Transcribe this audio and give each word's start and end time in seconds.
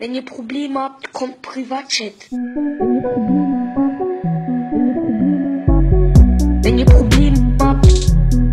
Wenn 0.00 0.14
ihr 0.14 0.24
Probleme 0.24 0.80
habt, 0.80 1.12
kommt 1.12 1.42
Privatchat. 1.42 2.14
Wenn 6.62 6.78
ihr 6.78 6.86
Probleme 6.86 7.58
habt, 7.60 7.86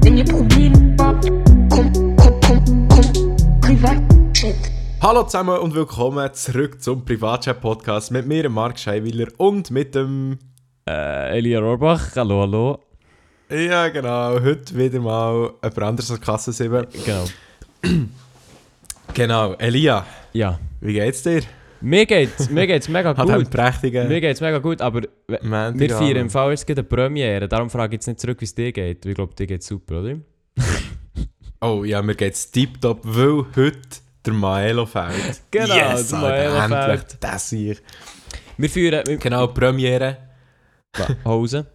wenn 0.04 0.18
ihr 0.18 0.26
Probleme 0.26 0.98
habt, 1.00 1.30
kommt, 1.70 1.96
kommt, 2.18 2.46
kommt, 2.46 2.90
kommt 2.90 3.62
Privatchat. 3.62 4.56
Hallo 5.02 5.24
zusammen 5.24 5.58
und 5.60 5.74
willkommen 5.74 6.34
zurück 6.34 6.84
zum 6.84 7.06
Privatchat-Podcast 7.06 8.12
mit 8.12 8.28
mir, 8.28 8.50
Marc 8.50 8.78
Scheiwiller, 8.78 9.28
und 9.38 9.72
mit 9.72 9.96
dem... 9.96 10.40
Äh, 10.86 11.38
Elia 11.38 11.62
Rohrbach, 11.62 12.14
hallo, 12.18 12.42
hallo. 12.42 12.80
Ja, 13.50 13.88
genau, 13.88 14.34
heute 14.42 14.78
wieder 14.78 15.00
mal 15.00 15.54
ein 15.62 15.78
anderes 15.82 16.12
als 16.12 16.20
Kasse 16.20 16.52
7. 16.52 16.88
Genau. 17.06 17.24
Genau, 19.14 19.54
Elia, 19.54 20.06
Ja. 20.34 20.60
Wie 20.82 20.94
geht's 20.94 21.24
dir? 21.24 21.42
Mir 21.80 22.06
geht's, 22.08 22.50
mir 22.50 22.66
geht's 22.66 22.90
mega 22.90 23.10
Hat 23.18 23.28
gut. 23.28 23.50
prächtigen 23.52 24.08
Mir 24.08 24.20
geht's 24.20 24.42
mega 24.42 24.58
gut, 24.58 24.82
aber 24.82 25.02
we- 25.28 25.40
Montagabend. 25.44 25.80
wir 25.80 25.90
feiern 25.92 26.18
im 26.18 26.30
Fall 26.30 26.50
jetzt 26.52 26.68
eine 26.70 26.84
Premiere. 26.84 27.48
Darum 27.48 27.70
frage 27.70 27.94
ich 27.94 28.00
jetzt 28.00 28.08
nicht 28.08 28.20
zurück, 28.20 28.42
wie 28.42 28.46
es 28.46 28.56
dir 28.56 28.72
geht. 28.72 29.06
Ich 29.06 29.14
glaube, 29.16 29.36
dir 29.36 29.46
geht's 29.48 29.68
super, 29.68 30.02
oder? 30.02 30.16
Oh 31.60 31.84
ja, 31.84 32.02
mir 32.04 32.14
geht's 32.14 32.52
tiptop, 32.52 33.00
weil 33.04 33.46
heute 33.56 33.80
der 34.26 34.34
Maelo 34.34 34.86
fällt. 34.86 35.42
Genau, 35.52 35.74
yes, 35.76 36.10
der 36.10 36.20
Alter, 36.20 36.22
Maelo 36.52 36.56
endlich, 36.56 37.00
fällt. 37.10 37.18
das 37.24 37.50
hier. 37.50 37.76
Wir 38.58 38.70
feiern... 38.70 39.04
Wir, 39.08 39.18
Genau, 39.18 39.48
Premiere. 39.48 40.18
Hause. 41.26 41.66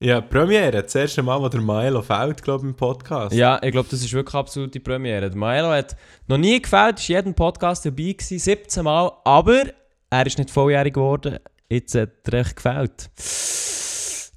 Ja, 0.00 0.20
Premiere, 0.20 0.80
das 0.84 0.94
erste 0.94 1.24
Mal, 1.24 1.40
wo 1.40 1.48
der 1.48 1.60
Maelo 1.60 2.02
fällt, 2.02 2.40
glaube 2.40 2.64
ich, 2.64 2.70
im 2.70 2.76
Podcast. 2.76 3.34
Ja, 3.34 3.60
ich 3.60 3.72
glaube, 3.72 3.88
das 3.90 4.00
ist 4.00 4.12
wirklich 4.12 4.34
absolute 4.36 4.78
Premiere. 4.78 5.28
Der 5.28 5.36
Maelo 5.36 5.70
hat 5.70 5.96
noch 6.28 6.38
nie 6.38 6.62
gefällt, 6.62 7.00
ist 7.00 7.08
jeden 7.08 7.34
Podcast 7.34 7.84
dabei 7.84 8.12
gewesen, 8.12 8.38
17 8.38 8.84
Mal, 8.84 9.10
aber 9.24 9.64
er 10.08 10.26
ist 10.26 10.38
nicht 10.38 10.52
volljährig 10.52 10.94
geworden. 10.94 11.38
Jetzt 11.68 11.96
hat 11.96 12.10
er 12.28 12.34
echt 12.34 12.54
gefällt. 12.54 13.10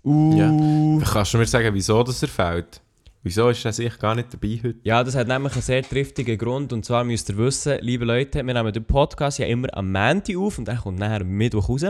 Uh. 0.03 0.99
Kannst 1.05 1.35
du 1.35 1.37
mir 1.37 1.45
sagen, 1.45 1.71
wieso 1.75 2.01
das 2.01 2.23
er 2.23 2.29
fällt? 2.29 2.81
Wieso 3.23 3.49
ist 3.49 3.63
er 3.63 3.71
sich 3.71 3.99
gar 3.99 4.15
nicht 4.15 4.33
dabei 4.33 4.59
heute? 4.63 4.79
Ja, 4.81 5.03
das 5.03 5.15
hat 5.15 5.27
nämlich 5.27 5.53
einen 5.53 5.61
sehr 5.61 5.83
triftigen 5.83 6.39
Grund. 6.39 6.73
Und 6.73 6.83
zwar 6.83 7.03
müsst 7.03 7.29
ihr 7.29 7.37
wissen, 7.37 7.77
liebe 7.81 8.03
Leute, 8.03 8.43
wir 8.43 8.53
nehmen 8.53 8.73
den 8.73 8.83
Podcast 8.83 9.37
ja 9.37 9.45
immer 9.45 9.67
am 9.77 9.91
Montag 9.91 10.35
auf 10.37 10.57
und 10.57 10.67
er 10.67 10.77
kommt 10.77 10.97
nachher 10.97 11.21
am 11.21 11.29
Mittwoch 11.29 11.69
raus. 11.69 11.85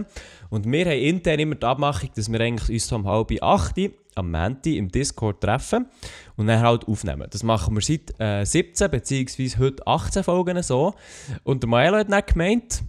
Und 0.50 0.70
wir 0.70 0.86
haben 0.86 1.00
intern 1.00 1.40
immer 1.40 1.56
die 1.56 1.66
Abmachung, 1.66 2.09
dass 2.16 2.30
wir 2.30 2.42
eigentlich 2.42 2.70
uns 2.70 2.86
so 2.86 2.98
um 2.98 3.08
halb 3.08 3.32
acht 3.42 3.80
am 4.16 4.30
Montag 4.30 4.74
im 4.74 4.90
Discord 4.90 5.40
treffen 5.40 5.88
und 6.36 6.48
dann 6.48 6.59
halt 6.59 6.86
aufnehmen. 6.86 7.28
Das 7.30 7.44
machen 7.44 7.76
wir 7.76 7.82
seit 7.82 8.14
äh, 8.20 8.44
17 8.44 8.92
bzw. 8.92 9.58
heute 9.58 9.88
18 9.88 10.26
Folgen 10.26 10.62
so. 10.62 10.96
Und 11.44 11.64
der 11.64 11.70
Maelo 11.70 11.98
hat 11.98 12.12
dann 12.12 12.24
gemeint... 12.26 12.84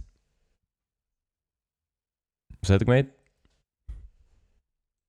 Was 2.59 2.71
hat 2.71 2.81
er 2.81 2.85
gemeint? 2.85 3.09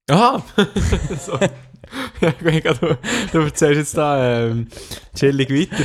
Aha! 0.09 0.45
ja, 2.21 2.33
du, 2.75 2.99
du 3.33 3.39
erzählst 3.39 3.79
jetzt 3.79 3.97
da 3.97 4.47
ähm, 4.47 4.69
chillig 5.15 5.51
weiter. 5.51 5.85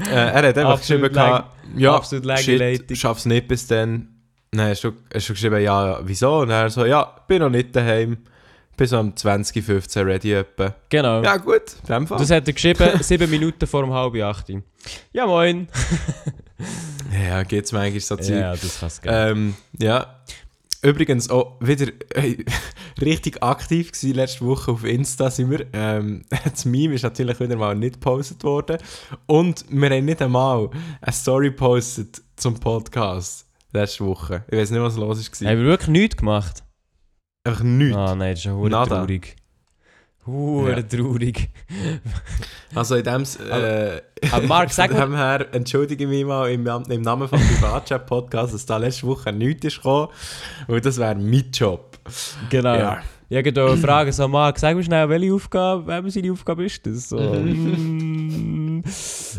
Äh, 0.00 0.14
er 0.14 0.34
hat 0.34 0.58
einfach 0.58 0.72
Absolut 0.72 1.12
geschrieben, 1.12 1.14
gehabt, 1.14 1.56
ja, 1.76 1.94
absolut 1.94 2.38
shit, 2.38 2.96
schaff's 2.96 3.26
nicht 3.26 3.48
bis 3.48 3.66
dann. 3.66 4.08
Dann 4.50 4.68
hast 4.70 4.84
du, 4.84 4.92
hast 5.12 5.28
du 5.28 5.32
geschrieben, 5.34 5.60
ja, 5.60 6.00
wieso? 6.02 6.38
Und 6.38 6.50
er 6.50 6.70
so, 6.70 6.84
ja, 6.84 7.04
bin 7.26 7.40
noch 7.40 7.50
nicht 7.50 7.74
daheim. 7.74 8.18
Bin 8.76 8.86
so 8.86 9.00
um 9.00 9.14
2015 9.14 10.06
ready 10.06 10.32
etwa. 10.34 10.72
Genau. 10.88 11.22
Ja 11.22 11.36
gut, 11.36 11.62
in 11.82 11.94
dem 11.94 12.06
Fall. 12.06 12.18
Das 12.18 12.30
hat 12.30 12.46
er 12.46 12.52
geschrieben, 12.54 12.90
sieben 13.00 13.28
Minuten 13.28 13.66
vor 13.66 13.82
um 13.82 13.92
halb 13.92 14.14
acht. 14.22 14.46
Ja, 15.12 15.26
moin. 15.26 15.68
ja, 17.28 17.42
geht's 17.42 17.72
manchmal 17.72 18.00
so 18.00 18.16
Zeug. 18.16 18.36
Ja, 18.36 18.52
das 18.52 18.78
kann's 18.78 19.02
geben. 19.02 19.14
Ähm, 19.16 19.54
ja. 19.80 20.20
Übrigens 20.82 21.28
auch 21.28 21.56
wieder 21.60 21.88
äh, 22.14 22.36
richtig 23.00 23.42
aktiv 23.42 23.92
gewesen 23.92 24.14
letzte 24.14 24.44
Woche 24.46 24.70
auf 24.70 24.84
Insta 24.84 25.30
sind 25.30 25.50
wir. 25.50 25.66
Ähm, 25.72 26.24
das 26.44 26.64
Meme 26.64 26.94
ist 26.94 27.02
natürlich 27.02 27.40
wieder 27.40 27.56
mal 27.56 27.74
nicht 27.74 27.94
gepostet 27.94 28.44
worden. 28.44 28.78
Und 29.26 29.64
wir 29.68 29.90
haben 29.90 30.04
nicht 30.04 30.22
einmal 30.22 30.70
eine 31.00 31.12
Story 31.12 31.50
gepostet 31.50 32.22
zum 32.36 32.54
Podcast 32.60 33.46
letzte 33.72 34.04
Woche. 34.04 34.44
Ich 34.48 34.58
weiß 34.58 34.70
nicht, 34.70 34.80
was 34.80 34.96
los 34.96 35.18
war. 35.18 35.50
Haben 35.50 35.58
wir 35.58 35.66
wirklich 35.66 35.88
nichts 35.88 36.16
gemacht? 36.16 36.62
Einfach 37.44 37.64
nichts. 37.64 37.96
Ah 37.96 38.14
nein, 38.14 38.32
das 38.32 38.40
ist 38.40 38.44
ja 38.44 38.54
Nada. 38.54 39.00
traurig. 39.00 39.36
Hure 40.28 40.76
Ja. 40.76 40.82
traurig. 40.82 41.50
Also 42.74 42.96
in 42.96 43.04
dem, 43.04 43.22
äh, 43.50 44.00
Aber 44.30 44.46
Marc, 44.46 44.70
sag 44.72 44.92
mal- 45.08 45.16
her 45.16 45.46
entschuldige 45.52 46.06
mich 46.06 46.24
mal 46.24 46.50
im, 46.50 46.66
im 46.66 47.02
Namen 47.02 47.28
vom 47.28 47.38
Privatchat 47.40 48.06
Podcast, 48.06 48.54
dass 48.54 48.66
da 48.66 48.76
letzte 48.76 49.06
Woche 49.06 49.32
nichts 49.32 49.66
ist 49.66 49.76
gekommen, 49.76 50.08
weil 50.66 50.80
das 50.80 50.98
wäre 50.98 51.14
mein 51.14 51.50
Job. 51.52 51.98
Genau. 52.50 52.74
Ja. 52.74 52.98
Ich 53.30 53.36
wollte 53.44 53.62
auch 53.64 53.76
fragen, 53.76 54.10
so 54.12 54.26
Marc, 54.26 54.58
sag 54.58 54.74
mir 54.74 54.82
schnell, 54.82 55.06
welche 55.08 55.34
Aufgabe, 55.34 55.86
welche 55.86 56.10
seine 56.12 56.32
Aufgabe 56.32 56.64
ist 56.64 56.86
das? 56.86 57.10
So, 57.10 57.18
Mhm. 57.18 58.76
mm, 58.78 58.84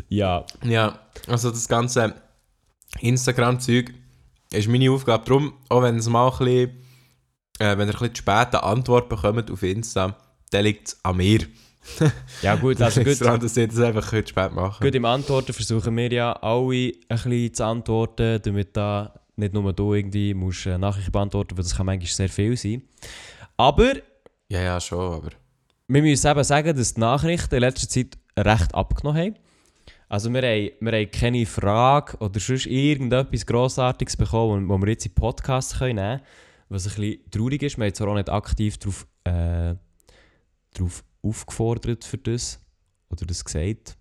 ja. 0.10 0.46
Ja, 0.64 1.00
also 1.28 1.50
das 1.50 1.68
ganze 1.68 2.14
Instagram-Zeug 3.00 3.92
ist 4.52 4.68
meine 4.68 4.92
Aufgabe. 4.92 5.24
Darum, 5.26 5.54
auch 5.70 5.82
wenn 5.82 5.96
es 5.98 6.08
mal 6.10 6.28
ein 6.30 6.38
bisschen, 6.38 6.70
äh, 7.60 7.78
wenn 7.78 7.88
ihr 7.88 7.94
ein 7.96 8.00
bisschen 8.00 8.16
zu 8.16 8.22
spät 8.22 8.48
eine 8.54 8.64
Antwort 8.64 9.10
bekommt 9.10 9.50
auf 9.52 9.64
Insta, 9.64 10.16
dann 10.50 10.64
liegt 10.64 10.90
es 10.90 11.00
an 11.04 11.18
mir. 11.18 11.40
Ja 12.44 12.56
gut, 12.56 12.80
also 12.82 13.04
gut, 13.04 13.20
daran, 13.20 13.40
dass 13.40 13.58
ich 13.58 13.68
das 13.70 13.80
einfach 13.80 14.08
zu 14.10 14.28
spät 14.28 14.52
machen 14.52 14.84
gut 14.84 14.94
im 14.94 15.06
Antworten 15.06 15.54
versuchen 15.54 15.98
wir 15.98 16.12
ja 16.12 16.34
alle 16.34 16.94
ein 17.10 17.18
bisschen 17.18 17.54
zu 17.54 17.66
antworten, 17.66 18.40
damit 18.44 18.78
da 18.78 19.14
nicht 19.38 19.54
nur 19.54 19.74
du 19.74 19.94
irgendwie 19.96 20.34
musst 20.34 20.68
äh, 20.68 20.78
Nachrichten 20.78 21.12
beantworten, 21.12 21.58
weil 21.58 21.64
das 21.64 21.76
kann 21.76 21.88
manchmal 21.88 22.08
sehr 22.08 22.30
viel 22.30 22.56
sein. 22.58 22.84
Aber 23.58 23.94
Ja, 24.50 24.62
ja, 24.62 24.80
schon, 24.80 25.00
aber... 25.00 25.30
wir 25.88 26.02
müssen 26.02 26.30
eben 26.30 26.44
sagen, 26.44 26.78
dass 26.78 26.94
die 26.94 27.00
Nachrichten 27.00 27.56
in 27.56 27.62
letzter 27.62 27.90
Zeit 27.90 28.18
recht 28.38 28.76
abgenommen 28.76 29.22
haben. 29.22 29.36
Also 30.10 30.34
wir 30.34 30.42
haben, 30.42 30.72
wir 30.80 30.92
haben 30.92 31.12
keine 31.12 31.46
Frage 31.46 32.18
oder 32.18 32.40
sonst 32.40 32.66
irgendetwas 32.66 33.46
Grossartiges 33.46 34.18
bekommen, 34.18 34.68
wo 34.68 34.78
wir 34.80 34.90
jetzt 34.90 35.06
in 35.06 35.14
Podcasts 35.14 35.80
nehmen 35.80 35.98
können. 35.98 36.22
Was 36.70 36.88
ein 36.88 37.02
bisschen 37.02 37.32
traurig 37.32 37.62
ist. 37.64 37.78
Wir 37.78 37.86
haben 37.86 37.94
zwar 37.94 38.08
auch 38.10 38.16
nicht 38.16 38.30
aktiv 38.30 38.78
darauf, 38.78 39.08
äh, 39.24 39.76
darauf 40.74 41.04
aufgefordert 41.22 42.06
für 42.06 42.18
das. 42.18 42.60
Oder 43.10 43.26
das 43.26 43.44
gesagt. 43.44 43.98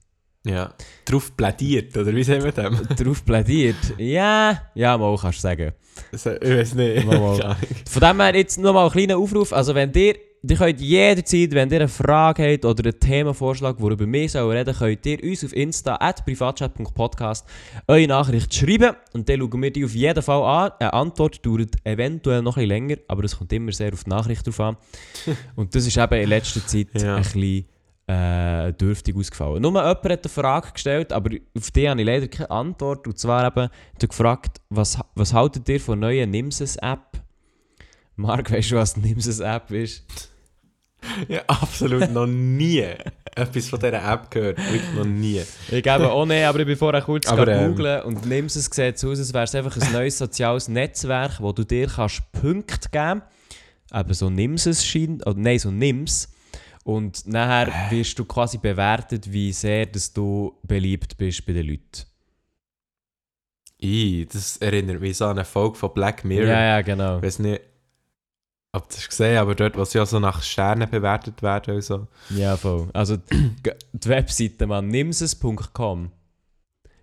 Ja. 0.46 0.72
Drauf 1.04 1.36
plädiert, 1.36 1.96
oder 1.96 2.14
wie 2.14 2.22
sagen 2.22 2.42
wir 2.44 2.52
dem? 2.52 2.78
darauf 2.96 3.24
plädiert. 3.24 3.76
Ja, 3.98 4.70
ja, 4.74 4.96
mal 4.96 5.16
kannst 5.16 5.38
du 5.38 5.42
sagen. 5.42 5.72
Also, 6.12 6.30
ich 6.32 6.40
weiß 6.40 6.74
nicht. 6.74 7.06
Mal, 7.06 7.18
mal. 7.18 7.56
Von 7.90 8.00
dem 8.00 8.20
her 8.20 8.36
jetzt 8.36 8.58
nochmal 8.58 8.86
ein 8.86 8.92
kleiner 8.92 9.18
Aufruf. 9.18 9.52
Also 9.52 9.74
wenn 9.74 9.92
ihr, 9.92 10.14
ihr 10.42 10.56
könnt 10.56 10.80
jederzeit, 10.80 11.52
wenn 11.52 11.70
ihr 11.70 11.76
eine 11.80 11.88
Frage 11.88 12.52
habt 12.52 12.64
oder 12.64 12.84
einen 12.84 13.00
Themenvorschlag, 13.00 13.76
worüber 13.80 14.06
wir 14.06 14.28
sollen 14.28 14.56
reden, 14.56 14.74
könnt 14.74 15.06
ihr 15.06 15.22
uns 15.22 15.44
auf 15.44 15.54
Insta 15.54 15.96
at 16.00 16.24
privatchat.podcast 16.24 17.46
eure 17.86 18.06
Nachricht 18.06 18.54
schreiben 18.54 18.94
und 19.12 19.28
dann 19.28 19.40
schauen 19.40 19.62
wir 19.62 19.72
die 19.72 19.84
auf 19.84 19.94
jeden 19.94 20.22
Fall 20.22 20.42
an. 20.42 20.72
Eine 20.78 20.92
Antwort 20.92 21.44
dauert 21.44 21.74
eventuell 21.84 22.42
noch 22.42 22.56
ein 22.56 22.68
bisschen 22.68 22.88
länger, 22.88 22.96
aber 23.08 23.24
es 23.24 23.36
kommt 23.38 23.52
immer 23.52 23.72
sehr 23.72 23.92
auf 23.92 24.04
die 24.04 24.10
Nachricht 24.10 24.46
drauf 24.46 24.60
an. 24.60 24.76
und 25.56 25.74
das 25.74 25.86
ist 25.86 25.96
eben 25.96 26.14
in 26.22 26.28
letzter 26.28 26.66
Zeit 26.66 26.88
Ja. 26.94 27.16
ein 27.16 27.22
bisschen 27.22 27.64
äh, 28.06 28.72
dürftig 28.72 29.14
ausgefallen. 29.16 29.60
Nur 29.60 29.72
jemand 29.72 30.04
hat 30.04 30.24
eine 30.24 30.28
Frage 30.32 30.72
gestellt, 30.72 31.12
aber 31.12 31.30
auf 31.56 31.70
die 31.70 31.88
habe 31.88 32.00
ich 32.00 32.06
leider 32.06 32.28
keine 32.28 32.50
Antwort. 32.50 33.06
Und 33.06 33.18
zwar 33.18 33.46
eben, 33.46 33.68
hat 33.68 34.08
gefragt, 34.08 34.60
was, 34.70 34.98
was 35.14 35.34
haltet 35.34 35.68
ihr 35.68 35.78
von 35.80 36.00
der 36.00 36.08
neuen 36.10 36.30
Nimses-App? 36.30 37.22
Marc, 38.18 38.50
weißt 38.52 38.72
du, 38.72 38.76
was 38.76 38.94
die 38.94 39.00
Nimses-App 39.00 39.70
ist? 39.70 40.02
Ja, 41.28 41.42
absolut 41.46 42.10
noch 42.10 42.26
nie 42.26 42.80
etwas 43.36 43.68
von 43.68 43.78
dieser 43.78 44.12
App 44.12 44.30
gehört. 44.30 44.58
Wirklich 44.58 44.94
noch 44.94 45.04
nie. 45.04 45.40
Ich 45.70 45.82
gebe 45.82 46.10
auch 46.10 46.26
nicht, 46.26 46.44
aber 46.44 46.58
ich 46.58 46.66
bin 46.66 46.76
vorher 46.76 47.02
kurz 47.02 47.28
Aber, 47.28 47.46
ähm, 47.46 47.70
googeln 47.70 48.02
und 48.02 48.26
Nimses 48.26 48.66
sieht 48.66 48.98
so 48.98 49.12
aus, 49.12 49.20
als 49.20 49.32
wäre 49.32 49.44
es 49.44 49.54
einfach 49.54 49.76
ein 49.80 49.92
neues 49.92 50.18
soziales 50.18 50.66
Netzwerk, 50.66 51.40
wo 51.40 51.52
du 51.52 51.62
dir 51.62 51.86
kannst 51.86 52.22
Punkte 52.32 52.88
geben. 52.90 53.22
Eben 53.94 54.14
so 54.14 54.28
Nimses 54.28 54.84
scheint, 54.84 55.24
oder 55.24 55.38
nein, 55.38 55.60
so 55.60 55.70
Nims. 55.70 56.28
Und 56.82 57.26
nachher 57.28 57.72
wirst 57.90 58.18
du 58.18 58.24
quasi 58.24 58.58
bewertet, 58.58 59.32
wie 59.32 59.52
sehr 59.52 59.86
dass 59.86 60.12
du 60.12 60.58
beliebt 60.64 61.16
bist 61.16 61.46
bei 61.46 61.52
den 61.52 61.68
Leuten. 61.68 62.04
I, 63.80 64.26
das 64.30 64.56
erinnert 64.56 65.00
mich 65.00 65.16
so 65.16 65.26
an 65.26 65.38
eine 65.38 65.44
Folge 65.44 65.76
von 65.76 65.94
Black 65.94 66.24
Mirror. 66.24 66.48
Ja, 66.48 66.60
ja, 66.60 66.82
genau. 66.82 67.22
Weiß 67.22 67.38
nicht, 67.38 67.60
ob 68.72 68.88
das 68.90 69.08
gesehen 69.08 69.38
aber 69.38 69.54
dort, 69.54 69.76
sie 69.90 69.98
ja 69.98 70.06
so 70.06 70.20
nach 70.20 70.42
Sternen 70.42 70.88
bewertet 70.90 71.42
werden 71.42 71.76
und 71.76 71.82
so. 71.82 72.06
Ja, 72.30 72.56
voll. 72.56 72.88
Also 72.92 73.16
die 73.16 73.50
die 73.92 74.08
Webseite, 74.08 74.66
man, 74.66 74.88
nimses.com. 74.88 76.12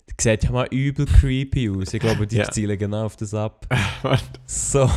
Die 0.09 0.13
sieht 0.21 0.43
ja 0.43 0.51
mal 0.51 0.67
übel 0.71 1.05
creepy 1.07 1.69
aus. 1.69 1.93
Ich 1.93 1.99
glaube, 1.99 2.27
die 2.27 2.37
Ja. 2.37 2.49
zielen 2.51 2.77
genau 2.77 3.05
auf 3.05 3.15
das 3.17 3.33
ab. 3.33 3.65
So 4.45 4.89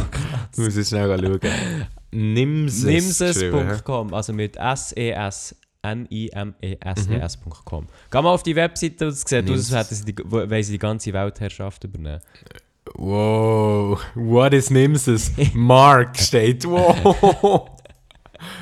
ich 0.53 0.59
muss 0.59 0.77
jetzt 0.77 0.89
schnell 0.91 1.19
schauen. 1.19 1.41
Nimses. 2.11 2.85
Nimses.com, 2.85 4.15
also 4.15 4.33
mit 4.33 4.57
S-E-S. 4.57 5.57
N-I-M-E-S-E-S.com. 5.81 7.87
Geh 8.11 8.23
mal 8.23 8.31
auf 8.31 8.43
die 8.43 8.57
Webseite 8.57 9.07
und 9.07 9.13
es 9.13 9.21
sieht 9.23 9.49
aus, 9.51 9.73
als 9.73 9.75
hätten 9.91 9.95
sie 9.95 10.05
die, 10.13 10.73
die 10.73 10.79
ganze 10.79 11.13
Weltherrschaft 11.13 11.85
übernehmen. 11.85 12.21
Wow, 12.95 14.01
what 14.15 14.53
is 14.55 14.71
Nimses? 14.71 15.31
Mark 15.55 16.17
steht. 16.19 16.65
Wow. 16.65 17.71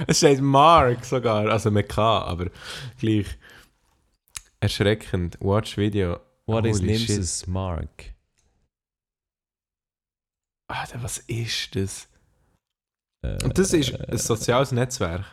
Es 0.06 0.16
steht 0.18 0.40
Mark 0.40 1.04
sogar, 1.04 1.50
also 1.50 1.70
mit 1.70 1.88
K, 1.90 2.00
aber 2.00 2.46
gleich. 2.98 3.26
Erschreckend. 4.58 5.36
Watch 5.40 5.76
Video. 5.76 6.18
What 6.46 6.64
is 6.64 6.80
Holy 6.80 6.96
shit. 6.98 7.08
Nimses 7.10 7.46
Mark? 7.46 8.14
Alter, 10.68 11.02
was 11.02 11.18
ist 11.18 11.76
das? 11.76 12.08
Äh, 13.22 13.36
Und 13.44 13.58
das 13.58 13.72
ist 13.74 13.94
ein 14.08 14.16
soziales 14.16 14.72
Netzwerk. 14.72 15.24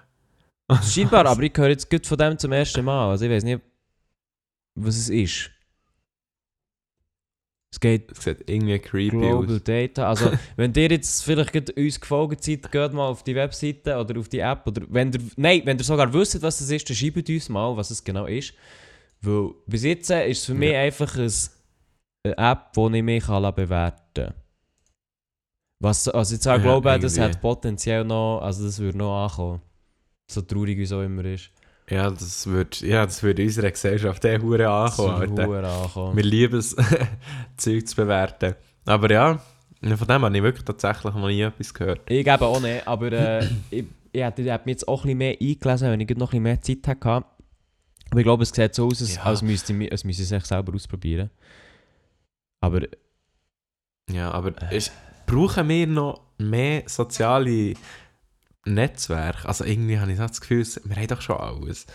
Scheinbar, 0.84 1.25
aber 1.25 1.42
ich 1.44 1.54
höre 1.56 1.69
jetzt 1.69 1.89
gut 1.89 2.06
von 2.06 2.18
dem 2.18 2.38
zum 2.38 2.51
ersten 2.51 2.84
Mal. 2.84 3.12
Also 3.12 3.25
ich 3.25 3.31
weiß 3.31 3.44
nicht, 3.46 3.62
was 4.75 4.98
es 4.98 5.10
ist. 5.10 5.51
Es 7.74 7.80
geht 7.80 8.12
Es 8.12 8.24
sieht 8.24 8.48
irgendwie 8.48 8.78
creepy 8.78 9.18
Global 9.18 9.56
aus. 9.56 9.64
Data. 9.64 10.08
Also, 10.08 10.31
wenn 10.58 10.72
ihr 10.75 10.92
jetzt 10.92 11.24
vielleicht 11.24 11.75
uns 11.75 12.00
gefolgt 12.00 12.44
seid, 12.44 12.72
geht 12.72 12.94
mal 12.94 13.08
auf 13.08 13.24
die 13.24 13.34
Webseite 13.34 13.98
oder 13.98 14.20
auf 14.20 14.30
die 14.30 14.40
App. 14.40 14.68
Oder 14.68 14.84
wenn 14.90 15.12
ihr, 15.12 15.20
nein, 15.38 15.62
wenn 15.66 15.80
ihr 15.80 15.84
sogar 15.84 16.14
wisst, 16.14 16.40
was 16.44 16.60
das 16.60 16.70
ist, 16.70 16.88
dann 16.88 16.96
schreibt 16.96 17.28
uns 17.28 17.50
mal, 17.50 17.75
was 17.75 17.90
es 17.90 18.04
genau 18.04 18.28
ist. 18.28 18.54
Weil 19.22 19.50
bis 19.66 19.84
jetzt 19.86 20.12
äh, 20.12 20.30
ist 20.30 20.40
es 20.42 20.46
für 20.46 20.54
mich 20.54 20.72
Ja. 20.72 20.81
einfach 20.81 21.18
ein, 21.18 21.31
eine 22.25 22.38
App, 22.38 22.74
die 22.74 22.98
ich 22.98 23.04
mich 23.04 23.24
kann 23.24 23.56
bewerten 23.56 24.04
kann. 24.14 24.34
Was, 25.81 26.08
also 26.08 26.36
ich 26.36 26.46
Ja, 26.46 26.58
glaube, 26.58 26.90
das 27.00 27.18
irgendwie. 27.18 27.36
hat 27.36 27.42
potenziell 27.42 28.04
noch, 28.06 28.40
also 28.42 28.66
das 28.66 28.78
würde 28.78 29.00
noch 29.00 29.24
ankommen. 29.25 29.62
So 30.30 30.42
traurig 30.42 30.78
wie 30.78 30.84
es 30.84 30.92
auch 30.92 31.02
immer 31.02 31.25
ist. 31.25 31.50
Ja, 31.89 32.09
das 32.09 32.47
würde 32.47 32.85
ja, 32.88 33.06
das 33.06 33.21
in 33.21 33.38
unserer 33.38 33.71
Gesellschaft 33.71 34.24
eh 34.25 34.39
hure 34.39 34.59
Das 34.59 35.00
ankommen. 35.00 35.65
ankommen. 35.65 36.15
Wir 36.18 36.24
lieben 36.24 36.57
es, 36.59 36.75
Zeug 37.57 37.88
zu 37.88 37.95
bewerten. 37.95 38.56
Aber 38.85 39.12
ja, 39.12 39.39
von 39.81 40.07
dem 40.07 40.21
habe 40.24 40.38
ich 40.38 40.44
wirklich 40.44 40.63
tatsächlich 40.65 41.13
noch 41.13 41.27
nie 41.27 41.41
etwas 41.41 41.74
gehört. 41.74 42.01
Ich 42.09 42.24
gebe 42.24 42.41
auch 42.45 42.62
nicht, 42.62 42.88
aber 42.88 43.12
äh, 43.12 43.45
ich, 43.69 43.85
ich, 44.12 44.21
hätte, 44.21 44.41
ich 44.44 44.50
hätte 44.50 44.65
mich 44.65 44.74
jetzt 44.75 44.88
auch 44.88 45.01
ein 45.03 45.07
bisschen 45.07 45.18
mehr 45.18 45.38
eingelesen, 45.41 45.89
wenn 45.91 46.00
ich 46.00 46.09
noch 46.09 46.33
ein 46.33 46.44
bisschen 46.44 46.44
mehr 46.44 46.62
Zeit 46.62 46.88
hatte. 46.88 47.25
Aber 48.12 48.19
ich 48.19 48.24
glaube, 48.24 48.44
es 48.44 48.50
sieht 48.50 48.75
so 48.75 48.88
aus, 48.88 49.01
als, 49.01 49.15
Ja. 49.15 49.24
als 49.24 49.41
müsste 49.41 49.74
ich, 49.74 49.91
es 50.19 50.31
echt 50.31 50.45
selber 50.45 50.74
ausprobieren. 50.74 51.29
Aber 52.62 52.81
Ja, 54.09 54.31
aber 54.31 54.71
ist, 54.71 54.91
brauchen 55.25 55.68
wir 55.68 55.88
noch 55.88 56.21
mehr 56.38 56.83
soziale 56.86 57.74
Netzwerke? 58.65 59.48
Also 59.48 59.63
irgendwie 59.65 60.00
habe 60.00 60.12
ich 60.12 60.18
das 60.18 60.42
Gefühl, 60.42 60.65
wir 60.86 60.95
haben 60.95 61.07
doch 61.07 61.21
schon 61.21 61.38
alles. 61.38 61.86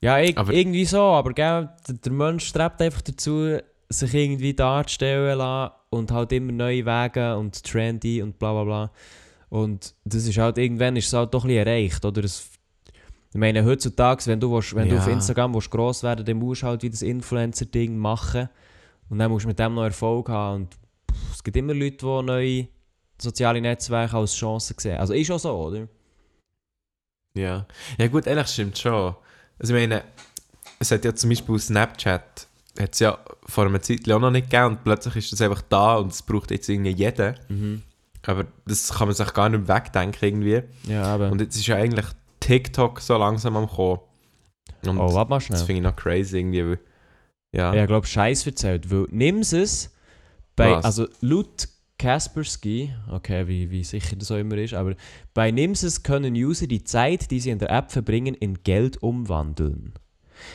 ja, 0.00 0.18
ich, 0.20 0.36
Aber- 0.36 0.52
irgendwie 0.52 0.84
so, 0.84 1.00
aber 1.00 1.32
gell, 1.32 1.68
der, 2.04 2.12
Mensch 2.12 2.46
strebt 2.46 2.80
einfach 2.82 3.02
dazu, 3.02 3.58
sich 3.88 4.14
irgendwie 4.14 4.54
darzustellen 4.54 5.38
lassen 5.38 5.72
und 5.90 6.10
halt 6.10 6.32
immer 6.32 6.52
neue 6.52 6.84
Wege 6.84 7.36
und 7.36 7.62
trendy 7.62 8.22
und 8.22 8.38
bla 8.38 8.52
bla 8.52 8.64
bla. 8.64 8.90
Und 9.48 9.94
das 10.04 10.26
ist 10.26 10.38
halt, 10.38 10.58
irgendwann 10.58 10.96
ist 10.96 11.06
es 11.06 11.12
halt 11.12 11.32
doch 11.32 11.44
ein 11.44 11.48
bisschen 11.48 11.66
erreicht, 11.66 12.04
oder? 12.04 12.24
Es, 12.24 12.50
ich 13.32 13.38
meine, 13.38 13.64
heutzutage, 13.64 14.26
wenn 14.26 14.40
du, 14.40 14.50
willst, 14.52 14.74
wenn 14.74 14.88
du 14.88 14.94
Ja. 14.96 15.00
auf 15.02 15.06
Instagram 15.08 15.54
willst, 15.54 15.70
gross 15.70 16.02
werden 16.02 16.24
dann 16.24 16.36
musst 16.38 16.62
du 16.62 16.66
halt 16.66 16.82
wie 16.82 16.90
das 16.90 17.02
Influencer-Ding 17.02 17.96
machen. 17.96 18.48
Und 19.08 19.18
dann 19.20 19.30
musst 19.30 19.44
du 19.44 19.48
mit 19.48 19.58
dem 19.58 19.74
noch 19.74 19.84
Erfolg 19.84 20.28
haben. 20.28 20.62
Und 20.64 20.74
pff, 20.74 21.32
es 21.34 21.44
gibt 21.44 21.56
immer 21.56 21.74
Leute, 21.74 21.96
die 21.98 22.22
neue 22.24 22.68
soziale 23.20 23.60
Netzwerke 23.60 24.16
als 24.16 24.34
Chance 24.34 24.74
sehen. 24.78 24.98
Also 24.98 25.12
ist 25.14 25.30
auch 25.30 25.38
so, 25.38 25.52
oder? 25.56 25.86
Ja. 27.36 27.66
Ja 27.98 28.08
gut, 28.08 28.26
ehrlich 28.26 28.48
stimmt 28.48 28.78
schon. 28.78 29.14
Also 29.58 29.74
ich 29.74 29.80
meine, 29.80 30.02
es 30.78 30.90
hat 30.90 31.04
ja 31.04 31.14
zum 31.14 31.30
Beispiel 31.30 31.58
Snapchat, 31.58 32.46
hat 32.78 32.92
es 32.92 32.98
ja 32.98 33.18
vor 33.46 33.66
einer 33.66 33.80
Zeit 33.80 34.10
auch 34.10 34.20
noch 34.20 34.30
nicht 34.30 34.50
gegeben 34.50 34.76
und 34.76 34.84
plötzlich 34.84 35.16
ist 35.16 35.32
das 35.32 35.40
einfach 35.40 35.62
da 35.62 35.96
und 35.96 36.12
es 36.12 36.22
braucht 36.22 36.50
jetzt 36.50 36.68
irgendwie 36.68 36.90
jeder. 36.90 37.34
Mhm. 37.48 37.82
Aber 38.26 38.46
das 38.66 38.92
kann 38.92 39.08
man 39.08 39.14
sich 39.14 39.32
gar 39.34 39.48
nicht 39.48 39.68
wegdenken 39.68 40.22
irgendwie. 40.22 40.62
Ja, 40.90 41.04
aber. 41.04 41.30
Und 41.30 41.40
jetzt 41.40 41.56
ist 41.56 41.66
ja 41.66 41.76
eigentlich 41.76 42.06
TikTok 42.40 43.00
so 43.00 43.16
langsam 43.16 43.56
am 43.56 43.68
kommen. 43.68 44.00
Und 44.84 44.98
oh, 44.98 45.14
warte 45.14 45.30
mal 45.30 45.36
das 45.36 45.46
schnell. 45.46 45.58
finde 45.60 45.74
ich 45.74 45.82
noch 45.82 45.96
crazy 45.96 46.38
irgendwie. 46.38 46.64
Weil, 46.64 46.78
ja. 47.52 47.72
Ich 47.74 47.86
glaube, 47.86 48.06
Scheiß 48.06 48.46
erzählt. 48.46 48.90
Weil 48.90 49.06
nimm's 49.10 49.52
es 49.52 49.94
bei, 50.56 50.72
Was? 50.72 50.84
also 50.84 51.08
laut 51.20 51.68
Kaspersky, 51.98 52.92
okay, 53.10 53.48
wie, 53.48 53.70
wie 53.70 53.82
sicher 53.82 54.16
das 54.16 54.30
auch 54.30 54.36
immer 54.36 54.56
ist, 54.56 54.74
aber 54.74 54.94
bei 55.32 55.50
Nimses 55.50 56.02
können 56.02 56.34
User 56.34 56.66
die 56.66 56.84
Zeit, 56.84 57.30
die 57.30 57.40
sie 57.40 57.50
in 57.50 57.58
der 57.58 57.70
App 57.70 57.90
verbringen, 57.90 58.34
in 58.34 58.62
Geld 58.62 59.02
umwandeln. 59.02 59.94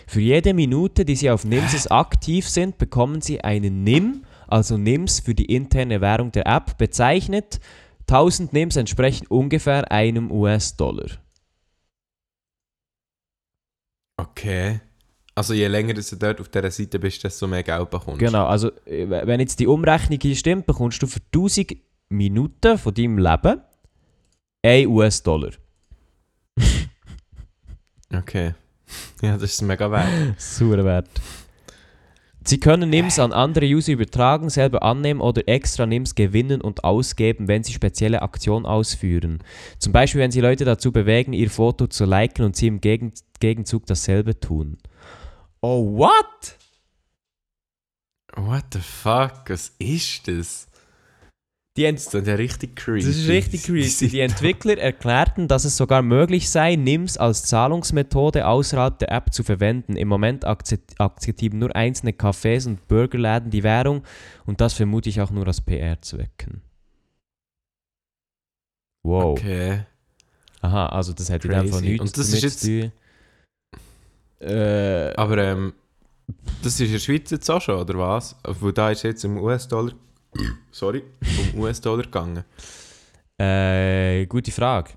Für 0.05 0.21
jede 0.21 0.53
Minute, 0.53 1.05
die 1.05 1.15
sie 1.15 1.31
auf 1.31 1.43
Nimses 1.43 1.87
aktiv 1.89 2.47
sind, 2.47 2.77
bekommen 2.77 3.21
sie 3.21 3.41
einen 3.43 3.83
NIM, 3.83 4.25
also 4.47 4.77
NIMS 4.77 5.21
für 5.21 5.33
die 5.33 5.45
interne 5.45 6.01
Währung 6.01 6.31
der 6.31 6.45
App, 6.45 6.77
bezeichnet. 6.77 7.59
1000 8.01 8.53
NIMS 8.53 8.75
entsprechen 8.75 9.25
ungefähr 9.27 9.91
einem 9.91 10.31
US-Dollar. 10.31 11.07
Okay. 14.17 14.81
Also 15.41 15.55
je 15.55 15.65
länger 15.65 15.95
du 15.95 16.15
dort 16.17 16.39
auf 16.39 16.49
dieser 16.49 16.69
Seite 16.69 16.99
bist, 16.99 17.23
desto 17.23 17.47
mehr 17.47 17.63
Geld 17.63 17.89
bekommst. 17.89 18.19
Genau, 18.19 18.45
also 18.45 18.69
äh, 18.85 19.07
wenn 19.09 19.39
jetzt 19.39 19.59
die 19.59 19.65
Umrechnung 19.65 20.19
hier 20.21 20.35
stimmt, 20.35 20.67
bekommst 20.67 21.01
du 21.01 21.07
für 21.07 21.19
1000 21.33 21.77
Minuten 22.09 22.77
von 22.77 22.93
deinem 22.93 23.17
Leben 23.17 23.59
1 24.63 24.87
US-Dollar. 24.87 25.51
Okay. 28.13 28.53
Ja, 29.23 29.33
das 29.37 29.53
ist 29.53 29.61
mega 29.61 29.89
wert. 29.89 30.09
Super 30.37 30.83
wert. 30.85 31.07
Sie 32.43 32.59
können 32.59 32.89
NIMS 32.89 33.17
an 33.17 33.31
andere 33.31 33.65
User 33.65 33.93
übertragen, 33.93 34.49
selber 34.49 34.83
annehmen 34.83 35.21
oder 35.21 35.47
extra 35.47 35.87
NIMS 35.87 36.13
gewinnen 36.13 36.61
und 36.61 36.83
ausgeben, 36.83 37.47
wenn 37.47 37.63
sie 37.63 37.73
spezielle 37.73 38.21
Aktionen 38.21 38.65
ausführen. 38.67 39.39
Zum 39.79 39.91
Beispiel, 39.91 40.21
wenn 40.21 40.31
sie 40.31 40.41
Leute 40.41 40.65
dazu 40.65 40.91
bewegen, 40.91 41.33
ihr 41.33 41.49
Foto 41.49 41.87
zu 41.87 42.05
liken 42.05 42.45
und 42.45 42.55
sie 42.55 42.67
im 42.67 42.79
Gegen 42.81 43.13
Gegenzug 43.39 43.87
dasselbe 43.87 44.39
tun. 44.39 44.77
Oh, 45.61 45.97
what? 45.97 46.57
What 48.35 48.65
the 48.73 48.79
fuck? 48.79 49.49
Was 49.49 49.73
ist 49.77 50.27
das? 50.27 50.67
Die 51.77 51.85
Ent 51.85 51.99
Das 51.99 52.13
ist 52.13 52.27
ja 52.27 52.35
richtig 52.35 52.75
creepy. 52.75 53.05
Das 53.05 53.15
ist 53.15 53.29
richtig 53.29 53.63
creepy. 53.63 54.09
Die 54.09 54.19
Entwickler 54.19 54.77
erklärten, 54.77 55.47
dass 55.47 55.63
es 55.63 55.77
sogar 55.77 56.01
möglich 56.01 56.49
sei, 56.49 56.75
NIMS 56.75 57.17
als 57.17 57.43
Zahlungsmethode 57.43 58.45
außerhalb 58.45 58.99
der 58.99 59.11
App 59.11 59.33
zu 59.33 59.43
verwenden. 59.43 59.95
Im 59.95 60.09
Moment 60.09 60.45
akzept- 60.45 60.99
akzeptieren 60.99 61.59
nur 61.59 61.73
einzelne 61.73 62.11
Cafés 62.11 62.67
und 62.67 62.87
Burgerläden 62.89 63.51
die 63.51 63.63
Währung 63.63 64.03
und 64.45 64.59
das 64.59 64.73
vermute 64.73 65.09
ich 65.09 65.21
auch 65.21 65.31
nur 65.31 65.47
aus 65.47 65.61
PR-Zwecken. 65.61 66.61
Wow. 69.03 69.39
Okay. 69.39 69.85
Aha, 70.61 70.87
also 70.87 71.13
das 71.13 71.29
dem 71.61 71.69
Fall 71.69 71.79
Crazy. 71.79 71.85
nichts 71.91 72.01
Und 72.01 72.17
das 72.17 72.33
ist 72.33 72.61
tun. 72.81 72.91
Äh, 74.41 75.13
Aber 75.15 75.37
ähm, 75.37 75.73
das 76.63 76.73
ist 76.73 76.81
in 76.81 76.91
der 76.91 76.99
Schweiz 76.99 77.29
jetzt 77.31 77.49
auch 77.49 77.61
schon, 77.61 77.79
oder 77.79 77.97
was? 77.97 78.35
Weil 78.43 78.73
da 78.73 78.91
ist 78.91 79.03
jetzt 79.03 79.23
um 79.25 79.37
US-Dollar. 79.37 79.93
Sorry, 80.71 81.03
um 81.53 81.59
US-Dollar 81.61 82.03
gegangen. 82.03 82.43
Äh, 83.37 84.25
gute 84.27 84.51
Frage. 84.51 84.91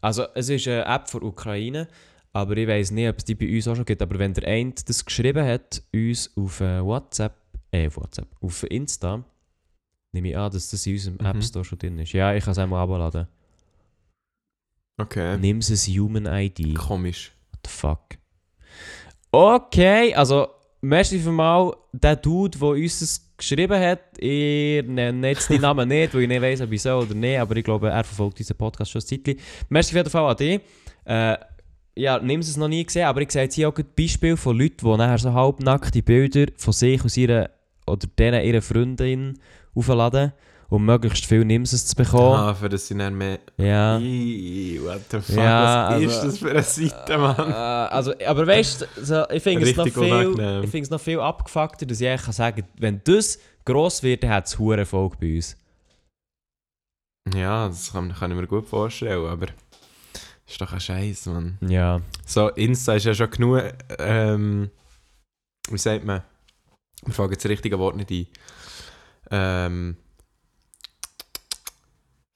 Also, 0.00 0.24
es 0.34 0.48
ist 0.48 0.66
eine 0.66 0.84
App 0.86 1.08
für 1.08 1.22
Ukraine, 1.22 1.86
aber 2.32 2.56
ich 2.56 2.66
weiß 2.66 2.90
nicht, 2.92 3.08
ob 3.08 3.18
es 3.18 3.24
die 3.24 3.34
bei 3.34 3.54
uns 3.54 3.68
auch 3.68 3.76
schon 3.76 3.84
gibt. 3.84 4.00
Aber 4.00 4.18
wenn 4.18 4.32
der 4.34 4.48
eine 4.48 4.72
das 4.86 5.04
geschrieben 5.04 5.46
hat, 5.46 5.82
uns 5.94 6.30
auf 6.36 6.60
äh, 6.60 6.82
WhatsApp, 6.82 7.34
äh, 7.72 7.86
auf 7.88 7.96
WhatsApp, 7.98 8.28
auf 8.40 8.62
Insta, 8.70 9.22
nehme 10.12 10.30
ich 10.30 10.36
an, 10.36 10.50
dass 10.50 10.70
das 10.70 10.86
in 10.86 10.94
unserem 10.94 11.14
Mhm. 11.20 11.26
App 11.26 11.44
Store 11.44 11.64
schon 11.64 11.78
drin 11.78 11.98
ist. 11.98 12.12
Ja, 12.12 12.34
ich 12.34 12.42
kann 12.44 12.52
es 12.52 12.58
einmal 12.58 12.82
abladen. 12.82 13.28
Okay. 14.98 15.36
Nimm 15.38 15.58
es 15.58 15.86
Human 15.88 16.26
ID. 16.26 16.74
What 16.74 16.86
Komisch. 16.86 17.32
the 17.64 17.70
fuck? 17.70 18.00
Okay, 19.32 20.12
also, 20.14 20.48
merci 20.80 21.18
mal 21.18 21.72
der 21.92 22.16
Dude, 22.16 22.58
der 22.58 22.68
uns 22.68 22.98
das 23.00 23.30
geschrieben 23.36 23.80
hat. 23.80 24.00
Ich 24.18 24.84
nenne 24.84 25.28
jetzt 25.28 25.48
den 25.48 25.60
Namen 25.60 25.88
nicht, 25.88 26.12
weil 26.14 26.22
ich 26.22 26.28
nicht 26.28 26.42
weiss, 26.42 26.60
ob 26.60 26.72
ich 26.72 26.82
soll 26.82 27.04
oder 27.04 27.14
nicht, 27.14 27.38
aber 27.38 27.56
ich 27.56 27.64
glaube, 27.64 27.90
er 27.90 28.02
verfolgt 28.02 28.40
diesen 28.40 28.56
Podcast 28.56 28.90
schon 28.90 29.00
ein 29.00 29.06
Zeitchen. 29.06 29.38
Merci 29.68 29.92
auf 29.92 29.96
jeden 29.96 30.10
Fall 30.10 30.30
an 30.30 30.36
dich. 30.36 30.60
Äh, 31.04 31.36
ja, 31.94 32.18
nimm 32.18 32.40
es 32.40 32.56
noch 32.56 32.68
nie 32.68 32.84
gesehen, 32.84 33.06
aber 33.06 33.20
ich 33.20 33.30
sehe 33.30 33.42
jetzt 33.42 33.54
hier 33.54 33.68
auch 33.68 33.76
ein 33.76 33.84
Beispiel 33.96 34.36
von 34.36 34.58
Leuten, 34.58 34.84
die 34.84 34.96
nachher 34.96 35.18
so 35.18 35.32
halbnackte 35.32 36.02
Bilder 36.02 36.46
von 36.56 36.72
sich 36.72 37.04
aus 37.04 37.16
ihrer 37.16 37.50
oder 37.86 38.06
denen 38.18 38.44
ihrer 38.44 38.62
Freundin 38.62 39.38
aufladen, 39.74 40.32
um 40.70 40.84
möglichst 40.86 41.26
viel 41.26 41.44
Nimses 41.44 41.84
zu 41.86 41.94
bekommen. 41.96 42.36
Ah, 42.40 42.54
für 42.54 42.68
das 42.70 42.86
sind 42.86 43.00
dann 43.00 43.14
mehr. 43.18 43.38
Ja. 43.58 43.98
Ih, 43.98 44.80
what 44.82 45.00
the 45.10 45.20
fuck? 45.20 45.36
Ja, 45.36 45.88
Was 45.88 45.92
also- 45.94 46.06
ist 46.08 46.22
das 46.24 46.38
für 46.38 46.50
eine 46.50 46.62
Seite, 46.62 47.18
Mann? 47.18 47.50
Äh, 47.50 47.52
also, 47.52 48.14
aber 48.26 48.46
weißt 48.46 48.80
du, 48.96 49.04
so, 49.04 49.28
ich 49.30 49.42
finde 49.42 49.68
es, 49.68 49.76
noch 49.76 49.84
viel- 49.84 50.62
ich 50.64 50.70
finde 50.70 50.84
es 50.84 50.90
noch 50.90 51.00
viel 51.00 51.20
abgefuckter, 51.20 51.84
dass 51.84 52.00
ich 52.00 52.08
eigentlich 52.08 52.22
kann 52.22 52.32
sagen 52.32 52.64
wenn 52.78 53.00
das 53.04 53.38
gross 53.64 54.02
wird, 54.02 54.22
dann 54.22 54.30
hat 54.30 54.46
es 54.46 54.58
hohen 54.58 54.78
Erfolg 54.78 55.20
bei 55.20 55.34
uns. 55.36 55.56
Ja, 57.34 57.68
das 57.68 57.92
kann, 57.92 58.12
kann 58.14 58.30
ich 58.30 58.36
mir 58.36 58.46
gut 58.46 58.66
vorstellen, 58.66 59.26
aber 59.26 59.46
Ist 60.48 60.60
doch 60.60 60.72
ein 60.72 60.80
Scheiß, 60.80 61.26
Mann. 61.26 61.58
Ja. 61.60 62.00
So, 62.26 62.48
Insta 62.48 62.94
ist 62.94 63.04
ja 63.06 63.14
schon 63.14 63.30
genug, 63.30 63.62
ähm, 63.98 64.70
wie 65.70 65.78
sagt 65.78 66.04
man? 66.04 66.22
Wir 67.04 67.14
fangen 67.14 67.32
jetzt 67.32 67.44
das 67.44 67.50
richtige 67.50 67.78
Wort 67.78 67.96
nicht 67.96 68.10
ein. 68.10 68.26
Ähm, 69.30 69.96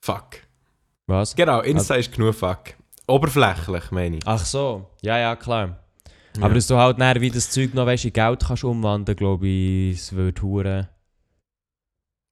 fuck. 0.04 0.40
Was? 1.06 1.34
Genau, 1.34 1.60
Insta 1.60 1.94
ist 1.94 2.12
genug 2.12 2.34
fuck. 2.34 2.74
Oberflächlich, 3.06 3.90
meine 3.90 4.16
ich. 4.18 4.22
Ach 4.26 4.44
so. 4.44 4.90
Ja, 5.02 5.18
ja, 5.18 5.36
klar. 5.36 5.78
Ja. 6.36 6.44
Aber 6.44 6.54
dass 6.54 6.66
du 6.66 6.76
halt 6.76 6.98
näher 6.98 7.20
wie 7.20 7.30
das 7.30 7.50
Zeug 7.50 7.74
noch 7.74 7.86
weißt, 7.86 8.04
in 8.06 8.12
Geld 8.12 8.44
kannst 8.46 8.64
umwandeln, 8.64 9.16
glaube 9.16 9.46
ich, 9.46 9.98
es 9.98 10.12
würde 10.12 10.42
hure. 10.42 10.88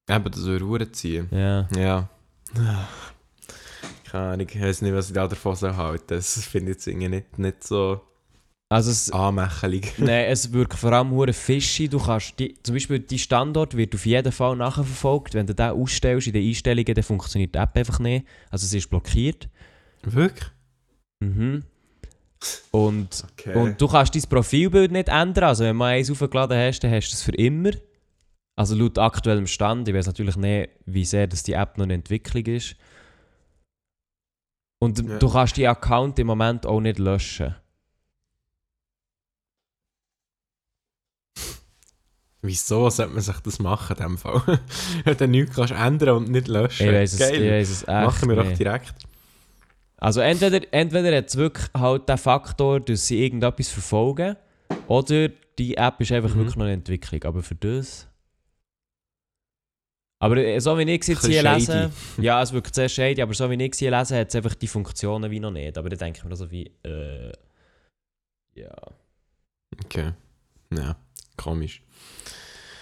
Eben, 0.08 0.30
das 0.30 0.44
würde 0.44 0.64
Uhren 0.64 0.92
ziehen. 0.92 1.28
Ja. 1.30 1.68
Ja. 1.76 2.08
Keine 4.10 4.32
Ahnung, 4.32 4.46
ich 4.50 4.60
weiß 4.60 4.82
nicht, 4.82 4.94
was 4.94 5.08
ich 5.08 5.14
da 5.14 5.26
davon 5.26 5.54
soll 5.54 5.76
halten. 5.76 6.04
Das 6.08 6.44
finde 6.44 6.72
ich 6.72 6.76
jetzt 6.76 6.86
irgendwie 6.86 7.08
nicht, 7.08 7.38
nicht 7.38 7.64
so 7.64 8.00
Also 8.72 8.90
es, 8.90 9.10
anmächelig. 9.10 9.92
Nein, 9.98 10.26
es 10.30 10.50
wirkt 10.50 10.74
vor 10.78 10.92
allem 10.92 11.10
hure 11.10 11.34
fishy. 11.34 11.88
Du 11.88 11.98
kannst 11.98 12.38
die, 12.38 12.54
zum 12.62 12.74
Beispiel 12.74 13.00
dein 13.00 13.18
Standort 13.18 13.76
wird 13.76 13.94
auf 13.94 14.06
jeden 14.06 14.32
Fall 14.32 14.56
nachverfolgt. 14.56 15.34
Wenn 15.34 15.46
du 15.46 15.54
den 15.54 15.70
ausstellst 15.72 16.28
in 16.28 16.32
den 16.32 16.48
Einstellungen, 16.48 16.94
dann 16.94 17.04
funktioniert 17.04 17.54
die 17.54 17.58
App 17.58 17.76
einfach 17.76 17.98
nicht. 17.98 18.26
Also 18.50 18.64
es 18.64 18.72
ist 18.72 18.88
blockiert. 18.88 19.48
Wirklich? 20.02 20.48
Mhm. 21.20 21.64
Und, 22.70 23.24
Okay. 23.32 23.54
und 23.54 23.78
du 23.80 23.86
kannst 23.88 24.14
dein 24.14 24.22
Profilbild 24.22 24.90
nicht 24.90 25.08
ändern. 25.08 25.44
Also 25.44 25.64
wenn 25.64 25.76
du 25.78 25.84
eins 25.84 26.10
aufgeladen 26.10 26.56
hast, 26.58 26.80
dann 26.80 26.92
hast 26.92 27.10
du 27.10 27.14
es 27.14 27.22
für 27.22 27.32
immer. 27.34 27.72
Also 28.56 28.74
laut 28.74 28.96
aktuellem 28.98 29.46
Stand. 29.46 29.86
Ich 29.88 29.94
weiß 29.94 30.06
natürlich 30.06 30.36
nicht, 30.36 30.70
wie 30.86 31.04
sehr 31.04 31.26
das 31.26 31.42
die 31.42 31.52
App 31.52 31.76
noch 31.76 31.84
in 31.84 31.90
Entwicklung 31.90 32.46
ist. 32.46 32.74
Und 34.80 34.98
Ja. 35.06 35.18
du 35.18 35.28
kannst 35.28 35.56
die 35.58 35.68
Account 35.68 36.18
im 36.18 36.26
Moment 36.26 36.64
auch 36.64 36.80
nicht 36.80 36.98
löschen. 36.98 37.54
Wieso 42.44 42.90
sollte 42.90 43.12
man 43.12 43.22
sich 43.22 43.38
das 43.38 43.58
machen 43.61 43.96
in 43.96 44.02
dem 44.02 44.18
Fall? 44.18 44.58
Wenn 45.04 45.16
du 45.16 45.28
nichts 45.28 45.54
kannst 45.54 45.72
ändern 45.72 46.16
und 46.16 46.28
nicht 46.30 46.49
löschen. 46.49 46.88
Ich 46.88 46.92
weiß 46.92 47.12
es, 47.12 47.18
Geil. 47.20 47.42
ich 47.42 47.50
weiss 47.50 47.70
es 47.70 47.82
echt 47.82 47.88
Machen 47.88 48.28
wir 48.28 48.37
doch 48.37 48.52
direkt. 48.52 48.94
Also 49.99 50.20
entweder, 50.20 50.61
entweder 50.72 51.16
hat 51.16 51.28
es 51.28 51.37
wirklich 51.37 51.68
halt 51.72 52.08
den 52.08 52.18
Faktor, 52.18 52.80
dass 52.80 53.06
sie 53.06 53.22
irgendetwas 53.25 53.68
verfolgen, 53.68 54.37
oder 54.88 55.28
die 55.58 55.76
App 55.76 56.00
ist 56.00 56.11
einfach 56.11 56.30
Mhm. 56.34 56.38
wirklich 56.38 56.56
noch 56.56 56.64
in 56.66 56.72
Entwicklung. 56.72 57.22
Aber 57.25 57.42
für 57.44 57.54
das... 57.54 58.08
Aber 60.18 60.37
äh, 60.37 60.58
so 60.61 60.76
wie 60.78 60.82
ich 60.82 61.00
es 61.02 61.06
jetzt 61.06 61.26
hier 61.26 61.42
lese... 61.44 61.92
Ja, 62.18 62.42
es 62.42 62.52
wirkt 62.52 62.75
sehr 62.75 62.88
shady, 62.88 63.22
aber 63.22 63.34
so 63.34 63.49
wie 63.50 63.62
ich 63.62 63.72
es 63.72 63.78
hier 63.78 63.90
lese, 63.92 64.18
hat 64.18 64.28
es 64.28 64.34
einfach 64.34 64.54
die 64.56 64.66
Funktionen 64.68 65.30
wie 65.30 65.38
noch 65.38 65.50
nicht. 65.52 65.78
Aber 65.78 65.88
dann 65.88 65.99
denke 66.00 66.18
ich 66.18 66.25
mir 66.25 66.34
so 66.34 66.50
wie... 66.50 66.70
Äh, 66.84 67.30
ja... 68.54 68.75
Okay. 69.84 70.12
Ja, 70.76 70.96
komisch. 71.37 71.82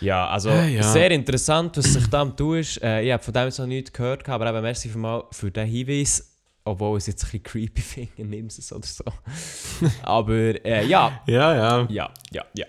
Ja, 0.00 0.28
also 0.28 0.48
Äh, 0.50 0.76
ja. 0.76 0.82
sehr 0.82 1.10
interessant, 1.10 1.76
was 1.76 1.92
sich 1.92 2.06
da 2.06 2.22
ist. 2.54 2.82
Äh, 2.82 3.02
ich 3.02 3.12
habe 3.12 3.22
von 3.22 3.34
dem 3.34 3.44
jetzt 3.44 3.58
noch 3.58 3.66
nichts 3.66 3.92
gehört, 3.92 4.26
aber 4.28 4.48
eben 4.48 4.62
merci 4.62 4.88
für, 4.88 4.98
mal 4.98 5.24
für 5.30 5.50
den 5.50 5.66
Hinweis. 5.66 6.26
Obwohl 6.64 6.98
ich 6.98 7.02
es 7.02 7.06
jetzt 7.08 7.24
ein 7.24 7.30
bisschen 7.30 7.42
creepy 7.42 7.80
finde, 8.16 8.24
nimm 8.24 8.46
es 8.46 8.72
oder 8.72 8.86
so. 8.86 9.04
aber 10.02 10.64
äh, 10.64 10.86
ja, 10.86 11.20
Ja, 11.26 11.54
ja. 11.54 11.86
ja, 11.90 12.10
ja, 12.32 12.44
ja. 12.54 12.66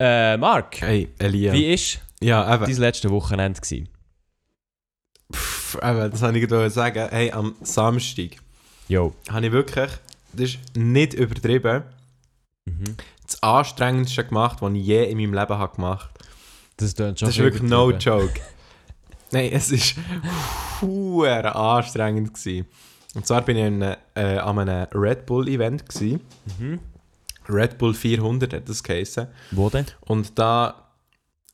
Äh, 0.00 0.36
Marc, 0.36 0.80
Hey, 0.80 1.08
Elia. 1.18 1.52
wie 1.52 1.70
war 1.70 2.00
Ja, 2.20 2.54
eben. 2.54 2.64
dein 2.64 2.76
letzte 2.76 3.10
Wochenende? 3.10 3.60
Gewesen? 3.60 3.88
Pff, 5.32 5.76
eben, 5.82 6.10
das 6.10 6.20
wollte 6.20 6.38
ich 6.38 6.48
gerade 6.48 6.70
sagen. 6.70 7.08
Hey, 7.10 7.30
am 7.30 7.54
Samstag 7.62 8.30
Jo. 8.88 9.14
habe 9.30 9.46
ich 9.46 9.52
wirklich, 9.52 9.90
das 10.32 10.42
ist 10.50 10.58
nicht 10.76 11.14
übertrieben, 11.14 11.84
Mhm. 12.66 12.96
das 13.26 13.42
anstrengendste 13.42 14.24
gemacht, 14.24 14.62
was 14.62 14.72
ich 14.72 14.86
je 14.86 15.04
in 15.04 15.18
meinem 15.18 15.34
Leben 15.34 15.58
habe 15.58 15.74
gemacht 15.76 16.10
Das 16.76 16.94
klingt 16.94 17.18
schon 17.18 17.26
Das 17.28 17.36
ist 17.36 17.42
wirklich 17.42 17.62
no 17.62 17.90
joke. 17.90 18.40
Nein, 19.32 19.50
es 19.52 19.96
war 20.80 21.56
anstrengend. 21.56 22.34
Gewesen. 22.34 22.66
Und 23.14 23.26
zwar 23.26 23.42
bin 23.42 23.56
ich 23.56 23.64
in, 23.64 23.82
einem, 23.82 23.96
äh, 24.14 24.38
an 24.38 24.58
einem 24.58 24.86
Red 24.92 25.26
Bull 25.26 25.48
Event. 25.48 25.88
Gewesen. 25.88 26.20
Mhm. 26.58 26.80
Red 27.48 27.78
Bull 27.78 27.94
400 27.94 28.52
hat 28.52 28.68
das 28.68 28.82
geheißen. 28.82 29.26
Wo 29.50 29.68
denn? 29.70 29.86
Und 30.00 30.38
da 30.38 30.88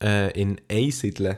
äh, 0.01 0.31
in 0.39 0.61
Einsiedeln, 0.69 1.37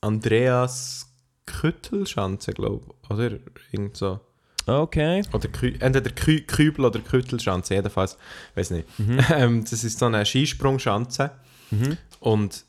Andreas 0.00 1.12
Küttelschanze, 1.46 2.52
glaube 2.52 2.86
ich. 3.02 3.10
Oder 3.10 3.38
irgend 3.70 3.96
so. 3.96 4.20
Okay. 4.66 5.22
Oder 5.32 5.48
Kü 5.48 5.74
entweder 5.80 6.10
Kü 6.10 6.40
Kübel 6.42 6.84
oder 6.84 7.00
Küttelschanze, 7.00 7.74
jedenfalls. 7.74 8.16
weiß 8.54 8.70
nicht. 8.70 8.98
Mhm. 8.98 9.20
Ähm, 9.30 9.64
das 9.64 9.84
ist 9.84 9.98
so 9.98 10.06
eine 10.06 10.24
Skisprungschanze. 10.24 11.30
Mhm. 11.70 11.96
Und 12.20 12.64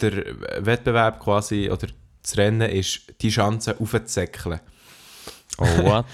der 0.00 0.24
Wettbewerb 0.64 1.20
quasi, 1.20 1.70
oder 1.70 1.88
das 2.22 2.36
Rennen 2.36 2.68
ist, 2.70 3.00
die 3.20 3.32
Schanze 3.32 3.78
aufzuzäckeln. 3.80 4.60
Oh, 5.58 5.64
what? 5.84 6.06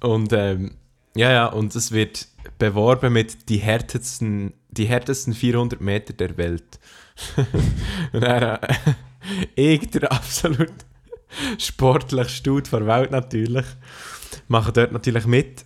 Und 0.00 0.32
ähm, 0.32 0.76
ja, 1.16 1.32
ja, 1.32 1.46
und 1.46 1.74
es 1.74 1.92
wird 1.92 2.28
beworben 2.58 3.14
mit 3.14 3.48
die 3.48 3.56
härtesten, 3.56 4.52
die 4.68 4.84
härtesten 4.84 5.32
400 5.32 5.80
Meter 5.80 6.12
der 6.12 6.36
Welt. 6.36 6.78
und 8.12 8.20
dann, 8.20 8.58
äh, 8.60 9.74
ich, 9.74 9.90
der 9.90 10.12
absolut 10.12 10.72
sportlich 11.58 12.28
Stud 12.28 12.70
der 12.70 12.86
Welt 12.86 13.10
natürlich, 13.10 13.64
mache 14.48 14.72
dort 14.72 14.92
natürlich 14.92 15.26
mit, 15.26 15.64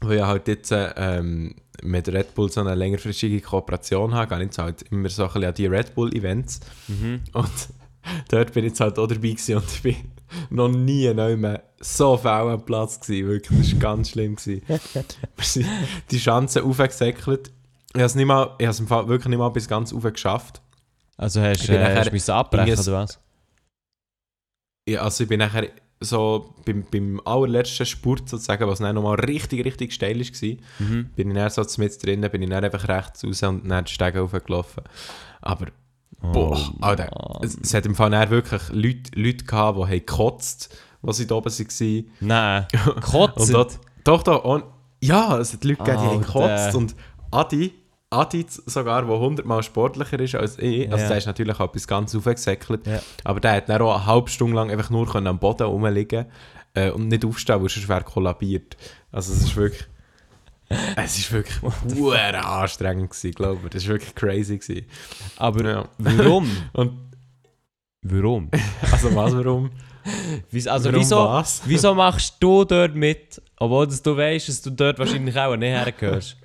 weil 0.00 0.18
ich 0.18 0.24
halt 0.24 0.48
jetzt 0.48 0.72
äh, 0.72 0.92
ähm, 0.96 1.54
mit 1.82 2.08
Red 2.08 2.34
Bull 2.34 2.50
so 2.50 2.60
eine 2.60 2.74
längerfristige 2.74 3.40
Kooperation 3.40 4.14
habe, 4.14 4.28
gehe 4.28 4.38
ich 4.38 4.44
jetzt 4.44 4.58
halt 4.58 4.82
immer 4.90 5.08
so 5.08 5.24
ein 5.24 5.28
bisschen 5.28 5.44
an 5.44 5.54
die 5.54 5.66
Red 5.66 5.94
Bull 5.94 6.14
Events 6.14 6.60
mhm. 6.88 7.20
und 7.32 7.50
dort 8.28 8.52
bin 8.52 8.64
ich 8.64 8.70
jetzt 8.70 8.80
halt 8.80 8.98
auch 8.98 9.06
dabei 9.06 9.28
gewesen 9.28 9.56
und 9.56 9.70
ich 9.70 9.82
bin 9.82 9.96
noch 10.50 10.68
nie 10.68 11.12
neu 11.12 11.36
mehr 11.36 11.62
so 11.80 12.16
viel 12.16 12.30
am 12.30 12.64
Platz 12.64 13.00
gewesen, 13.00 13.28
wirklich, 13.28 13.58
das 13.58 13.72
war 13.72 13.78
ganz 13.80 14.10
schlimm. 14.10 14.36
Gewesen. 14.36 14.62
Wir 14.68 15.44
sind 15.44 15.66
die 16.10 16.18
Schanze 16.18 16.64
aufgesäckelt. 16.64 17.52
Ich 17.88 17.94
habe 17.94 18.04
es 18.04 18.14
nicht 18.14 18.26
mal, 18.26 18.54
ich 18.58 18.64
habe 18.66 18.72
es 18.72 18.80
im 18.80 18.88
Fall 18.88 19.06
wirklich 19.06 19.28
nicht 19.28 19.38
mal 19.38 19.50
bis 19.50 19.68
ganz 19.68 19.92
rauf 19.92 20.02
geschafft. 20.02 20.62
Also 21.16 21.40
hast 21.40 21.68
äh, 21.68 21.78
nachher 21.78 21.98
hast 21.98 22.08
du 22.08 22.12
müssen 22.12 22.30
abbrechen, 22.32 22.78
oder 22.78 22.92
was? 22.92 23.20
Ja, 24.88 25.02
also 25.02 25.24
ich 25.24 25.28
bin 25.28 25.38
nachher 25.38 25.68
so 26.04 26.54
beim, 26.64 26.84
beim 26.90 27.20
allerletzten 27.24 27.86
Spurt 27.86 28.28
sozusagen, 28.28 28.66
was 28.68 28.78
dann 28.78 28.94
nochmal 28.94 29.16
richtig, 29.20 29.64
richtig 29.64 29.92
steil 29.92 30.18
war, 30.20 30.56
Mhm. 30.78 31.10
bin 31.16 31.30
ich 31.30 31.34
dann 31.36 31.50
so 31.50 31.64
mit 31.80 32.04
drinnen, 32.04 32.30
bin 32.30 32.42
ich 32.42 32.50
dann 32.50 32.64
einfach 32.64 32.86
rechts 32.88 33.24
raus 33.24 33.42
und 33.42 33.68
dann 33.68 33.84
die 33.84 33.92
Stege 33.92 34.22
hochgelaufen. 34.22 34.82
Aber 35.40 35.66
Boah, 36.32 36.56
Oh, 36.56 36.84
Alter, 36.84 37.10
es, 37.42 37.54
es 37.60 37.74
hat 37.74 37.84
im 37.84 37.94
Fall 37.94 38.10
dann 38.10 38.30
wirklich 38.30 38.62
Leute, 38.70 39.10
Leute 39.14 39.44
gehabt, 39.44 39.76
die 39.78 39.82
haben 39.82 39.90
gekotzt, 39.90 40.74
als 41.02 41.16
sie 41.18 41.26
da 41.26 41.34
oben 41.34 41.50
waren. 41.50 42.04
Nein. 42.20 42.66
Kotzt. 43.02 43.36
Und 43.48 43.52
dort, 43.52 43.78
doch, 44.04 44.22
doch, 44.22 44.44
und, 44.44 44.64
ja, 45.02 45.38
es 45.38 45.52
hat 45.52 45.64
Leute 45.64 45.82
gegeben, 45.82 45.98
die 46.02 46.06
haben 46.08 46.20
gekotzt. 46.22 46.74
Und 46.74 46.94
Adi, 47.30 47.74
Adi 48.14 48.46
z- 48.46 48.62
sogar, 48.66 49.04
der 49.04 49.18
hundertmal 49.18 49.62
sportlicher 49.62 50.18
ist 50.20 50.34
als 50.34 50.58
ich, 50.58 50.90
also 50.90 51.02
Ja. 51.02 51.08
der 51.08 51.18
ist 51.18 51.26
natürlich 51.26 51.58
auch 51.60 51.72
bis 51.72 51.86
ganz 51.86 52.14
aufgesäckelt, 52.14 52.86
Ja. 52.86 53.00
aber 53.24 53.40
der 53.40 53.52
hat 53.52 53.68
dann 53.68 53.82
auch 53.82 53.94
eine 53.96 54.06
halbe 54.06 54.30
Stunde 54.30 54.56
lang 54.56 54.70
einfach 54.70 54.90
nur 54.90 55.06
können 55.10 55.26
am 55.26 55.38
Boden 55.38 55.64
rumliegen 55.66 56.26
äh, 56.74 56.90
und 56.90 57.08
nicht 57.08 57.24
aufstehen, 57.24 57.60
weil 57.62 57.68
sonst 57.68 57.88
wäre 57.88 58.00
er 58.00 58.04
kollabiert. 58.04 58.76
Also 59.12 59.32
es 59.32 59.42
ist 59.42 59.56
wirklich... 59.56 59.84
Es 60.96 61.18
ist 61.18 61.30
wirklich 61.30 61.60
hure 61.94 62.44
anstrengend 62.44 63.10
gewesen, 63.10 63.32
glaube 63.32 63.60
ich. 63.64 63.70
Das 63.70 63.84
war 63.84 63.90
wirklich 63.94 64.14
crazy. 64.14 64.58
Gewesen. 64.58 64.86
Aber 65.36 65.64
Ja. 65.70 65.88
warum? 65.98 66.50
Und 66.72 66.92
warum? 68.02 68.50
also 68.92 69.14
was, 69.14 69.34
warum? 69.36 69.70
Wieso, 70.50 70.70
also 70.70 70.86
warum 70.86 71.00
wieso, 71.00 71.16
was? 71.16 71.62
wieso 71.64 71.94
machst 71.94 72.36
du 72.40 72.64
dort 72.64 72.94
mit, 72.94 73.40
obwohl 73.58 73.86
du 73.86 74.16
weißt, 74.16 74.48
dass 74.48 74.62
du 74.62 74.70
dort 74.70 74.98
wahrscheinlich 74.98 75.36
auch 75.38 75.56
nicht 75.56 75.68
hergehörst? 75.70 76.36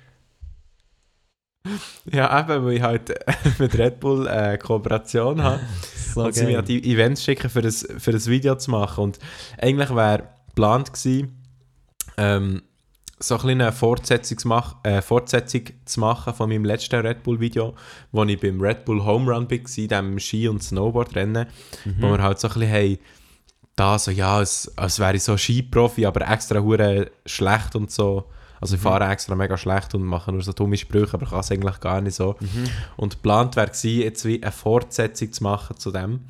Ja, 2.10 2.40
eben, 2.40 2.64
weil 2.64 2.72
ich 2.74 2.82
halt 2.82 3.10
äh, 3.10 3.34
mit 3.58 3.76
Red 3.76 4.00
Bull 4.00 4.26
eine 4.28 4.58
Kooperation 4.58 5.42
habe. 5.42 5.60
So 6.10 6.24
und 6.24 6.34
sie 6.34 6.44
mir 6.44 6.60
die 6.62 6.92
Events 6.92 7.22
schicken, 7.22 7.48
für 7.48 7.62
das, 7.62 7.86
für 7.98 8.10
das 8.10 8.26
Video 8.26 8.56
zu 8.56 8.72
machen. 8.72 9.04
Und 9.04 9.20
eigentlich 9.58 9.94
wäre 9.94 10.24
geplant 10.48 10.92
gewesen, 10.92 11.40
ähm, 12.16 12.62
so 13.20 13.38
ein 13.38 13.48
eine 13.48 13.70
Fortsetzung, 13.70 14.38
äh, 14.82 15.02
Fortsetzung 15.02 15.62
zu 15.84 16.00
machen 16.00 16.34
von 16.34 16.48
meinem 16.48 16.64
letzten 16.64 17.00
Red 17.06 17.22
Bull-Video, 17.22 17.74
wo 18.10 18.24
ich 18.24 18.40
beim 18.40 18.60
Red 18.60 18.84
Bull 18.84 19.04
Home 19.04 19.30
Run 19.30 19.48
war, 19.48 19.86
dem 19.86 20.18
Ski- 20.18 20.48
und 20.48 20.62
Snowboard-Rennen, 20.64 21.46
wo 22.00 22.08
wir 22.10 22.22
halt 22.22 22.40
so 22.40 22.48
ein 22.48 22.54
bisschen 22.54 22.72
haben, 22.72 22.98
da 23.76 23.98
so, 23.98 24.10
ja, 24.10 24.36
als, 24.36 24.76
als 24.76 24.98
wäre 24.98 25.16
ich 25.16 25.22
so 25.22 25.36
Skiprofi, 25.36 26.06
aber 26.06 26.28
extra 26.28 26.60
hure 26.60 27.10
schlecht 27.24 27.76
und 27.76 27.90
so. 27.90 28.24
Also 28.60 28.76
ich 28.76 28.82
fahre 28.82 29.10
extra 29.10 29.34
mega 29.34 29.56
schlecht 29.56 29.94
und 29.94 30.02
mache 30.02 30.32
nur 30.32 30.42
so 30.42 30.52
dumme 30.52 30.76
Sprüche, 30.76 31.14
aber 31.14 31.26
kann 31.26 31.40
es 31.40 31.50
eigentlich 31.50 31.80
gar 31.80 32.00
nicht 32.00 32.14
so. 32.14 32.36
Und 32.96 33.14
geplant 33.14 33.56
wäre 33.56 33.68
gewesen, 33.68 34.02
jetzt 34.02 34.24
wie 34.24 34.42
eine 34.42 34.52
Fortsetzung 34.52 35.32
zu 35.32 35.42
machen 35.42 35.76
zu 35.78 35.90
dem. 35.90 36.20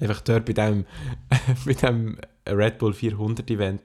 Einfach 0.00 0.20
dort 0.20 0.46
bei 0.46 0.52
dem, 0.52 0.86
bei 1.66 1.74
dem 1.74 2.18
Red 2.48 2.78
Bull 2.78 2.94
400 2.94 3.50
Event. 3.50 3.82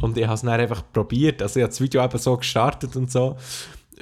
und 0.00 0.16
ich 0.16 0.24
habe 0.24 0.34
es 0.34 0.42
dann 0.42 0.60
einfach 0.60 0.82
probiert. 0.92 1.40
Also 1.42 1.60
ich 1.60 1.62
habe 1.62 1.70
das 1.70 1.80
Video 1.80 2.04
eben 2.04 2.18
so 2.18 2.36
gestartet 2.36 2.96
und 2.96 3.10
so. 3.10 3.36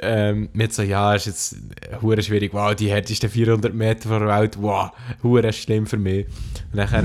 Ähm, 0.03 0.49
mit 0.53 0.73
so, 0.73 0.83
ja, 0.83 1.15
ist 1.15 1.27
jetzt 1.27 1.57
hure 2.03 2.21
schwierig, 2.21 2.53
wow, 2.53 2.75
die 2.75 2.91
härtesten 2.91 3.31
400 3.31 3.73
Meter 3.73 4.19
der 4.19 4.27
Welt, 4.27 4.61
wow, 4.61 4.91
hure 5.23 5.53
schlimm 5.53 5.87
für 5.87 5.99
mich. 5.99 6.27
Und 6.73 6.75
nachher 6.75 7.05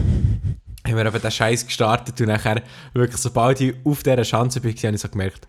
haben 0.87 0.97
wir 0.97 1.05
eben 1.05 1.21
den 1.21 1.31
Scheiß 1.31 1.67
gestartet 1.67 2.19
und 2.19 2.27
nachher, 2.27 2.63
wirklich, 2.93 3.21
sobald 3.21 3.61
ich 3.61 3.75
auf 3.83 4.01
dieser 4.01 4.23
Chance 4.23 4.61
bin, 4.61 4.75
habe 4.75 4.95
ich 4.95 5.01
so 5.01 5.07
gemerkt, 5.07 5.47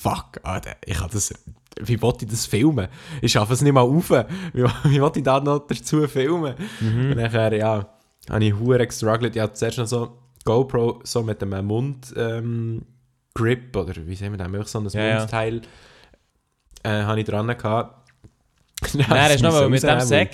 fuck, 0.00 0.40
Alter, 0.42 0.76
ich 0.84 0.98
habe 0.98 1.12
das, 1.12 1.32
wie 1.80 2.00
wollte 2.00 2.24
ich 2.24 2.30
das 2.30 2.46
filmen? 2.46 2.88
Ich 3.20 3.32
schaffe 3.32 3.52
es 3.52 3.60
nicht 3.62 3.72
mal 3.72 3.82
auf. 3.82 4.10
Wie, 4.52 4.64
wie 4.84 5.00
wollte 5.00 5.18
ich 5.18 5.24
da 5.24 5.40
noch 5.40 5.66
dazu 5.66 6.06
filmen? 6.08 6.54
Und 6.80 7.16
nachher, 7.16 7.52
ja, 7.54 7.86
habe 8.28 8.44
ich 8.44 8.54
hure 8.54 8.86
gestruggelt. 8.86 9.36
Ich 9.36 9.42
hatte 9.42 9.54
zuerst 9.54 9.78
noch 9.78 9.86
so 9.86 10.18
GoPro 10.44 11.00
so 11.04 11.22
mit 11.22 11.42
einem 11.42 11.66
Mund, 11.66 12.14
ähm, 12.16 12.82
Grip, 13.34 13.76
oder 13.76 13.94
wie 13.94 14.14
sagen 14.14 14.32
wir 14.32 14.38
das, 14.38 14.46
einfach 14.46 14.66
so 14.66 14.78
ein 14.80 14.88
Ja, 14.88 15.04
ja. 15.04 15.18
Mundteil, 15.18 15.62
äh, 16.82 17.02
habe 17.02 17.20
ich 17.20 17.26
dran 17.26 17.46
gehabt. 17.46 18.10
Nein, 18.94 19.06
hast 19.08 19.40
du 19.40 19.44
noch 19.44 19.52
mal 19.52 19.68
mit 19.68 19.82
dem 19.82 20.00
Säck. 20.00 20.30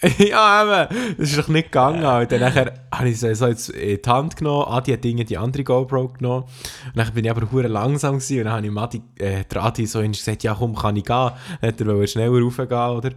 Ja, 0.18 0.86
eben. 0.86 1.16
Das 1.18 1.30
ist 1.30 1.38
doch 1.38 1.48
nicht 1.48 1.66
gegangen. 1.66 2.04
Und 2.04 2.32
dann 2.32 2.40
nachher 2.40 2.74
habe 2.92 3.08
ich 3.08 3.22
es 3.22 3.38
so 3.38 3.46
jetzt 3.46 3.70
in 3.70 4.00
die 4.02 4.10
Hand 4.10 4.36
genommen. 4.36 4.66
Adi 4.68 4.92
hat 4.92 5.04
Dinge 5.04 5.24
die 5.24 5.38
andere 5.38 5.64
GoPro 5.64 6.08
genommen. 6.08 6.44
Und 6.44 6.96
dann 6.96 7.12
bin 7.12 7.24
ich 7.24 7.30
aber 7.30 7.50
hure 7.50 7.68
langsam 7.68 8.16
gewesen. 8.18 8.38
Und 8.38 8.44
dann 8.44 8.54
habe 8.54 8.66
ich 8.66 8.72
Madi, 8.72 9.02
äh, 9.18 9.44
der 9.44 9.64
Adi 9.64 9.86
so 9.86 10.00
gesagt, 10.00 10.42
ja 10.42 10.54
komm, 10.54 10.74
kann 10.74 10.96
ich 10.96 11.04
gehen. 11.04 11.30
Dann 11.60 11.70
hat 11.70 11.80
er 11.80 11.86
wollte 11.86 12.08
schneller 12.08 12.40
raufgehen, 12.40 12.70
oder? 12.70 13.10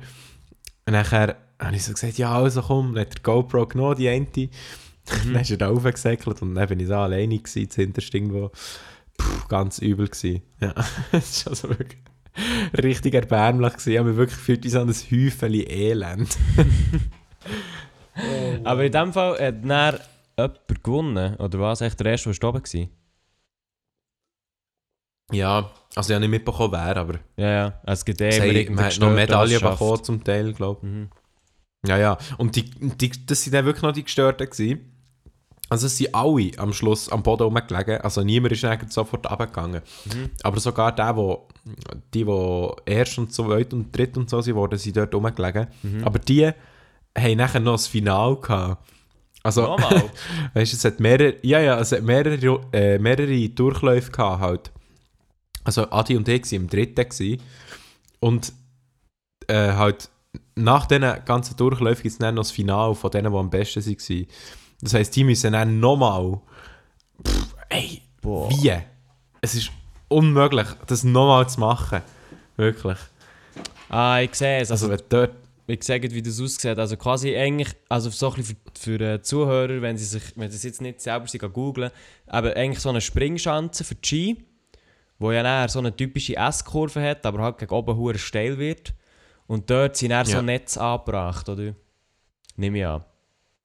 Und 0.86 0.94
nachher 0.94 1.36
habe 1.60 1.76
ich 1.76 1.84
so 1.84 1.94
gesagt, 1.94 2.18
ja 2.18 2.34
also 2.34 2.62
komm. 2.62 2.94
Dann 2.94 3.02
hat 3.02 3.10
er 3.10 3.16
die 3.16 3.24
GoPro 3.24 3.66
genommen, 3.68 3.96
die 3.96 4.10
eine. 4.10 4.28
dann 5.26 5.42
ist 5.42 5.52
er 5.52 5.58
da 5.58 5.70
raufgesäckelt 5.70 6.42
und 6.42 6.56
dann 6.56 6.68
bin 6.68 6.80
ich 6.80 6.88
so 6.88 6.96
alleine 6.96 7.38
gewesen, 7.38 7.68
das 7.68 7.76
hinterste 7.76 8.18
irgendwo. 8.18 8.52
Puh, 9.18 9.48
ganz 9.50 9.80
übel 9.80 10.08
gewesen. 10.08 10.42
Ja, 10.62 10.74
das 11.12 11.30
ist 11.30 11.48
also 11.48 11.70
wirklich 11.70 11.98
richtig 12.84 13.14
erbärmlich 13.14 13.74
gewesen. 13.74 13.92
Ich 13.92 13.98
habe 13.98 14.10
mich 14.10 14.18
wirklich 14.18 14.38
gefühlt 14.38 14.64
wie 14.64 14.70
so 14.70 14.80
ein 14.82 14.90
Häufchen 14.90 15.54
Elend. 15.54 16.38
Aber 18.64 18.84
in 18.84 18.92
dem 18.92 19.14
Fall 19.14 19.34
hat 19.40 19.56
dann 19.64 20.00
jemand 20.38 20.84
gewonnen. 20.84 21.36
Oder 21.38 21.60
was? 21.60 21.82
Echt 21.82 22.00
der 22.00 22.08
erste, 22.08 22.32
der 22.32 22.50
oben 22.50 22.64
war? 22.64 22.88
Ja, 25.32 25.70
also 25.96 26.10
ich 26.12 26.16
habe 26.16 26.22
nicht 26.22 26.30
mitbekommen, 26.32 26.72
wer, 26.74 26.98
aber 26.98 27.20
Ja, 27.38 27.50
ja. 27.50 27.82
Es 27.86 28.04
gibt 28.04 28.20
eh 28.22 28.64
immer 28.66 28.76
man 28.78 28.86
hat 28.86 29.00
noch 29.00 29.12
Medaillen 29.14 29.62
bekommen 29.62 30.04
zum 30.04 30.24
Teil, 30.24 30.54
glaube 30.54 30.86
Mhm. 30.86 31.10
ich. 31.84 31.90
Ja, 31.90 31.98
ja. 31.98 32.18
Und 32.38 32.56
die, 32.56 32.70
die, 32.72 33.26
das 33.26 33.44
sind 33.44 33.54
dann 33.54 33.66
wirklich 33.66 33.84
noch 33.84 33.92
die 33.92 34.04
Gestörten 34.04 34.50
gewesen. 34.50 34.92
Also 35.70 35.86
es 35.86 35.98
sind 35.98 36.16
alle 36.16 36.52
am 36.58 36.74
Schluss 36.74 37.10
am 37.10 37.22
Boden 37.22 37.44
rumgelegen, 37.44 38.02
also 38.02 38.24
niemand 38.24 38.54
ist 38.54 38.66
eigentlich 38.66 38.92
sofort 38.92 39.30
runtergegangen. 39.30 39.84
Mhm. 40.06 40.32
Aber 40.42 40.60
sogar 40.60 40.96
der, 40.96 41.16
wo, 41.16 41.48
die, 42.14 42.26
die 42.26 42.70
erst 42.86 43.18
und 43.18 43.34
zweit 43.34 43.74
und 43.74 43.96
dritt 43.96 44.18
und 44.18 44.30
so 44.30 44.42
sind, 44.42 44.56
worden, 44.56 44.80
sind 44.80 44.98
dort 44.98 45.14
rumgelegen. 45.14 45.68
Mhm. 45.84 46.04
Aber 46.04 46.20
die 46.20 46.52
haben 47.18 47.38
nachher 47.38 47.60
noch 47.60 47.74
das 47.74 47.88
Finale 47.88 48.38
gehabt. 48.38 48.84
Also? 49.44 49.62
Weißt 50.54 50.74
du, 50.74 50.78
es 50.78 50.86
hat 50.86 51.00
mehrere, 51.00 51.36
ja, 51.42 51.60
ja, 51.60 51.80
es 51.80 51.92
hat 51.92 52.04
mehrere, 52.04 52.62
äh, 52.74 52.98
mehrere 53.00 53.50
Durchläufe 53.50 54.12
gehabt 54.12 54.42
halt. 54.42 54.72
Also 55.64 55.90
Adi 55.92 56.18
und 56.18 56.28
ich 56.28 56.44
waren 56.44 56.62
im 56.62 56.70
dritten 56.70 57.10
gewesen. 57.10 57.42
und 58.20 58.54
äh, 59.48 59.74
halt 59.74 60.10
nach 60.56 60.86
diesen 60.86 61.26
ganzen 61.26 61.56
Durchläufen 61.58 62.04
gibt 62.04 62.14
es 62.14 62.18
dann 62.18 62.36
noch 62.36 62.44
das 62.44 62.52
Finale 62.52 62.96
von 62.96 63.12
denen, 63.12 63.32
die 63.32 63.38
am 63.38 63.50
besten 63.50 63.86
waren. 63.86 64.28
Das 64.82 64.94
heisst, 64.94 65.16
die 65.16 65.24
müssen 65.24 65.54
dann 65.54 65.80
nochmal, 65.80 66.40
ey, 67.70 68.02
Boah. 68.22 68.50
wie? 68.50 68.74
Es 69.42 69.56
ist 69.56 69.72
unmöglich, 70.10 70.68
das 70.88 71.04
nochmal 71.04 71.48
zu 71.50 71.60
machen. 71.60 72.02
Wirklich. 72.58 72.98
Ah, 73.90 74.20
ich 74.22 74.36
sehe 74.36 74.60
es. 74.60 74.70
Also 74.72 74.90
Also, 74.92 75.04
dort, 75.10 75.32
ich 75.68 75.84
sehe, 75.84 76.02
wie 76.02 76.22
das 76.22 76.40
aussieht. 76.42 76.78
Also 76.78 76.98
quasi 76.98 77.36
eigentlich, 77.36 77.70
also 77.88 78.10
so 78.10 78.30
ein 78.30 78.36
bisschen 78.36 78.58
für, 78.76 78.98
für 78.98 79.14
äh, 79.14 79.22
Zuhörer, 79.22 79.82
wenn 79.82 79.98
sie 79.98 80.06
sich, 80.06 80.24
wenn 80.36 80.50
sie 80.52 80.58
es 80.58 80.64
jetzt 80.64 80.82
nicht 80.82 81.00
selber 81.02 81.28
sich 81.28 81.42
googeln, 81.42 81.92
aber 82.28 82.56
eigentlich 82.56 82.80
so 82.80 82.90
eine 82.90 83.02
Springschanze 83.02 83.84
für 83.84 83.96
die 83.96 84.08
Ski, 84.08 84.46
wo 85.20 85.32
ja 85.32 85.44
nachher 85.44 85.70
so 85.70 85.80
eine 85.80 85.96
typische 85.96 86.36
S-Kurve 86.36 87.02
hat, 87.02 87.26
aber 87.26 87.42
halt 87.44 87.58
gegen 87.58 87.74
oben 87.74 87.96
hure 87.98 88.18
steil 88.18 88.58
wird. 88.58 88.94
Und 89.48 89.70
dort 89.70 89.98
sind 89.98 90.10
dann 90.12 90.26
so 90.26 90.34
Ja. 90.38 90.42
Netze 90.42 90.80
angebracht, 90.82 91.50
oder? 91.50 91.74
Nimm 92.56 92.76
ich 92.76 92.86
an. 92.86 93.04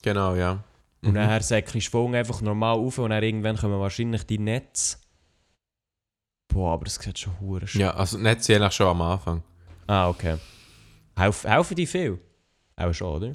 genau, 0.03 0.35
ja. 0.35 0.63
Und 1.03 1.11
Mhm. 1.11 1.15
nachher 1.17 1.43
säckle 1.43 1.79
ich 1.79 1.85
Schwung 1.85 2.15
einfach 2.15 2.41
normal 2.41 2.79
auf 2.79 2.97
und 2.99 3.11
dann 3.11 3.23
irgendwann 3.23 3.59
kommen 3.59 3.79
wahrscheinlich 3.79 4.25
die 4.25 4.39
Netze. 4.39 4.97
Boah, 6.49 6.75
aber 6.75 6.85
das 6.85 6.95
sieht 6.97 7.19
schon 7.19 7.39
hure 7.41 7.67
schön. 7.67 7.81
Ja, 7.81 7.91
also 7.95 8.19
nicht 8.19 8.47
je 8.49 8.59
nach 8.59 8.73
schon 8.73 8.87
am 8.89 9.03
Anfang. 9.03 9.43
Ah, 9.87 10.09
okay. 10.09 10.37
Helf, 11.17 11.45
helfen 11.45 11.77
die 11.77 11.87
viel? 11.87 12.21
Auch 12.77 12.93
schon, 12.93 13.09
oder? 13.17 13.33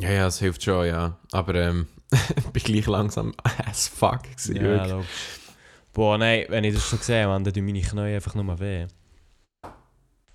Ja, 0.00 0.10
ja, 0.10 0.26
es 0.26 0.38
hilft 0.38 0.62
schon, 0.62 0.86
ja. 0.86 1.18
Aber 1.32 1.54
ähm, 1.54 1.86
ich 2.10 2.44
bin 2.52 2.62
gleich 2.62 2.86
langsam 2.86 3.34
as 3.66 3.88
fuck 3.88 4.22
gewesen, 4.24 4.56
Ja, 4.56 4.84
logisch. 4.86 5.08
Boah, 5.92 6.16
nein, 6.18 6.46
wenn 6.48 6.64
ich 6.64 6.74
das 6.74 6.88
schon 6.88 6.98
sehe, 7.00 7.26
man, 7.26 7.44
dann 7.44 7.52
tun 7.52 7.64
meine 7.66 7.80
Knie 7.82 8.14
einfach 8.14 8.34
nur 8.34 8.58
weh. 8.58 8.86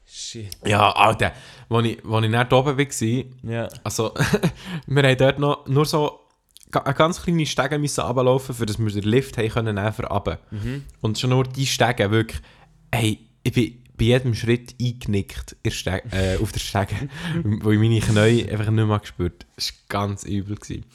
Shit. 0.06 0.56
Ja, 0.66 0.92
Alter, 0.92 1.34
als 1.70 1.86
ich, 1.86 2.06
als 2.06 2.24
ich 2.26 2.32
nicht 2.32 2.54
oben 2.54 2.78
war, 2.78 3.52
Ja. 3.52 3.68
also, 3.84 4.14
wir 4.88 5.04
haben 5.04 5.18
dort 5.18 5.40
noch 5.40 5.68
nur 5.68 5.86
so 5.86 6.27
eine 6.74 6.94
ganz 6.94 7.22
kleine 7.22 7.46
Stege 7.46 7.80
müssen 7.80 8.02
runterlaufen, 8.02 8.54
für 8.54 8.66
dass 8.66 8.80
wir 8.80 8.90
den 8.90 9.04
Lift 9.04 9.38
haben 9.38 9.50
können 9.50 9.94
für 9.94 10.06
runter. 10.06 10.40
Mhm. 10.52 10.84
Und 11.02 11.18
schon 11.18 11.30
nur 11.30 11.46
die 11.46 11.66
Stege, 11.66 12.12
wirklich, 12.12 12.42
hey, 12.92 13.20
ich 13.44 13.54
bin 13.54 13.84
bei 13.98 14.06
jedem 14.06 14.36
Schritt 14.36 14.76
eingenickt 14.82 15.56
Stege, 15.70 16.04
äh, 16.12 16.38
auf 16.42 16.52
der 16.52 16.60
Stege, 16.60 17.10
wo 17.44 17.72
ich 17.72 17.80
meine 17.80 18.00
Knie 18.00 18.50
einfach 18.50 18.70
nicht 18.70 18.88
mehr 18.88 19.00
gespürt 19.00 19.46
Das 19.56 19.70
war 19.70 19.76
ganz 20.06 20.24
übel. 20.24 20.56
Gewesen. 20.56 20.86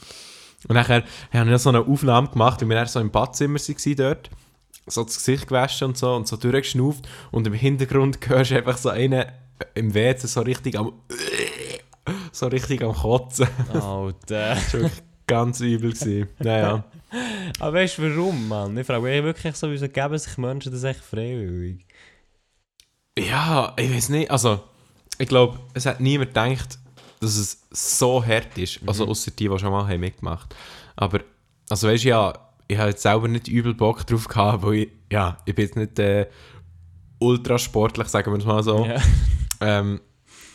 Und 0.68 0.74
nachher 0.74 1.02
haben 1.32 1.46
wir 1.46 1.52
noch 1.52 1.58
so 1.58 1.70
eine 1.70 1.80
Aufnahme 1.80 2.28
gemacht, 2.28 2.61
weil 2.61 2.68
wir 2.68 2.76
dann 2.76 2.87
so 2.87 3.00
im 3.00 3.11
Badzimmer 3.11 3.58
waren 3.58 3.96
dort, 3.96 4.30
so 4.87 5.02
das 5.02 5.16
Gesicht 5.16 5.48
gewaschen 5.48 5.88
und 5.88 5.98
so 5.98 6.14
und 6.14 6.28
so 6.28 6.37
durchgeschnauft 6.37 7.08
und 7.30 7.46
im 7.46 7.52
Hintergrund 7.52 8.18
hörst 8.28 8.52
du 8.52 8.56
einfach 8.56 8.78
so 8.78 8.90
einen 8.90 9.24
im 9.74 9.94
WC 9.94 10.26
so 10.26 10.40
richtig 10.40 10.78
am 10.78 10.92
so 12.32 12.46
richtig 12.46 12.82
am 12.82 12.94
Kotzen. 12.94 13.46
Alter. 13.72 14.54
Das 14.54 14.74
war 14.74 14.80
wirklich 14.80 15.02
ganz 15.26 15.61
übel. 15.61 15.92
Gewesen. 15.92 16.28
Naja. 16.38 16.85
Aber 17.61 17.74
weißt 17.74 17.98
du 17.98 18.02
warum, 18.02 18.48
Mann? 18.48 18.76
Ich 18.76 18.87
frage 18.87 19.02
mich 19.02 19.22
wirklich 19.22 19.54
so, 19.56 19.70
wieso 19.70 19.88
geben 19.88 20.16
sich 20.16 20.38
Menschen 20.38 20.72
das 20.72 20.85
echt 20.85 21.00
freiwillig? 21.00 21.87
Ja, 23.18 23.74
ich 23.78 23.94
weiß 23.94 24.08
nicht. 24.08 24.30
Also, 24.30 24.61
ich 25.18 25.28
glaube, 25.28 25.58
es 25.74 25.85
hat 25.85 26.00
niemand 26.00 26.30
gedacht, 26.30 26.78
dass 27.20 27.37
es 27.37 27.62
so 27.70 28.24
hart 28.24 28.56
ist. 28.56 28.80
Also, 28.87 29.06
außer 29.06 29.30
die, 29.30 29.48
die 29.48 29.58
schon 29.58 29.70
mal 29.70 29.87
haben 29.87 30.00
mitgemacht 30.00 30.54
Aber, 30.96 31.20
also, 31.68 31.88
weißt 31.88 32.04
du, 32.04 32.08
ja, 32.08 32.32
ich 32.68 32.78
habe 32.78 32.90
jetzt 32.90 33.02
selber 33.02 33.28
nicht 33.28 33.48
übel 33.48 33.74
Bock 33.74 34.06
drauf 34.06 34.26
gehabt, 34.26 34.62
weil 34.62 34.74
ich, 34.74 34.88
ja, 35.11 35.37
ich 35.44 35.54
bin 35.54 35.66
jetzt 35.66 35.76
nicht 35.76 35.98
äh, 35.98 36.26
ultrasportlich, 37.18 38.08
sagen 38.08 38.32
wir 38.32 38.38
es 38.38 38.44
mal 38.44 38.62
so. 38.62 38.87
Ja. 38.87 39.00
Ähm, 39.61 40.00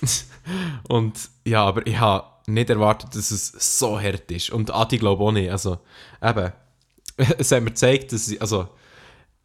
und 0.89 1.30
ja, 1.45 1.63
aber 1.63 1.86
ich 1.86 1.99
habe 1.99 2.25
nicht 2.48 2.70
erwartet, 2.70 3.16
dass 3.16 3.32
es 3.32 3.78
so 3.78 4.00
hart 4.00 4.32
ist. 4.32 4.50
Und 4.50 4.74
Adi 4.74 4.98
glaube 4.98 5.24
auch 5.24 5.32
nicht. 5.32 5.52
Also, 5.52 5.80
eben, 6.22 6.52
es 7.38 7.52
hat 7.52 7.62
mir 7.64 7.72
gezeigt, 7.72 8.14
dass 8.14 8.28
ich, 8.30 8.42
also, 8.42 8.70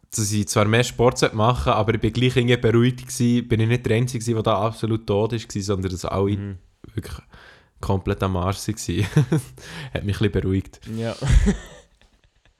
dass 0.09 0.31
ich 0.31 0.47
zwar 0.47 0.65
mehr 0.65 0.83
Sport 0.83 1.33
machen 1.33 1.63
sollte, 1.65 1.77
aber 1.77 1.95
ich 1.95 2.01
bin 2.01 2.13
gleich 2.13 2.35
irgendwie 2.35 2.57
beruhigt 2.57 3.07
gewesen. 3.07 3.47
Bin 3.47 3.59
ich 3.59 3.67
nicht 3.67 3.85
der 3.85 3.97
Einzige, 3.97 4.23
der 4.33 4.43
da 4.43 4.61
absolut 4.61 5.05
tot 5.05 5.33
war, 5.33 5.61
sondern 5.61 5.91
dass 5.91 6.05
alle 6.05 6.37
Mhm. 6.37 6.57
wirklich 6.93 7.15
komplett 7.81 8.23
am 8.23 8.37
Arsch 8.37 8.67
waren. 8.67 9.05
hat 9.93 10.03
mich 10.03 10.15
ein 10.21 10.31
bisschen 10.31 10.31
beruhigt. 10.31 10.79
Ja. 10.95 11.15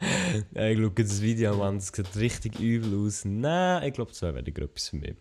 ja 0.54 0.68
ich 0.68 0.78
schaue 0.78 0.92
das 0.92 1.22
Video 1.22 1.64
an. 1.64 1.76
Das 1.76 1.88
sieht 1.88 2.16
richtig 2.18 2.60
übel 2.60 3.06
aus. 3.06 3.24
Nein, 3.24 3.88
ich 3.88 3.94
glaube, 3.94 4.12
das 4.12 4.22
wäre 4.22 4.36
weniger 4.36 4.64
etwas 4.64 4.90
für 4.90 4.98
mich. 4.98 5.16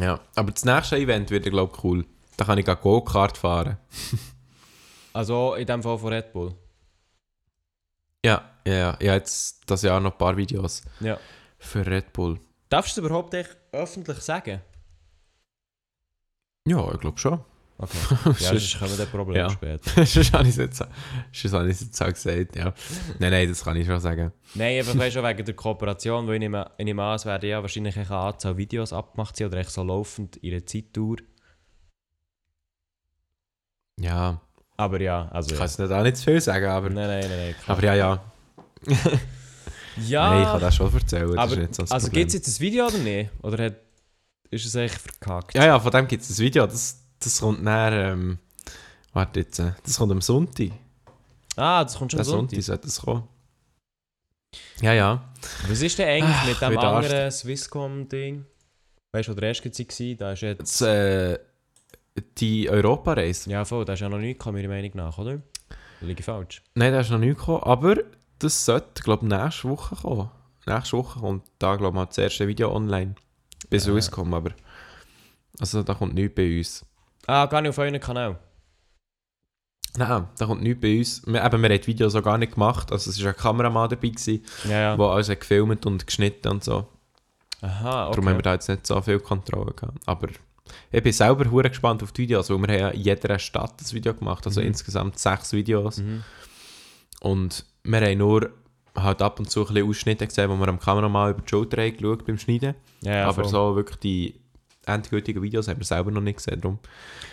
Ja, 0.00 0.20
aber 0.36 0.52
das 0.52 0.64
nächste 0.64 0.96
Event 0.96 1.30
wird, 1.30 1.44
glaube 1.44 1.72
ich, 1.74 1.84
cool. 1.84 2.04
Da 2.36 2.44
kann 2.44 2.58
ich 2.58 2.64
Go-Kart 2.66 3.36
fahren. 3.38 3.76
Also 5.14 5.54
in 5.56 5.66
dem 5.66 5.82
Fall 5.82 5.98
von 5.98 6.10
Red 6.10 6.32
Bull. 6.32 6.54
Ja, 8.24 8.50
ja, 8.66 8.72
ja. 8.72 8.96
Ich 8.98 9.08
habe 9.08 9.18
jetzt 9.18 9.60
das 9.66 9.82
Jahr 9.82 10.00
noch 10.00 10.12
ein 10.12 10.16
paar 10.16 10.34
Videos 10.38 10.80
Ja. 11.00 11.18
für 11.58 11.84
Red 11.86 12.14
Bull. 12.14 12.40
Darfst 12.70 12.96
du 12.96 13.02
es 13.02 13.06
überhaupt 13.06 13.34
echt 13.34 13.54
öffentlich 13.72 14.16
sagen? 14.20 14.62
Ja, 16.66 16.90
ich 16.94 17.00
glaube 17.00 17.18
schon. 17.18 17.40
Okay. 17.78 17.98
Ja, 18.24 18.32
Sonst- 18.32 18.78
kommen 18.78 18.96
wir 18.98 19.06
Problem 19.06 19.36
Ja. 19.36 19.50
später. 19.50 20.06
Sonst 20.06 20.32
habe 20.32 20.44
ich 20.44 20.50
es 20.50 20.56
jetzt, 20.56 20.82
auch 22.02 22.06
gesagt, 22.08 22.56
ja. 22.56 22.72
Nein, 23.18 23.32
nein, 23.32 23.48
das 23.48 23.64
kann 23.64 23.76
ich 23.76 23.86
schon 23.86 24.00
sagen. 24.00 24.32
Nein, 24.54 24.78
einfach 24.78 24.96
weißt 24.96 25.16
du, 25.16 25.22
wegen 25.22 25.44
der 25.44 25.54
Kooperation, 25.54 26.26
weil 26.26 26.34
ich 26.34 26.40
nehme, 26.40 26.70
ich 26.78 26.84
nehme 26.84 27.02
an, 27.02 27.16
es 27.16 27.26
werden 27.26 27.50
ja 27.50 27.60
wahrscheinlich 27.60 27.98
eine 27.98 28.08
Anzahl 28.10 28.56
Videos 28.56 28.92
abgemacht 28.92 29.36
sein 29.36 29.48
oder 29.48 29.58
echt 29.58 29.70
so 29.70 29.82
laufend 29.82 30.38
ihre 30.42 30.64
Zeitdauer. 30.64 31.16
Ja, 34.02 34.40
Aber 34.76 35.00
ja, 35.00 35.28
also. 35.30 35.48
Ich 35.48 35.52
Ja. 35.52 35.58
kann 35.58 35.66
es 35.66 35.78
nicht 35.78 35.92
auch 35.92 36.02
nicht 36.02 36.16
zu 36.16 36.24
viel 36.24 36.40
sagen, 36.40 36.66
aber, 36.66 36.90
Nein, 36.90 37.06
nein, 37.06 37.20
nein, 37.20 37.30
nein. 37.30 37.54
aber 37.66 37.82
ja, 37.84 37.94
ja. 37.94 38.22
ja, 40.06 40.30
Nein, 40.30 40.42
ich 40.42 40.48
kann 40.48 40.60
das 40.60 40.74
schon 40.74 40.92
erzählen. 40.92 41.38
aber 41.38 41.56
so 41.72 41.84
also 41.88 42.10
gibt 42.10 42.28
es 42.28 42.34
jetzt 42.34 42.48
ein 42.48 42.60
Video 42.60 42.86
oder 42.86 42.98
nicht? 42.98 43.30
Oder 43.42 43.64
hat, 43.66 43.74
ist 44.50 44.66
es 44.66 44.74
echt 44.74 44.98
verkackt? 45.00 45.54
Ja, 45.54 45.66
ja, 45.66 45.78
von 45.80 45.90
dem 45.92 46.08
gibt 46.08 46.22
es 46.22 46.30
ein 46.30 46.38
Video. 46.38 46.66
Das, 46.66 46.98
das 47.20 47.40
kommt 47.40 47.62
näher. 47.62 48.12
Ähm, 48.12 48.38
warte 49.12 49.40
jetzt. 49.40 49.58
äh, 49.60 49.72
Das 49.84 49.96
kommt 49.98 50.10
am 50.12 50.20
Sonntag. 50.20 50.70
Ah, 51.56 51.84
das 51.84 51.96
kommt 51.96 52.10
schon 52.10 52.18
Der 52.18 52.24
so. 52.24 52.32
Sonntag 52.32 52.60
sollte 52.62 52.86
das 52.86 53.00
kommen. 53.00 53.28
Ja, 54.80 54.92
ja. 54.94 55.32
Was 55.68 55.80
ist 55.80 55.98
denn 55.98 56.08
eigentlich 56.08 56.36
Ach, 56.40 56.46
mit 56.48 56.60
dem 56.60 56.78
anderen 56.78 57.30
Swisscom-Ding? 57.30 58.44
Weißt 59.12 59.28
du, 59.28 59.32
wo 59.32 59.36
der 59.40 59.48
erste 59.50 59.70
war? 59.70 60.16
Da 60.16 60.32
ist 60.32 60.40
jetzt. 60.42 60.60
Das, 60.60 60.80
äh, 60.80 61.38
die 62.38 62.68
Europareise. 62.70 63.50
Ja, 63.50 63.64
voll, 63.64 63.84
da 63.84 63.94
ist 63.94 64.00
ja 64.00 64.08
noch 64.08 64.18
nichts 64.18 64.38
gekommen, 64.38 64.56
meiner 64.62 64.68
Meinung 64.68 64.90
nach, 64.94 65.16
oder? 65.18 65.36
Da 66.00 66.06
liege 66.06 66.20
ich 66.20 66.26
falsch. 66.26 66.62
Nein, 66.74 66.92
da 66.92 67.00
ist 67.00 67.10
noch 67.10 67.18
nicht 67.18 67.38
gekommen. 67.38 67.62
Aber 67.62 67.96
das 68.38 68.64
sollte, 68.64 69.02
glaube 69.02 69.24
ich, 69.26 69.30
nächste 69.32 69.68
Woche 69.68 69.96
kommen. 69.96 70.30
Nächste 70.66 70.96
Woche 70.96 71.20
kommt 71.20 71.44
da, 71.58 71.76
glaube 71.76 71.94
ich, 71.94 71.94
mal 71.94 72.06
das 72.06 72.18
erste 72.18 72.46
Video 72.48 72.74
online. 72.74 73.14
Bis 73.70 73.86
Ja. 73.86 73.92
uns 73.92 74.10
kommen, 74.10 74.34
aber. 74.34 74.50
Also, 75.60 75.82
da 75.82 75.94
kommt 75.94 76.14
nichts 76.14 76.34
bei 76.34 76.58
uns. 76.58 76.84
Ah, 77.26 77.46
gar 77.46 77.60
nicht 77.62 77.70
auf 77.70 77.78
euren 77.78 77.98
Kanal. 78.00 78.38
Nein, 79.96 80.26
da 80.38 80.46
kommt 80.46 80.62
nichts 80.62 80.80
bei 80.80 80.98
uns. 80.98 81.22
Wir, 81.26 81.44
eben, 81.44 81.62
wir 81.62 81.68
haben 81.70 81.80
die 81.80 81.86
Videos 81.86 82.14
auch 82.14 82.22
gar 82.22 82.38
nicht 82.38 82.54
gemacht. 82.54 82.90
Also, 82.92 83.10
es 83.10 83.22
war 83.22 83.30
ein 83.32 83.36
Kameramann 83.36 83.90
dabei, 83.90 84.08
gewesen, 84.08 84.44
Ja, 84.64 84.70
ja. 84.80 84.96
der 84.96 85.06
alles 85.06 85.28
hat 85.28 85.40
gefilmt 85.40 85.84
und 85.86 86.06
geschnitten 86.06 86.48
und 86.48 86.64
so. 86.64 86.88
Aha, 87.60 88.06
okay. 88.08 88.12
Darum 88.16 88.28
haben 88.28 88.38
wir 88.38 88.42
da 88.42 88.54
jetzt 88.54 88.68
nicht 88.68 88.86
so 88.86 89.00
viel 89.02 89.20
Kontrolle 89.20 89.72
gehabt. 89.72 89.98
Aber 90.06 90.28
ich 90.90 91.02
bin 91.02 91.12
selber 91.12 91.50
hure 91.50 91.68
gespannt 91.68 92.02
auf 92.02 92.12
die 92.12 92.22
Videos, 92.22 92.48
weil 92.50 92.58
wir 92.58 92.68
haben 92.74 92.80
ja 92.80 92.88
in 92.90 93.00
jeder 93.00 93.38
Stadt 93.38 93.74
ein 93.80 93.92
Video 93.92 94.14
gemacht, 94.14 94.46
also 94.46 94.60
Mhm. 94.60 94.68
insgesamt 94.68 95.18
sechs 95.18 95.52
Videos. 95.52 95.98
Mhm. 95.98 96.22
Und 97.20 97.64
wir 97.84 98.00
haben 98.00 98.18
nur 98.18 98.50
halt 98.96 99.22
ab 99.22 99.38
und 99.38 99.50
zu 99.50 99.60
ein 99.66 99.72
bisschen 99.74 99.88
Ausschnitte 99.88 100.26
gesehen, 100.26 100.50
wo 100.50 100.56
wir 100.56 100.68
am 100.68 100.78
Kameramann 100.78 101.30
über 101.32 101.40
die 101.42 101.48
Schulter 101.48 101.90
geschaut 101.90 102.26
beim 102.26 102.38
Schneiden. 102.38 102.74
Ja, 103.02 103.12
ja, 103.14 103.24
Aber 103.28 103.42
voll. 103.44 103.50
so 103.50 103.76
wirklich 103.76 103.96
die 103.98 104.34
endgültigen 104.84 105.40
Videos 105.42 105.68
haben 105.68 105.78
wir 105.78 105.84
selber 105.86 106.10
noch 106.10 106.20
nicht 106.20 106.36
gesehen. 106.38 106.60
Darum 106.60 106.78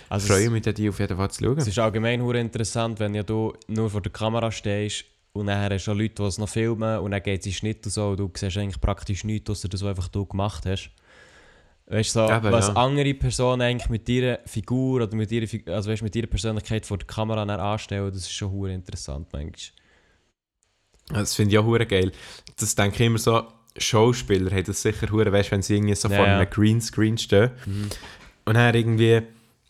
also 0.09 0.27
freue 0.27 0.45
ich 0.45 0.49
mich, 0.51 0.61
die 0.61 0.87
auf 0.89 0.99
jeden 0.99 1.17
Fall 1.17 1.31
zu 1.31 1.43
schauen. 1.43 1.57
es 1.57 1.67
ist 1.67 1.79
allgemein 1.79 2.21
hure 2.21 2.39
interessant, 2.39 2.99
wenn 2.99 3.13
ja 3.15 3.23
du 3.23 3.53
nur 3.67 3.89
vor 3.89 4.01
der 4.01 4.11
Kamera 4.11 4.51
stehst 4.51 5.05
und 5.33 5.47
dann 5.47 5.71
hast 5.71 5.85
du 5.85 5.93
Leute, 5.93 6.15
die 6.15 6.23
es 6.23 6.37
noch 6.37 6.49
filmen 6.49 6.99
und 6.99 7.11
dann 7.11 7.21
geht 7.23 7.41
es 7.41 7.47
in 7.47 7.53
Schnitt 7.53 7.85
und 7.85 7.91
so 7.91 8.09
und 8.09 8.17
du 8.19 8.31
siehst 8.35 8.57
eigentlich 8.57 8.79
praktisch 8.81 9.23
nichts, 9.23 9.49
außer 9.49 9.67
das, 9.67 9.81
was 9.81 9.89
einfach 9.89 10.07
du 10.07 10.25
gemacht 10.25 10.65
hast. 10.65 10.91
Weißt 11.89 12.15
du, 12.15 12.19
so, 12.19 12.31
Eben, 12.31 12.51
was 12.51 12.67
ja. 12.67 12.75
andere 12.75 13.15
Personen 13.15 13.63
eigentlich 13.63 13.89
mit 13.89 14.07
ihrer 14.07 14.39
Figur 14.45 15.01
oder 15.01 15.15
mit 15.15 15.31
ihrer, 15.31 15.47
also 15.73 15.89
weißt, 15.89 16.03
mit 16.03 16.15
ihrer 16.15 16.27
Persönlichkeit 16.27 16.85
vor 16.85 16.99
der 16.99 17.07
Kamera 17.07 17.41
anstellen, 17.41 18.11
das 18.11 18.21
ist 18.21 18.31
schon 18.31 18.51
hure 18.51 18.71
interessant 18.71 19.27
manchmal. 19.33 19.75
Das 21.11 21.33
finde 21.33 21.53
ich 21.53 21.57
auch 21.57 21.65
hure 21.65 21.87
geil. 21.87 22.11
Das 22.57 22.75
denke 22.75 22.95
ich 22.97 23.07
immer 23.07 23.17
so, 23.17 23.47
Schauspieler 23.75 24.51
haben 24.51 24.65
das 24.65 24.83
sicher 24.83 25.09
hure, 25.09 25.31
weißt, 25.31 25.49
wenn 25.49 25.63
sie 25.63 25.77
irgendwie 25.77 25.95
so 25.95 26.09
Ja, 26.09 26.17
vor 26.17 26.25
einem 26.25 26.47
Greenscreen 26.47 27.17
stehen. 27.17 27.51
Mhm. 27.65 27.89
Und 28.45 28.53
dann 28.53 28.75
irgendwie, 28.75 29.21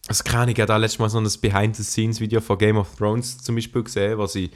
also 0.08 0.24
keine 0.26 0.52
ich 0.52 0.60
habe 0.60 0.68
da 0.68 0.76
letztes 0.76 1.00
Mal 1.00 1.10
so 1.10 1.20
ein 1.20 1.42
Behind-the-Scenes-Video 1.42 2.42
von 2.42 2.58
Game 2.58 2.76
of 2.76 2.94
Thrones 2.98 3.38
zum 3.38 3.56
Beispiel 3.56 3.84
gesehen, 3.84 4.18
wo 4.18 4.26
sie, 4.26 4.52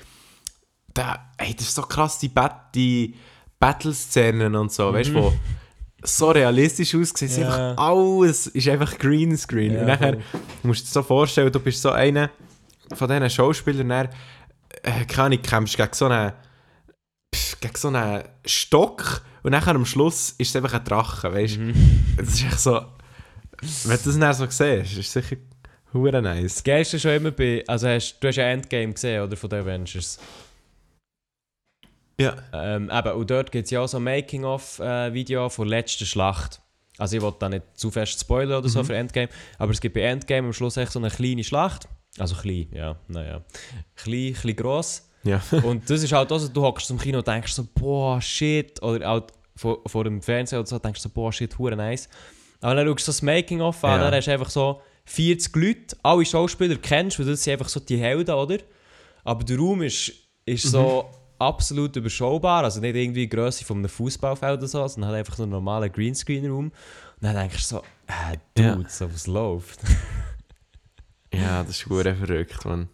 da, 0.94 1.32
ey, 1.38 1.54
das 1.56 1.68
ist 1.68 1.76
so 1.76 1.84
krass, 1.84 2.20
die, 2.20 2.28
Bat 2.28 2.76
die 2.76 3.16
Battle-Szenen 3.58 4.54
und 4.56 4.74
so, 4.74 4.92
weißt 4.92 5.12
du, 5.12 5.16
wo 5.16 5.34
so 6.04 6.32
realistisch 6.32 6.94
es 6.94 7.38
Mhm. 7.38 7.44
Ja. 7.44 7.72
einfach 7.72 7.78
alles 7.84 8.48
ist 8.48 8.68
einfach 8.68 8.98
Greenscreen. 8.98 9.74
Ja, 9.74 9.80
und 9.82 9.88
nachher 9.88 10.18
musst 10.64 10.82
du 10.82 10.86
dir 10.88 10.92
so 10.92 11.04
vorstellen, 11.04 11.52
du 11.52 11.60
bist 11.60 11.82
so 11.82 11.92
einer 11.92 12.30
von 12.94 13.08
diesen 13.10 13.30
Schauspielern, 13.30 13.90
dann, 13.90 14.10
äh, 14.84 15.06
keine 15.06 15.38
kämpfst 15.38 15.78
gegen 15.78 15.94
so 15.94 16.06
einen, 16.08 16.34
pff, 17.34 17.60
gegen 17.60 17.76
so 17.76 17.88
einen 17.88 18.24
Stock 18.46 19.22
und 19.44 19.52
nachher 19.52 19.76
am 19.76 19.86
Schluss 19.86 20.32
ist 20.38 20.50
es 20.50 20.56
einfach 20.56 20.74
ein 20.74 20.84
Drache, 20.84 21.34
weißt 21.34 21.56
du? 21.56 21.60
Mhm. 21.62 22.16
Das 22.18 22.30
ist 22.30 22.44
echt 22.44 22.60
so. 22.60 22.82
Wenn 23.86 23.98
du 23.98 24.04
das 24.04 24.20
dann 24.20 24.34
so 24.34 24.46
siehst, 24.50 24.98
ist 24.98 25.12
sicher 25.12 25.38
hure 25.94 26.22
nice. 26.22 26.56
Das 26.56 26.64
Geilste 26.64 27.00
schon 27.00 27.12
immer 27.12 27.32
bei, 27.32 27.64
also 27.68 27.88
hast, 27.88 28.18
du 28.20 28.28
hast 28.28 28.36
ja 28.36 28.46
Endgame 28.46 28.94
gesehen, 28.94 29.24
oder, 29.24 29.38
von 29.38 29.50
den 29.50 29.62
Avengers. 29.62 30.20
Ja. 32.20 32.36
Ähm, 32.54 32.92
eben, 32.94 33.12
und 33.14 33.30
dort 33.30 33.52
gibt 33.52 33.66
es 33.66 33.72
ja 33.72 33.82
auch 33.82 33.88
so 33.88 33.98
ein 33.98 34.04
Making-of-Video 34.04 35.50
von 35.50 35.68
der 35.68 35.80
letzten 35.80 36.06
Schlacht. 36.06 36.62
Also 37.00 37.18
ich 37.18 37.24
will 37.24 37.34
da 37.40 37.50
nicht 37.50 37.64
zu 37.74 37.90
fest 37.90 38.20
spoilern 38.20 38.60
oder 38.60 38.70
so 38.70 38.80
Mhm. 38.82 38.86
für 38.86 38.96
Endgame, 38.96 39.30
aber 39.58 39.72
es 39.72 39.82
gibt 39.82 39.96
bei 39.96 40.02
Endgame 40.02 40.48
am 40.48 40.54
Schluss 40.54 40.78
echt 40.78 40.92
so 40.92 41.00
eine 41.00 41.10
kleine 41.10 41.44
Schlacht. 41.44 41.88
Also 42.20 42.36
klein, 42.36 42.68
ja, 42.72 42.96
naja. 43.08 43.42
Klein, 43.96 44.34
klein 44.40 44.56
gross. 44.56 45.10
Ja. 45.24 45.42
Und 45.64 45.90
das 45.90 46.04
ist 46.04 46.12
halt 46.14 46.32
auch 46.32 46.38
so, 46.38 46.48
du 46.50 46.62
hockst 46.62 46.86
zum 46.88 47.00
Kino 47.00 47.18
und 47.20 47.28
denkst 47.28 47.54
so, 47.54 47.66
boah, 47.74 48.22
shit. 48.22 48.82
Oder 48.84 49.08
halt 49.08 49.32
vor, 49.56 49.80
vor 49.88 50.04
dem 50.04 50.22
Fernseher 50.22 50.60
oder 50.60 50.68
so 50.68 50.78
denkst 50.78 51.02
du 51.02 51.08
so, 51.10 51.14
boah, 51.14 51.32
shit, 51.32 51.58
hure 51.58 51.76
nice. 51.76 52.10
Aber 52.62 52.76
dann 52.76 52.86
schaust 52.88 53.00
du 53.08 53.12
so 53.12 53.16
das 53.16 53.22
Making-of 53.24 53.84
an, 53.86 53.92
Ja. 54.00 54.04
dann 54.06 54.14
hast 54.16 54.28
du 54.28 54.32
einfach 54.34 54.50
so 54.50 54.82
40 55.06 55.56
Leute, 55.56 55.98
alle 56.04 56.26
Schauspieler 56.26 56.76
kennst 56.76 57.18
du, 57.18 57.24
weil 57.24 57.32
das 57.32 57.44
sind 57.44 57.54
einfach 57.54 57.70
so 57.70 57.80
die 57.80 57.98
Helden, 57.98 58.36
oder? 58.36 58.58
Aber 59.24 59.44
der 59.44 59.58
Raum 59.58 59.82
ist, 59.82 60.12
ist 60.46 60.64
so 60.70 61.10
absolut 61.44 61.96
überschaubar, 61.96 62.64
also 62.64 62.80
nicht 62.80 62.96
irgendwie 62.96 63.28
die 63.28 63.30
Grösse 63.30 63.64
von 63.66 63.78
einem 63.78 63.90
Fußballfeld 63.90 64.58
oder 64.60 64.68
so, 64.68 64.88
sondern 64.88 65.12
halt 65.12 65.20
einfach 65.20 65.36
so 65.36 65.44
ein 65.44 65.50
normaler 65.50 65.90
Greenscreen-Raum. 65.90 66.66
Und 66.68 66.74
dann 67.22 67.36
denkst 67.36 67.58
du 67.70 67.76
so, 67.76 67.84
äh, 68.08 68.62
Ja. 68.62 68.76
Dude, 68.76 68.90
so 68.90 69.12
was 69.14 69.28
läuft. 69.28 69.80
Ja, 71.34 71.64
das 71.64 71.72
ist 71.78 71.90
hure 71.90 72.14
verrückt, 72.14 72.64
man. 72.64 72.88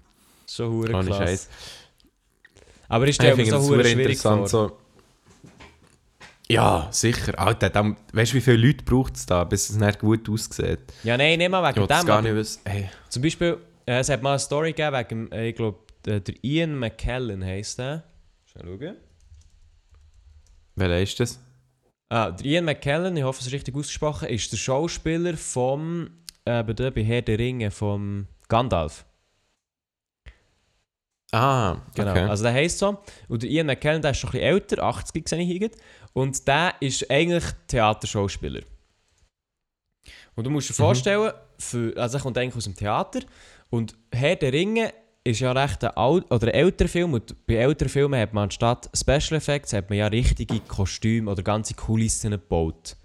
Schon 0.50 0.72
hure 0.72 0.92
krass. 0.94 1.18
Scheiß. 1.18 1.50
Aber 2.88 3.06
ich 3.06 3.20
Ich 3.20 3.22
mir 3.22 3.36
finde 3.36 3.52
so 3.52 3.60
hure 3.60 3.84
schwierig 3.84 4.18
vor. 4.18 4.32
interessant. 4.38 4.50
So. 4.50 4.78
Ja, 6.50 6.88
sicher. 6.90 7.38
Alter, 7.38 7.70
dann, 7.70 7.98
weißt 8.14 8.32
du, 8.32 8.38
wie 8.38 8.42
viele 8.42 8.56
Leute 8.68 8.84
braucht 8.86 9.16
es 9.18 9.26
da, 9.26 9.44
bis 9.44 9.70
es 9.70 9.76
nicht 9.76 10.00
gut 10.00 10.28
aussieht? 10.30 10.80
Ja, 11.04 11.18
nein, 11.18 11.38
nicht 11.38 11.52
mal 11.52 11.70
Ich 11.70 11.76
wegen 11.76 11.88
das 11.88 12.00
dem, 12.00 12.08
gar 12.08 12.22
nicht 12.22 12.34
wissen. 12.34 12.62
Hey. 12.66 12.90
Zum 13.10 13.22
Beispiel, 13.22 13.58
äh, 13.86 14.00
es 14.00 14.10
hat 14.10 14.24
mal 14.24 14.32
eine 14.32 14.40
Story 14.40 14.72
gegeben 14.74 14.96
wegen, 14.98 15.32
äh, 15.32 15.50
ich 15.50 15.56
glaube, 15.56 15.80
der, 16.06 16.22
der 16.22 16.36
Ian 16.42 16.80
McKellen 16.80 17.44
heisst 17.44 17.78
der. 17.80 18.04
Schnell 18.60 18.80
schauen. 18.80 18.98
Welcher 20.76 21.02
ist 21.02 21.20
das? 21.20 21.40
Ah, 22.10 22.32
der 22.32 22.46
Ian 22.46 22.66
McKellen, 22.66 23.16
ich 23.18 23.24
hoffe, 23.24 23.40
es 23.42 23.48
ist 23.48 23.54
richtig 23.54 23.76
ausgesprochen, 23.76 24.30
ist 24.30 24.52
der 24.52 24.58
Schauspieler 24.58 25.38
vom, 25.38 26.10
äh, 26.46 26.64
bei 26.64 27.04
Herr 27.04 27.22
der 27.22 27.38
Ringe, 27.38 27.70
vom 27.70 28.28
Gandalf. 28.48 29.06
Ah, 31.32 31.78
Genau, 31.94 32.12
okay. 32.12 32.22
also 32.24 32.44
der 32.44 32.54
heisst 32.54 32.80
so. 32.80 32.98
Und 33.28 33.44
der 33.44 33.50
Ian 33.52 33.68
McKellen, 33.68 34.02
der 34.02 34.12
ist 34.12 34.18
schon 34.18 34.30
ein 34.30 34.32
bisschen 34.32 34.48
älter, 34.48 34.84
80 34.84 35.30
sehe 35.30 35.40
ich 35.42 35.48
hier. 35.58 35.70
Und 36.14 36.48
der 36.48 36.74
ist 36.80 37.10
eigentlich 37.12 37.44
Theaterschauspieler. 37.68 38.62
Und 40.36 40.44
du 40.46 40.50
musst 40.50 40.70
dir 40.70 40.74
Mhm. 40.74 40.78
vorstellen, 40.78 41.34
für, 41.60 41.96
also 41.98 42.18
er 42.18 42.22
kommt 42.24 42.38
eigentlich 42.40 42.56
aus 42.56 42.64
dem 42.64 42.76
Theater. 42.76 43.20
Und 43.70 43.96
Herr 44.12 44.36
der 44.38 44.52
Ringe 44.54 44.92
ist 45.30 45.40
ja 45.40 45.52
recht 45.52 45.84
ein, 45.84 45.92
Al 45.92 46.24
oder 46.30 46.54
älterer 46.54 46.88
Film. 46.88 47.14
Und 47.14 47.36
bei 47.48 47.56
älteren 47.56 47.90
Filmen 47.90 48.20
hat 48.20 48.34
man 48.34 48.46
anstatt 48.46 48.90
Special 48.96 49.38
Effects 49.38 49.74
hat 49.74 49.90
man 49.90 50.00
ja 50.00 50.08
richtige 50.08 50.60
Kostüme 50.62 51.32
oder 51.32 51.44
ganze 51.44 51.74
Kulissen 51.74 52.32
gebaut. 52.32 52.96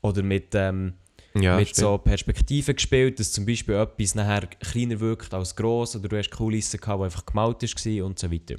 Oder 0.00 0.22
mit, 0.22 0.54
ähm, 0.54 0.94
ja, 1.34 1.56
mit 1.56 1.68
stimmt. 1.68 1.80
so 1.80 1.98
Perspektiven 1.98 2.74
gespielt, 2.74 3.18
dass 3.18 3.32
zum 3.32 3.46
Beispiel 3.46 3.74
etwas 3.76 4.14
nachher 4.14 4.46
kleiner 4.46 5.00
wirkt 5.00 5.32
als 5.32 5.54
gross 5.56 5.96
oder 5.96 6.08
du 6.08 6.18
hast 6.18 6.30
Kulissen 6.30 6.80
gehabt, 6.80 7.00
die 7.00 7.04
einfach 7.04 7.26
gemalt 7.26 7.62
war 7.62 8.06
und 8.06 8.18
so 8.18 8.30
weiter. 8.30 8.56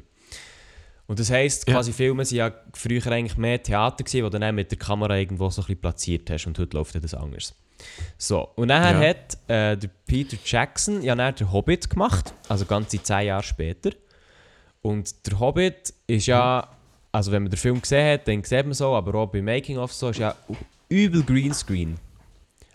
Und 1.05 1.19
das 1.19 1.29
heisst, 1.29 1.67
Ja. 1.67 1.73
quasi 1.75 1.91
Filme 1.91 2.23
waren 2.23 2.35
ja 2.35 2.51
früher 2.73 3.05
eigentlich 3.07 3.37
mehr 3.37 3.61
Theater, 3.61 4.03
gewesen, 4.03 4.25
wo 4.25 4.29
du 4.29 4.39
dann 4.39 4.55
mit 4.55 4.71
der 4.71 4.77
Kamera 4.79 5.17
irgendwo 5.17 5.49
so 5.49 5.61
ein 5.61 5.65
bisschen 5.65 5.81
platziert 5.81 6.29
hast 6.29 6.47
und 6.47 6.57
heute 6.57 6.77
läuft 6.77 6.95
das 7.03 7.13
anders. 7.13 7.53
So, 8.17 8.49
und 8.55 8.69
dann 8.69 9.01
Ja. 9.01 9.09
hat 9.09 9.37
äh, 9.47 9.77
der 9.77 9.89
Peter 10.05 10.37
Jackson 10.43 11.01
ja 11.01 11.15
dann 11.15 11.35
den 11.35 11.51
Hobbit 11.51 11.89
gemacht, 11.89 12.33
also 12.49 12.65
ganze 12.65 13.01
zehn 13.01 13.27
Jahre 13.27 13.43
später. 13.43 13.91
Und 14.81 15.25
der 15.27 15.39
Hobbit 15.39 15.93
ist 16.07 16.25
ja, 16.27 16.67
also 17.11 17.31
wenn 17.31 17.43
man 17.43 17.49
den 17.51 17.57
Film 17.57 17.81
gesehen 17.81 18.13
hat, 18.13 18.27
dann 18.27 18.43
sieht 18.43 18.65
man 18.65 18.73
so, 18.73 18.93
aber 18.95 19.15
auch 19.19 19.27
beim 19.27 19.45
Making-of 19.45 19.93
so, 19.93 20.09
ist 20.09 20.19
ja 20.19 20.35
übel 20.89 21.23
Greenscreen. 21.23 21.97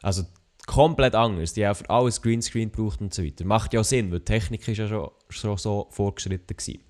Also 0.03 0.25
komplett 0.67 1.15
anders. 1.15 1.55
Die 1.55 1.67
haben 1.67 1.75
für 1.75 1.89
alles 1.91 2.21
Greenscreen 2.23 2.71
gebraucht 2.71 3.01
und 3.01 3.13
so 3.13 3.25
weiter. 3.25 3.45
Macht 3.45 3.75
ja 3.75 3.81
auch 3.81 3.85
Sinn, 3.85 4.11
weil 4.11 4.21
die 4.21 4.25
Technik 4.27 4.67
ist 4.69 4.79
ja 4.79 4.87
schon, 4.89 5.11
schon 5.29 5.57
so 5.59 5.87
fortgeschritten 5.91 6.57
gewesen. 6.57 6.81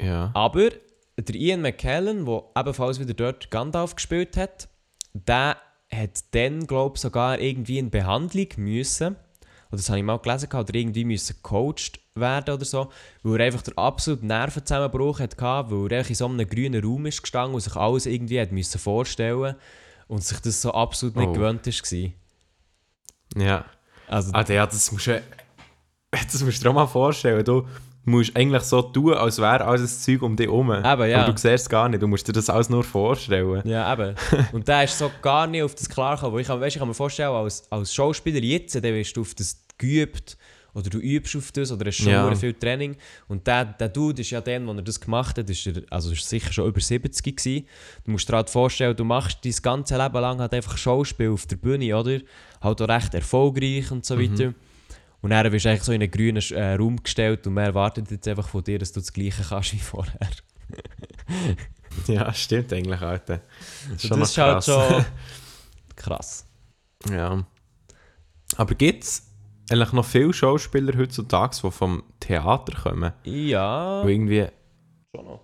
Ja. 0.00 0.30
Aber 0.34 0.70
der 1.18 1.34
Ian 1.34 1.60
McKellen, 1.62 2.24
der 2.26 2.42
ebenfalls 2.56 2.98
wieder 2.98 3.14
dort 3.14 3.50
Gandalf 3.50 3.94
gespielt 3.94 4.36
hat, 4.36 4.68
der 5.12 5.56
hat 5.94 6.22
dann, 6.32 6.66
glaube 6.66 6.96
ich, 6.96 7.02
sogar 7.02 7.38
irgendwie 7.38 7.78
in 7.78 7.90
Behandlung 7.90 8.46
müssen. 8.56 9.16
Oder 9.68 9.78
das 9.78 9.88
habe 9.88 9.98
ich 9.98 10.04
mal 10.04 10.18
gelesen, 10.18 10.48
oder 10.52 10.74
irgendwie 10.74 11.04
müssen 11.04 11.36
gecoacht 11.36 12.00
werden 12.14 12.54
oder 12.54 12.64
so, 12.64 12.90
weil 13.22 13.40
er 13.40 13.46
einfach 13.46 13.62
den 13.62 13.76
absoluten 13.78 14.26
Nervenzusammenbruch 14.26 15.20
hatte, 15.20 15.36
weil 15.40 15.92
er 15.92 16.06
in 16.06 16.14
so 16.14 16.26
einem 16.26 16.46
grünen 16.46 16.84
Raum 16.84 17.06
ist 17.06 17.22
gestanden 17.22 17.54
und 17.54 17.60
sich 17.60 17.74
alles 17.76 18.04
irgendwie 18.06 18.40
hat 18.40 18.52
müssen 18.52 18.78
vorstellen 18.78 19.54
und 20.08 20.22
sich 20.22 20.40
das 20.40 20.60
so 20.60 20.72
absolut 20.72 21.16
nicht 21.16 21.28
Oh. 21.28 21.32
gewöhnt 21.32 21.66
war. 21.66 23.42
Ja. 23.42 23.64
Also, 24.08 24.32
Ah, 24.34 24.44
ja, 24.46 24.66
das 24.66 24.92
muss 24.92 25.06
ja... 25.06 25.20
das 26.10 26.42
musst 26.42 26.58
du 26.58 26.64
dir 26.64 26.70
auch 26.70 26.74
mal 26.74 26.86
vorstellen. 26.86 27.42
Du 27.44 27.66
musst 28.04 28.34
eigentlich 28.36 28.62
so 28.62 28.82
tun, 28.82 29.14
als 29.14 29.38
wäre 29.38 29.64
alles 29.64 30.02
Zeug 30.02 30.22
um 30.22 30.34
dich 30.36 30.46
herum. 30.46 30.72
Eben, 30.72 30.84
ja. 30.84 31.22
Aber 31.22 31.32
du 31.32 31.38
siehst 31.38 31.44
es 31.64 31.68
gar 31.68 31.88
nicht. 31.88 32.02
Du 32.02 32.08
musst 32.08 32.26
dir 32.26 32.32
das 32.32 32.50
alles 32.50 32.68
nur 32.68 32.82
vorstellen. 32.84 33.62
Ja, 33.66 33.92
eben. 33.92 34.14
Und 34.52 34.66
der 34.66 34.84
ist 34.84 34.98
so 34.98 35.10
gar 35.22 35.46
nicht 35.46 35.62
auf 35.62 35.74
das 35.74 35.88
klar 35.88 36.16
gekommen. 36.16 36.38
Ich 36.40 36.46
kann, 36.46 36.60
weißt, 36.60 36.76
ich 36.76 36.78
kann 36.80 36.88
mir 36.88 36.94
vorstellen, 36.94 37.30
als, 37.30 37.70
als 37.70 37.94
Schauspieler 37.94 38.40
jetzt, 38.40 38.74
dann 38.74 38.82
wirst 38.82 39.16
du 39.16 39.20
auf 39.20 39.34
das 39.34 39.64
geübt 39.78 40.36
oder 40.74 40.88
du 40.88 40.98
übst 40.98 41.36
auf 41.36 41.52
das 41.52 41.70
oder 41.70 41.86
hast 41.86 41.96
schon 41.98 42.08
Ja. 42.12 42.34
viel 42.34 42.54
Training. 42.54 42.96
Und 43.28 43.46
der, 43.46 43.66
der 43.66 43.88
Dude 43.90 44.22
ist 44.22 44.30
ja 44.30 44.40
dann, 44.40 44.68
als 44.68 44.78
er 44.78 44.82
das 44.82 45.00
gemacht 45.00 45.36
hat, 45.38 45.48
ist 45.50 45.66
er, 45.66 45.82
also 45.90 46.12
ist 46.12 46.26
sicher 46.28 46.50
schon 46.52 46.66
über 46.66 46.80
70 46.80 47.36
gewesen. 47.36 47.66
Du 48.04 48.10
musst 48.10 48.28
dir 48.28 48.36
halt 48.36 48.48
vorstellen, 48.48 48.96
du 48.96 49.04
machst 49.04 49.38
dein 49.44 49.52
ganze 49.62 49.98
Leben 50.02 50.14
lang 50.20 50.40
halt 50.40 50.54
einfach 50.54 50.78
Schauspiel 50.78 51.30
auf 51.30 51.44
der 51.46 51.56
Bühne, 51.56 51.94
oder? 51.96 52.18
Halt 52.62 52.80
auch 52.80 52.88
recht 52.88 53.12
erfolgreich 53.14 53.90
und 53.90 54.04
so 54.06 54.18
weiter. 54.18 54.54
Und 55.22 55.30
dann 55.30 55.50
wirst 55.52 55.64
du 55.64 55.68
eigentlich 55.70 55.82
so 55.84 55.92
in 55.92 56.02
einen 56.02 56.10
grünen 56.10 56.42
äh, 56.50 56.74
Raum 56.74 57.02
gestellt 57.02 57.46
und 57.46 57.54
man 57.54 57.64
erwartet 57.64 58.10
jetzt 58.10 58.26
einfach 58.28 58.48
von 58.48 58.62
dir, 58.64 58.78
dass 58.78 58.92
du 58.92 59.00
das 59.00 59.12
Gleiche 59.12 59.42
kannst 59.48 59.72
wie 59.72 59.78
vorher. 59.78 60.18
Ja, 62.06 62.32
stimmt 62.32 62.72
eigentlich, 62.72 63.00
Alter. 63.02 63.40
Das 63.90 64.02
ist 64.02 64.08
schon 64.08 64.20
das 64.20 64.30
ist 64.30 64.38
halt 64.38 64.64
krass. 64.64 64.64
schon 64.64 65.04
krass. 65.96 66.46
Ja. 67.10 67.44
Aber 68.56 68.74
gibt 68.74 69.04
es 69.04 69.26
eigentlich 69.70 69.92
noch 69.92 70.04
viele 70.06 70.32
Schauspieler 70.32 70.96
heutzutage, 70.98 71.56
die 71.62 71.70
vom 71.70 72.02
Theater 72.20 72.72
kommen? 72.90 73.12
Ja. 73.24 74.02
Wo 74.02 74.08
irgendwie, 74.08 74.46
Schon 75.14 75.26
noch. 75.26 75.40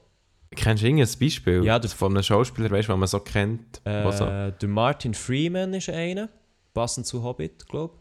kennst 0.57 0.83
du 0.83 0.87
irgendein 0.88 1.19
Beispiel 1.21 1.64
Ja, 1.64 1.79
das- 1.79 1.93
von 1.93 2.12
einem 2.14 2.23
Schauspieler, 2.23 2.71
weißt 2.71 2.88
du, 2.88 2.93
den 2.93 3.01
man 3.01 3.09
so 3.09 3.21
kennt? 3.21 3.83
wo 3.85 4.11
so, 4.11 4.25
Äh, 4.25 4.53
der 4.53 4.69
Martin 4.71 5.12
Freeman 5.14 5.75
ist 5.75 5.91
einer, 5.91 6.31
passend 6.73 7.07
zu 7.07 7.23
Hobbit, 7.23 7.69
glaube 7.69 7.95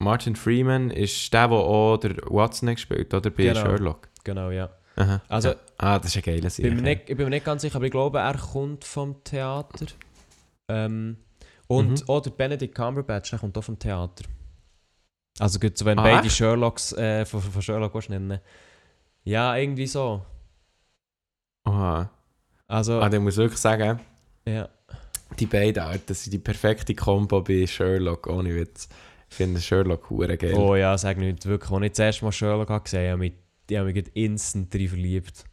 Martin 0.00 0.34
Freeman 0.34 0.90
ist 0.90 1.32
der, 1.32 1.48
der 1.48 1.56
auch 1.58 1.96
der 1.98 2.16
Watson 2.28 2.68
gespielt 2.74 3.12
oder 3.14 3.30
bei 3.30 3.44
Genau. 3.44 3.60
Sherlock. 3.60 4.08
Genau, 4.24 4.50
ja. 4.50 4.70
Aha. 4.96 5.20
Also- 5.28 5.50
ja. 5.50 5.56
Ah, 5.78 5.98
das 5.98 6.08
ist 6.08 6.16
ein 6.16 6.22
geiler 6.22 6.40
Bin 6.42 6.50
Serie. 6.50 6.74
mir 6.74 6.82
nicht, 6.82 7.00
ich 7.10 7.16
bin 7.16 7.24
mir 7.26 7.30
nicht 7.30 7.44
ganz 7.44 7.62
sicher, 7.62 7.76
aber 7.76 7.84
ich 7.86 7.90
glaube, 7.90 8.18
er 8.18 8.36
kommt 8.36 8.84
vom 8.84 9.22
Theater. 9.24 9.86
Ähm, 10.68 11.16
und 11.68 12.00
Mhm. 12.02 12.08
auch 12.08 12.20
der 12.20 12.30
Benedict 12.30 12.74
Cumberbatch, 12.74 13.30
der 13.30 13.38
kommt 13.38 13.56
auch 13.56 13.64
vom 13.64 13.78
Theater. 13.78 14.24
Also 15.38 15.58
gut, 15.58 15.76
so 15.78 15.84
wenn 15.84 15.98
Ah, 15.98 16.02
beide 16.02 16.26
echt? 16.26 16.36
Sherlocks 16.36 16.92
äh, 16.92 17.24
von, 17.24 17.40
von 17.40 17.62
Sherlock 17.62 17.94
willst 17.94 18.10
nennen. 18.10 18.40
Ja, 19.24 19.56
irgendwie 19.56 19.86
so. 19.86 20.24
Aha. 21.64 22.10
Also, 22.66 23.00
Ah, 23.00 23.08
dann 23.08 23.22
muss 23.22 23.34
ich 23.34 23.38
wirklich 23.38 23.60
sagen, 23.60 24.00
ja. 24.46 24.68
die 25.38 25.46
beiden, 25.46 26.00
das 26.06 26.24
sind 26.24 26.32
die 26.32 26.38
perfekte 26.38 26.94
Kombo 26.94 27.40
bei 27.42 27.66
Sherlock, 27.66 28.26
ohne 28.26 28.54
Witz. 28.54 28.88
Ich 29.30 29.36
finde 29.36 29.60
Sherlock 29.60 30.10
hure 30.10 30.36
geil. 30.36 30.54
Oh 30.54 30.74
ja, 30.74 30.98
sag 30.98 31.16
nicht, 31.18 31.46
wirklich. 31.46 31.70
Als 31.70 31.84
ich 31.84 31.90
das 31.92 31.98
erste 32.00 32.24
Mal 32.24 32.32
Sherlock 32.32 32.68
habe 32.68 32.82
gesehen 32.84 33.12
habe, 33.12 33.26
ich 33.26 33.76
habe 33.76 33.92
mich 33.92 34.04
instant 34.14 34.74
drin 34.74 34.88
verliebt. 34.88 35.44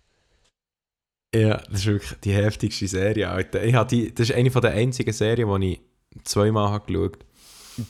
Ja, 1.36 1.58
das 1.58 1.82
ist 1.82 1.86
wirklich 1.86 2.20
die 2.24 2.34
heftigste 2.34 2.88
Serie, 2.88 3.30
Alter. 3.30 3.64
Ich 3.64 3.76
habe 3.76 3.88
die, 3.90 4.14
das 4.14 4.30
ist 4.30 4.36
eine 4.36 4.50
von 4.50 4.62
der 4.62 4.72
einzigen 4.72 5.14
Serien, 5.14 5.62
die 5.62 5.74
ich 5.74 6.24
zweimal 6.24 6.70
habe 6.72 6.92
geschaut 6.92 7.20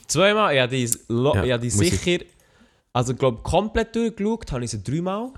Zweimal, 0.08 0.54
ja, 0.54 0.68
die, 0.68 0.84
Ja, 1.10 1.44
ja, 1.46 1.58
die 1.58 1.68
muss 1.68 1.80
ich- 1.82 2.00
sicher, 2.00 2.26
also 2.92 3.14
ich 3.14 3.20
glaube 3.20 3.42
komplett 3.44 3.96
durchgeschaut 3.96 4.52
habe 4.52 4.66
ich 4.66 4.72
sie 4.72 4.84
dreimal. 4.84 5.32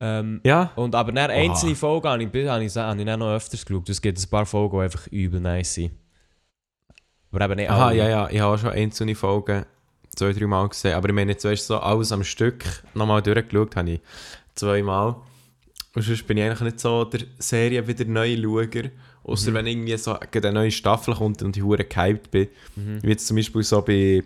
Ähm, 0.00 0.40
Ja? 0.44 0.72
und 0.76 0.94
aber 0.94 1.12
Oha. 1.12 1.26
einzelne 1.26 1.74
Folgen 1.74 2.08
habe 2.08 2.22
ich, 2.22 2.28
habe 2.48 2.64
ich, 2.64 2.74
habe 2.76 2.98
ich 2.98 3.04
noch 3.06 3.34
öfters 3.34 3.66
geschaut. 3.66 3.88
Es 3.90 4.00
gibt 4.00 4.18
ein 4.18 4.30
paar 4.30 4.46
Folgen, 4.46 4.78
die 4.78 4.84
einfach 4.84 5.06
übel 5.08 5.40
nice 5.40 5.74
sind. 5.74 5.92
Aber 7.32 7.44
eben 7.44 7.56
nicht 7.56 7.70
Aha, 7.70 7.88
alle. 7.88 7.96
ja, 7.98 8.08
ja. 8.08 8.30
Ich 8.30 8.40
habe 8.40 8.54
auch 8.54 8.58
schon 8.58 8.70
einzelne 8.70 9.14
Folgen 9.14 9.64
zwei, 10.14 10.32
drei 10.32 10.46
Mal 10.46 10.68
gesehen. 10.68 10.94
Aber 10.94 11.08
ich 11.08 11.14
meine, 11.14 11.34
du, 11.34 11.56
so 11.56 11.78
alles 11.78 12.12
am 12.12 12.24
Stück 12.24 12.64
nochmal 12.94 13.22
durchgeschaut 13.22 13.76
habe 13.76 13.90
ich 13.90 14.00
zweimal. 14.54 15.16
Und 15.94 16.02
sonst 16.02 16.26
bin 16.26 16.36
ich 16.38 16.44
eigentlich 16.44 16.60
nicht 16.60 16.80
so 16.80 17.04
der 17.04 17.20
Serie 17.38 17.86
wieder 17.86 18.04
neu 18.04 18.36
Schauer. 18.36 18.90
Außer 19.24 19.50
Mhm. 19.50 19.54
wenn 19.54 19.66
irgendwie 19.66 19.96
so 19.96 20.16
eine 20.18 20.52
neue 20.52 20.70
Staffel 20.70 21.14
kommt 21.14 21.42
und 21.42 21.56
ich 21.56 21.62
hure 21.62 21.84
gehypt 21.84 22.30
bin. 22.30 22.48
Mhm. 22.76 23.02
Wie 23.02 23.08
jetzt 23.08 23.26
zum 23.26 23.36
Beispiel 23.36 23.62
so 23.64 23.82
bei 23.82 24.22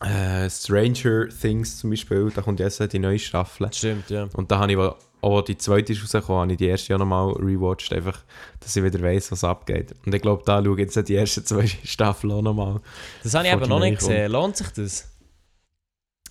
äh, 0.00 0.48
Stranger 0.48 1.28
Things 1.28 1.78
zum 1.78 1.90
Beispiel. 1.90 2.30
Da 2.34 2.42
kommt 2.42 2.60
jetzt 2.60 2.80
die 2.92 2.98
neue 2.98 3.18
Staffel. 3.18 3.68
Stimmt, 3.72 4.08
ja. 4.10 4.28
Und 4.34 4.50
da 4.50 4.58
habe 4.60 4.72
ich, 4.72 4.78
auch 5.22 5.42
die 5.42 5.56
zweite 5.58 5.92
ist 5.92 6.02
rausgekommen, 6.02 6.42
habe 6.42 6.52
ich 6.52 6.58
die 6.58 6.66
erste 6.66 6.92
ja 6.92 6.98
nochmal 6.98 7.30
rewatcht, 7.32 7.92
einfach, 7.92 8.22
dass 8.60 8.74
ich 8.76 8.82
wieder 8.82 9.00
weiss, 9.02 9.30
was 9.30 9.44
abgeht. 9.44 9.94
Und 10.04 10.14
ich 10.14 10.22
glaube, 10.22 10.42
da 10.46 10.62
schaue 10.64 10.74
ich 10.80 10.86
jetzt 10.94 11.08
die 11.08 11.14
ersten 11.16 11.44
zwei 11.44 11.66
Staffeln 11.84 12.32
auch 12.32 12.42
nochmal. 12.42 12.80
Das 13.22 13.34
habe 13.34 13.46
ich 13.46 13.52
eben 13.52 13.68
noch 13.68 13.80
nicht 13.80 13.98
gesehen. 13.98 14.32
Lohnt 14.32 14.56
sich 14.56 14.68
das? 14.68 15.08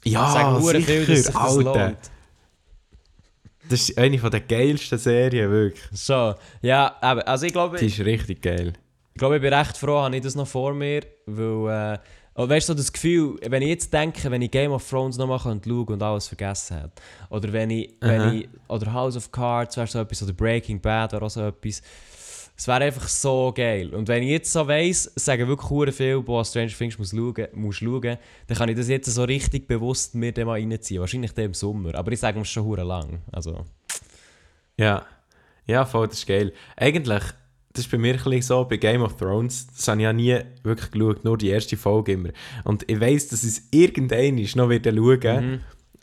Ja, 0.03 0.29
Sagen 0.31 0.61
hure 0.61 0.81
viel, 0.81 1.05
dass 1.05 1.17
sich 1.17 1.25
das 1.25 1.35
Alter. 1.35 1.61
lohnt. 1.63 1.97
Das 3.69 3.81
ist 3.89 3.97
eine 3.97 4.17
von 4.17 4.31
der 4.31 4.39
geilsten 4.41 4.97
Serien, 4.97 5.51
wirklich. 5.51 5.83
So, 5.91 6.33
ja, 6.61 6.95
eben, 7.03 7.21
also 7.21 7.45
ich 7.45 7.51
glaube, 7.53 7.77
Die 7.77 7.85
ist 7.85 7.99
richtig 7.99 8.41
geil. 8.41 8.73
Ich 9.13 9.19
glaube, 9.19 9.35
ich 9.35 9.41
bin 9.41 9.53
recht 9.53 9.77
froh, 9.77 9.99
habe 9.99 10.15
ich 10.15 10.23
das 10.23 10.33
noch 10.35 10.47
vor 10.47 10.73
mir, 10.73 11.01
weil, 11.25 11.95
äh, 11.95 11.99
oh, 12.39 12.47
weißt 12.47 12.69
du, 12.69 12.73
so 12.73 12.77
das 12.77 12.93
Gefühl, 12.93 13.37
wenn 13.47 13.61
ich 13.61 13.67
jetzt 13.67 13.93
denke, 13.93 14.31
wenn 14.31 14.41
ich 14.41 14.49
Game 14.49 14.71
of 14.71 14.89
Thrones 14.89 15.17
nochmal 15.17 15.39
schauen 15.39 15.61
könnte 15.61 15.93
und 15.93 16.01
alles 16.01 16.27
vergessen 16.29 16.77
hätte, 16.77 16.93
oder 17.29 17.51
wenn 17.51 17.69
ich, 17.69 17.93
Aha. 17.99 18.09
wenn 18.09 18.33
ich, 18.33 18.49
oder 18.69 18.93
House 18.93 19.17
of 19.17 19.29
Cards 19.29 19.75
wäre 19.75 19.87
so 19.87 19.99
etwas, 19.99 20.23
oder 20.23 20.31
Breaking 20.31 20.79
Bad 20.79 21.11
wäre 21.11 21.25
auch 21.25 21.29
so 21.29 21.41
etwas, 21.41 21.81
es 22.55 22.67
wäre 22.67 22.85
einfach 22.85 23.09
so 23.09 23.51
geil. 23.53 23.93
Und 23.93 24.07
wenn 24.07 24.23
ich 24.23 24.29
jetzt 24.29 24.53
so 24.53 24.65
weiss, 24.65 25.11
sagen 25.15 25.47
wirklich 25.49 25.69
hure 25.69 25.91
viel, 25.91 26.21
boah, 26.21 26.45
Stranger 26.45 26.71
Things 26.71 26.97
muss 26.97 27.11
schauen, 27.11 27.47
muss 27.53 27.75
schauen, 27.75 28.17
dann 28.47 28.57
kann 28.57 28.69
ich 28.69 28.77
das 28.77 28.87
jetzt 28.87 29.13
so 29.13 29.23
richtig 29.25 29.67
bewusst 29.67 30.15
mir 30.15 30.31
dann 30.31 30.47
mal 30.47 30.59
reinziehen. 30.59 31.01
Wahrscheinlich 31.01 31.33
dann 31.33 31.45
im 31.45 31.53
Sommer, 31.53 31.93
aber 31.95 32.11
ich 32.13 32.19
sage 32.19 32.39
mir 32.39 32.45
schon 32.45 32.63
hure 32.63 32.83
lang. 32.83 33.21
Also, 33.31 33.65
Ja. 34.77 35.05
Ja, 35.67 35.85
voll, 35.85 36.07
das 36.07 36.19
ist 36.19 36.25
geil. 36.25 36.51
Eigentlich, 36.77 37.21
das 37.73 37.85
ist 37.85 37.91
bei 37.91 37.97
mir 37.97 38.17
ein 38.25 38.41
so, 38.41 38.65
bei 38.65 38.77
Game 38.77 39.01
of 39.01 39.15
Thrones, 39.15 39.67
das 39.67 39.87
habe 39.87 39.99
ich 39.99 40.03
ja 40.03 40.13
nie 40.13 40.39
wirklich 40.63 40.91
geschaut, 40.91 41.23
nur 41.23 41.37
die 41.37 41.49
erste 41.49 41.77
Folge 41.77 42.13
immer. 42.13 42.29
Und 42.63 42.89
ich 42.89 42.99
weiss, 42.99 43.27
dass 43.27 43.43
ich 43.43 43.49
es 43.49 43.63
irgendwann 43.71 44.35
noch 44.55 44.69
wieder 44.69 44.91
schauen 44.91 45.51
mhm. 45.51 45.59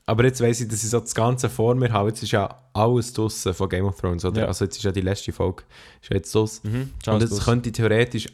Aber 0.08 0.24
jetzt 0.24 0.40
weiss 0.40 0.60
ich, 0.60 0.68
dass 0.68 0.84
ich 0.84 0.90
so 0.90 1.00
das 1.00 1.16
Ganze 1.16 1.50
vor 1.50 1.74
mir 1.74 1.92
habe. 1.92 2.10
Jetzt 2.10 2.22
ist 2.22 2.30
ja 2.30 2.62
alles 2.72 3.12
draussen 3.12 3.52
von 3.52 3.68
Game 3.68 3.86
of 3.86 4.00
Thrones, 4.00 4.24
oder? 4.24 4.42
Ja. 4.42 4.46
Also 4.46 4.64
jetzt 4.64 4.76
ist 4.76 4.84
ja 4.84 4.92
die 4.92 5.00
letzte 5.00 5.32
Folge 5.32 5.64
ist 6.00 6.12
jetzt 6.12 6.32
draus. 6.32 6.62
Mhm. 6.62 6.90
Und 7.08 7.20
jetzt 7.22 7.44
könnte 7.44 7.70
ich 7.70 7.74
theoretisch, 7.74 8.28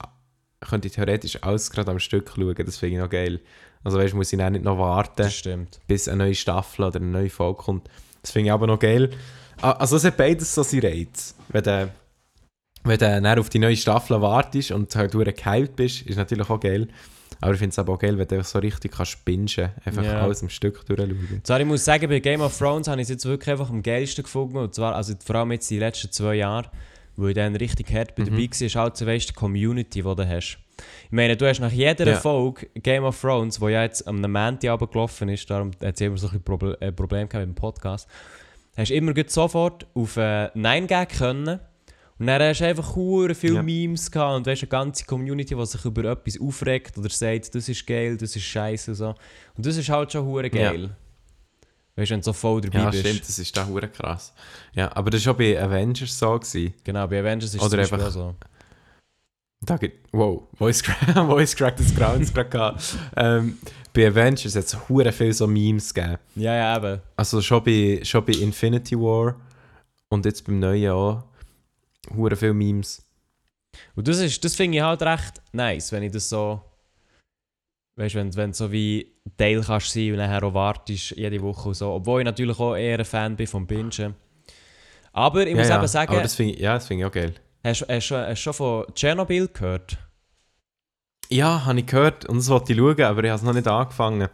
könnte 0.60 0.88
ich 0.88 0.94
theoretisch 0.94 1.42
alles 1.42 1.70
gerade 1.70 1.90
am 1.90 1.98
Stück 1.98 2.30
schauen. 2.36 2.54
Das 2.54 2.76
finde 2.76 2.96
ich 2.96 3.00
noch 3.00 3.08
geil. 3.08 3.40
Also 3.84 3.98
weißt, 3.98 4.14
muss 4.14 4.30
ich 4.30 4.38
dann 4.38 4.52
nicht 4.52 4.64
noch 4.64 4.78
warten, 4.78 5.66
bis 5.86 6.08
eine 6.08 6.24
neue 6.24 6.34
Staffel 6.34 6.84
oder 6.84 6.96
eine 6.96 7.06
neue 7.06 7.30
Folge 7.30 7.62
kommt. 7.62 7.88
Das 8.20 8.32
finde 8.32 8.48
ich 8.48 8.52
aber 8.52 8.66
noch 8.66 8.78
geil. 8.78 9.10
Ah, 9.62 9.72
Also 9.72 9.96
es 9.96 10.04
hat 10.04 10.18
beides 10.18 10.54
so 10.54 10.62
seinen 10.62 10.82
Reiz. 10.82 11.34
Wenn 11.48 11.62
du, 11.64 11.90
wenn 12.84 12.98
du 12.98 13.20
dann 13.20 13.38
auf 13.38 13.48
die 13.48 13.58
neue 13.58 13.76
Staffel 13.76 14.20
wartest 14.20 14.70
und 14.72 14.94
halt 14.96 15.14
durch 15.14 15.34
gehypt 15.34 15.76
bist, 15.76 16.02
ist 16.02 16.16
natürlich 16.16 16.48
auch 16.50 16.60
geil. 16.60 16.88
Aber 17.40 17.52
ich 17.54 17.58
finde 17.58 17.70
es 17.70 17.78
aber 17.80 17.94
auch 17.94 17.98
geil, 17.98 18.16
wenn 18.18 18.28
du 18.28 18.42
so 18.44 18.58
richtig 18.60 18.92
kannst 18.92 19.24
bingen, 19.24 19.48
einfach 19.84 20.04
Ja. 20.04 20.20
alles 20.20 20.42
am 20.42 20.48
Stück 20.48 20.86
durchschauen. 20.86 21.40
Zwar, 21.42 21.60
ich 21.60 21.66
muss 21.66 21.84
sagen, 21.84 22.08
bei 22.08 22.20
Game 22.20 22.40
of 22.40 22.56
Thrones 22.56 22.86
habe 22.86 23.00
ich 23.00 23.06
es 23.06 23.08
jetzt 23.10 23.24
wirklich 23.26 23.50
einfach 23.50 23.68
am 23.70 23.82
geilsten 23.82 24.22
gefunden. 24.22 24.58
Und 24.58 24.74
zwar, 24.74 24.94
also 24.94 25.14
vor 25.24 25.36
allem 25.36 25.50
jetzt 25.52 25.68
die 25.70 25.78
letzten 25.80 26.12
zwei 26.12 26.36
Jahre, 26.36 26.70
wo 27.16 27.26
ich 27.26 27.34
dann 27.34 27.56
richtig 27.56 27.92
hart 27.92 28.14
bei 28.14 28.22
Mhm. 28.22 28.26
dabei 28.26 28.42
war, 28.48 28.62
ist 28.66 28.76
halt 28.76 28.96
so, 28.96 29.06
weißt, 29.06 29.28
die 29.30 29.32
Community, 29.34 30.02
die 30.02 30.14
du 30.14 30.28
hast. 30.28 30.58
Ich 31.06 31.12
meine, 31.12 31.36
du 31.36 31.46
hast 31.48 31.60
nach 31.60 31.72
jeder 31.72 32.06
Ja. 32.06 32.16
Folge 32.16 32.66
Game 32.80 33.04
of 33.04 33.20
Thrones, 33.20 33.60
wo 33.60 33.68
ja 33.68 33.82
jetzt 33.82 34.06
am 34.06 34.20
Montag 34.20 34.78
gelaufen 34.92 35.28
ist, 35.28 35.48
darum 35.50 35.72
hat 35.82 35.94
es 35.94 36.00
immer 36.00 36.16
so 36.16 36.28
ein 36.28 36.30
bisschen 36.30 36.42
Proble 36.44 36.76
äh, 36.80 36.92
Problem 36.92 37.28
gehabt 37.28 37.46
mit 37.46 37.56
dem 37.56 37.60
Podcast, 37.60 38.08
hast 38.76 38.90
du 38.90 38.94
immer 38.94 39.12
sofort 39.26 39.84
auf 39.94 40.16
äh, 40.16 40.48
Nein 40.54 40.86
gehen 40.86 41.08
können. 41.08 41.60
Und 42.22 42.28
dann 42.28 42.40
hast 42.40 42.60
du 42.60 42.66
einfach 42.66 42.94
hure 42.94 43.34
viele 43.34 43.56
Ja. 43.56 43.62
Memes 43.64 44.08
gehabt 44.08 44.36
und 44.36 44.46
weißt, 44.46 44.62
eine 44.62 44.68
ganze 44.68 45.04
Community, 45.04 45.56
die 45.56 45.66
sich 45.66 45.84
über 45.84 46.04
etwas 46.04 46.40
aufregt 46.40 46.96
oder 46.96 47.08
sagt, 47.10 47.52
das 47.52 47.68
ist 47.68 47.84
geil, 47.84 48.16
das 48.16 48.36
ist 48.36 48.44
scheiße 48.44 48.92
und 48.92 48.94
so. 48.94 49.08
Und 49.56 49.66
das 49.66 49.76
ist 49.76 49.88
halt 49.88 50.12
schon 50.12 50.24
hure 50.24 50.44
Ja. 50.44 50.70
geil. 50.70 50.90
Weißt 51.96 52.10
du, 52.10 52.14
wenn 52.14 52.20
du 52.20 52.24
so 52.24 52.32
voll 52.32 52.60
dabei 52.60 52.78
Ja, 52.78 52.90
bist. 52.90 53.04
stimmt, 53.04 53.22
das 53.28 53.38
ist 53.40 53.56
da 53.56 53.66
hure 53.66 53.88
krass. 53.88 54.32
Ja, 54.72 54.94
aber 54.94 55.10
das 55.10 55.26
war 55.26 55.32
auch 55.34 55.36
bei 55.36 55.60
Avengers 55.60 56.16
so. 56.16 56.38
Gewesen. 56.38 56.74
Genau, 56.84 57.08
bei 57.08 57.18
Avengers 57.18 57.54
ist 57.54 57.60
es 57.60 57.70
Beispiel 57.70 57.98
einfach- 57.98 58.12
so. 58.12 58.36
Da 59.64 59.76
gibt, 59.76 60.08
wow, 60.12 60.44
Voice 60.54 60.80
Crack, 60.80 60.98
Voice 61.26 61.56
Crack 61.56 61.76
des 61.76 61.92
Grauens 61.92 62.32
gerade 62.32 62.78
ähm, 63.16 63.58
Bei 63.92 64.06
Avengers 64.06 64.54
hat 64.54 64.64
es 64.64 64.88
hure 64.88 65.10
viel 65.10 65.32
so 65.32 65.48
Memes 65.48 65.92
gegeben. 65.92 66.18
Ja, 66.36 66.54
ja, 66.54 66.76
eben. 66.76 67.00
Also 67.16 67.42
schon 67.42 67.64
bei, 67.64 68.00
schon 68.04 68.24
bei 68.24 68.32
Infinity 68.34 68.96
War 68.96 69.34
und 70.08 70.24
jetzt 70.24 70.46
beim 70.46 70.60
neuen 70.60 70.90
auch. 70.92 71.24
Hure 72.14 72.36
viel 72.36 72.52
Memes. 72.52 73.04
Und 73.94 74.08
das, 74.08 74.18
ist- 74.18 74.44
das 74.44 74.54
finde 74.56 74.78
ich 74.78 74.82
halt 74.84 75.02
recht 75.02 75.40
nice, 75.52 75.92
wenn 75.92 76.02
ich 76.02 76.12
das 76.12 76.28
so. 76.28 76.60
Weißt 77.96 78.14
du, 78.14 78.18
wenn, 78.20 78.34
wenn 78.36 78.50
du 78.50 78.56
so 78.56 78.72
wie 78.72 79.12
Teil 79.36 79.62
kannst 79.62 79.92
sein 79.92 80.12
und 80.12 80.16
nachher 80.16 80.42
auch 80.44 80.54
wartest 80.54 81.10
jede 81.12 81.40
Woche 81.42 81.68
und 81.68 81.74
so. 81.74 81.92
Obwohl 81.92 82.20
ich 82.22 82.24
natürlich 82.24 82.58
auch 82.58 82.74
eher 82.74 82.98
ein 82.98 83.04
Fan 83.04 83.36
bin 83.36 83.46
vom 83.46 83.66
Bingen. 83.66 84.14
Aber 85.12 85.46
ich 85.46 85.54
muss 85.54 85.68
ja, 85.68 85.74
eben 85.74 85.82
ja, 85.82 85.88
sagen, 85.88 86.12
Aber 86.12 86.22
das 86.22 86.34
finde 86.34 86.54
ich, 86.54 86.60
ja, 86.60 86.74
das 86.74 86.86
finde 86.86 87.02
ich 87.02 87.06
auch 87.06 87.12
geil. 87.12 87.34
hast, 87.64 87.82
du- 87.82 87.86
hast 87.88 88.08
du 88.10 88.36
schon 88.36 88.52
von 88.54 88.86
Tschernobyl 88.94 89.48
gehört? 89.48 89.98
Ja, 91.28 91.64
habe 91.64 91.80
ich 91.80 91.86
gehört 91.86 92.26
und 92.26 92.36
das 92.38 92.48
wollte 92.48 92.72
ich 92.72 92.78
schauen, 92.78 93.00
aber 93.02 93.24
ich 93.24 93.30
habe 93.30 93.36
es 93.38 93.42
noch 93.42 93.52
nicht 93.54 93.66
angefangen. 93.68 94.28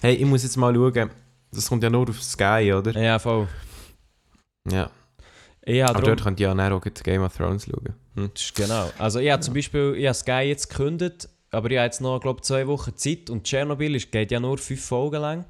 Hey, 0.00 0.14
ich 0.14 0.24
muss 0.26 0.42
jetzt 0.44 0.56
mal 0.56 0.74
schauen. 0.74 1.10
Das 1.52 1.68
kommt 1.68 1.82
ja 1.84 1.90
nur 1.90 2.08
auf 2.08 2.20
Sky, 2.22 2.72
oder? 2.76 3.00
Ja, 3.00 3.18
voll. 3.18 3.48
Ja. 4.70 4.90
Habe 5.66 5.84
Aber 5.88 6.00
dort 6.02 6.22
könnt 6.22 6.40
ihr 6.40 6.54
ja 6.54 6.72
auch 6.74 6.80
Game 7.02 7.22
of 7.22 7.36
Thrones 7.36 7.64
schauen. 7.66 7.94
Hm. 8.16 8.30
Das 8.34 8.42
ist 8.42 8.54
Genau. 8.54 8.90
Also 8.98 9.18
ich 9.20 9.30
habe 9.30 9.40
zum 9.42 9.54
Beispiel, 9.54 9.94
ich 9.96 10.06
habe 10.06 10.14
Sky 10.14 10.42
jetzt 10.48 10.68
gekündigt, 10.68 11.28
aber 11.50 11.70
ich 11.70 11.76
habe 11.78 11.86
jetzt 11.86 12.00
noch, 12.00 12.20
glaube 12.20 12.42
zwei 12.42 12.66
Wochen 12.66 12.94
Zeit 12.96 13.30
und 13.30 13.44
Tschernobyl 13.44 13.94
ist- 13.94 14.12
geht 14.12 14.30
ja 14.30 14.40
nur 14.40 14.58
fünf 14.58 14.84
Folgen 14.84 15.20
lang. 15.20 15.44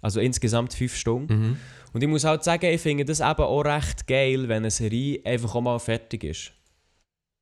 Also 0.00 0.20
insgesamt 0.20 0.74
fünf 0.74 0.96
Stunden. 0.96 1.34
Mhm. 1.34 1.56
Und 1.92 2.02
ich 2.02 2.08
muss 2.08 2.24
halt 2.24 2.42
sagen, 2.42 2.66
ich 2.66 2.80
finde 2.80 3.04
das 3.04 3.20
eben 3.20 3.40
auch 3.40 3.62
recht 3.62 4.06
geil, 4.06 4.48
wenn 4.48 4.58
eine 4.58 4.70
Serie 4.70 5.20
einfach 5.24 5.54
auch 5.54 5.60
mal 5.60 5.78
fertig 5.78 6.24
ist. 6.24 6.52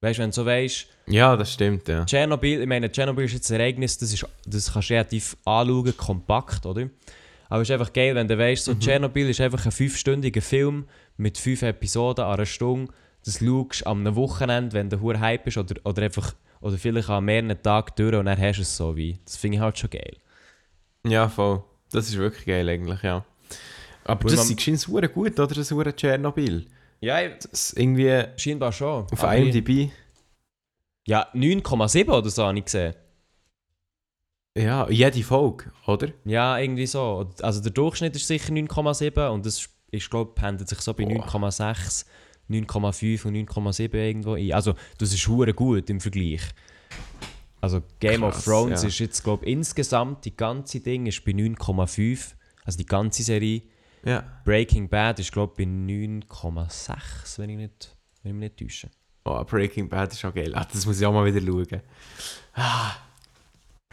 Weißt 0.03 0.19
du, 0.19 0.23
wenn 0.23 0.31
du 0.31 0.35
so 0.35 0.45
weißt, 0.45 0.87
Ja, 1.07 1.37
das 1.37 1.53
stimmt, 1.55 1.89
ja. 1.89 2.05
Tschernobyl, 2.05 2.61
ich 2.61 2.67
meine, 2.67 2.91
Tschernobyl 2.93 3.25
ist 3.25 3.33
jetzt 3.35 3.51
ein 3.51 3.61
Ereignis, 3.61 3.97
das, 3.99 4.13
ist, 4.13 4.27
das 4.47 4.73
kannst 4.73 4.91
du 4.91 4.95
relativ 4.95 5.37
anschauen, 5.45 5.97
kompakt, 5.97 6.67
oder? 6.67 6.89
Aber 7.49 7.63
es 7.63 7.69
ist 7.69 7.73
einfach 7.73 7.93
geil, 7.93 8.15
wenn 8.15 8.27
du 8.29 8.37
weißt, 8.37 8.65
so 8.65 8.75
Tschernobyl 8.75 9.29
ist 9.31 9.41
einfach 9.41 9.65
ein 9.65 9.73
fünfstündiger 9.73 10.43
Film 10.43 10.87
mit 11.23 11.39
fünf 11.39 11.63
Episoden 11.63 12.25
an 12.25 12.35
einer 12.35 12.47
Stunde. 12.47 12.93
Das 13.25 13.39
schaust 13.39 13.87
am 13.87 14.01
einem 14.01 14.17
Wochenende, 14.17 14.73
wenn 14.75 14.91
du 14.91 15.01
hure 15.01 15.21
Hype 15.21 15.45
bist, 15.45 15.57
oder, 15.57 15.75
oder 15.85 16.03
einfach, 16.03 16.35
oder 16.61 16.77
vielleicht 16.77 17.09
an 17.09 17.25
mehreren 17.25 17.63
Tagen 17.63 17.93
durch 17.97 18.15
und 18.17 18.27
dann 18.27 18.39
hast 18.41 18.57
du 18.59 18.63
es 18.63 18.77
so 18.77 18.97
wie. 18.97 19.19
Das 19.25 19.37
finde 19.37 19.57
ich 19.57 19.61
halt 19.63 19.79
schon 19.79 19.91
geil. 19.91 20.17
Ja, 21.07 21.29
voll. 21.29 21.63
Das 21.93 22.09
ist 22.09 22.17
wirklich 22.19 22.47
geil 22.47 22.69
eigentlich, 22.69 23.03
ja. 23.03 23.25
Aber 24.05 24.25
Weil 24.25 24.37
das 24.37 24.51
ist 24.51 24.61
scheint 24.61 24.89
hure 24.89 25.09
gut, 25.09 25.39
oder? 25.39 25.55
Das 25.55 25.71
hure 25.71 25.95
Tschernobyl. 25.95 26.67
Ja, 27.01 27.29
Das 27.29 27.45
ist 27.71 27.79
irgendwie 27.79 28.25
scheinbar 28.37 28.73
schon. 28.73 29.05
auf 29.11 29.23
ich- 29.23 29.23
IMDb. 29.55 29.91
Ja, 31.07 31.29
9,7 31.35 32.09
oder 32.11 32.31
so 32.31 32.45
habe 32.45 32.59
ich 32.59 32.65
gesehen. 32.65 32.95
Ja, 34.57 34.89
jede 34.91 35.23
Folge, 35.23 35.73
oder? 35.87 36.09
Ja, 36.25 36.59
irgendwie 36.59 36.87
so. 36.87 37.31
Also 37.41 37.61
der 37.63 37.73
Durchschnitt 37.73 38.15
ist 38.17 38.27
sicher 38.27 38.53
9,7 38.53 39.29
und 39.31 39.47
das 39.47 39.69
ist, 39.93 40.11
glaube 40.11 40.33
pendelt 40.35 40.69
sich 40.69 40.81
so 40.81 40.93
bei 40.95 41.05
Boah. 41.05 41.27
9,6, 41.27 42.07
9,5 42.51 43.27
und 43.27 43.35
9,7 43.37 43.95
irgendwo 43.95 44.35
ein. 44.35 44.53
Also 44.53 44.75
das 44.99 45.13
ist 45.13 45.29
hure 45.29 45.55
gut 45.55 45.89
im 45.91 46.01
Vergleich. 46.01 46.43
Also 47.61 47.83
Game 48.01 48.25
of 48.25 48.35
Krass, 48.35 48.45
Thrones 48.45 48.83
ja. 48.83 48.89
ist 48.89 48.99
jetzt, 48.99 49.23
glaube 49.23 49.45
ich, 49.47 49.53
insgesamt 49.53 50.25
die 50.25 50.37
ganze 50.37 50.81
Ding 50.81 51.07
ist 51.07 51.25
bei 51.25 51.31
9,5. 51.31 52.35
Also 52.65 52.79
die 52.79 52.87
ganze 52.87 53.23
Serie. 53.23 53.63
Ja. 54.05 54.25
Breaking 54.45 54.89
Bad 54.89 55.21
ist, 55.21 55.31
glaube 55.31 55.53
ich, 55.53 55.65
bei 55.65 55.71
9,6, 55.71 57.39
wenn 57.39 57.51
ich 57.51 57.57
nicht, 57.57 57.97
wenn 58.23 58.33
ich 58.33 58.39
mich 58.39 58.51
nicht 58.51 58.59
täusche. 58.59 58.91
Oh, 59.25 59.45
Breaking 59.45 59.89
Bad 59.89 60.13
ist 60.13 60.25
auch 60.25 60.35
geil. 60.35 60.53
Ah, 60.57 60.67
das 60.71 60.85
muss 60.85 61.01
ich 61.01 61.07
auch 61.07 61.13
mal 61.13 61.25
wieder 61.25 61.41
schauen. 61.41 61.81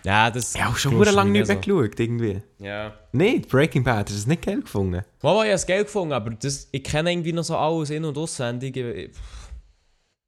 Ja, 0.05 0.31
das... 0.31 0.55
Ich 0.55 0.61
habe 0.61 0.73
auch 0.73 0.77
schon 0.77 0.91
du 0.93 1.03
lange 1.03 1.31
nicht 1.31 1.47
nicht 1.49 1.67
mehr 1.67 1.83
geschaut, 1.87 1.99
irgendwie. 1.99 2.41
so. 2.57 2.65
Ja. 2.65 2.93
Nicht, 3.11 3.49
Breaking 3.49 3.83
Bad, 3.83 4.05
hast 4.07 4.09
du 4.11 4.13
das 4.15 4.27
nicht 4.27 4.41
geil 4.41 4.61
gefunden? 4.61 5.03
Mal, 5.21 5.33
ich 5.33 5.39
habe 5.39 5.49
das 5.49 5.65
Geld 5.65 5.85
gefunden, 5.87 6.13
aber 6.13 6.29
das, 6.31 6.67
ich 6.71 6.83
kenne 6.83 7.11
irgendwie 7.11 7.33
noch 7.33 7.43
so 7.43 7.57
alles 7.57 7.89
in- 7.89 8.05
und 8.05 8.17
auswendig. 8.17 8.75
Ich- 8.77 9.11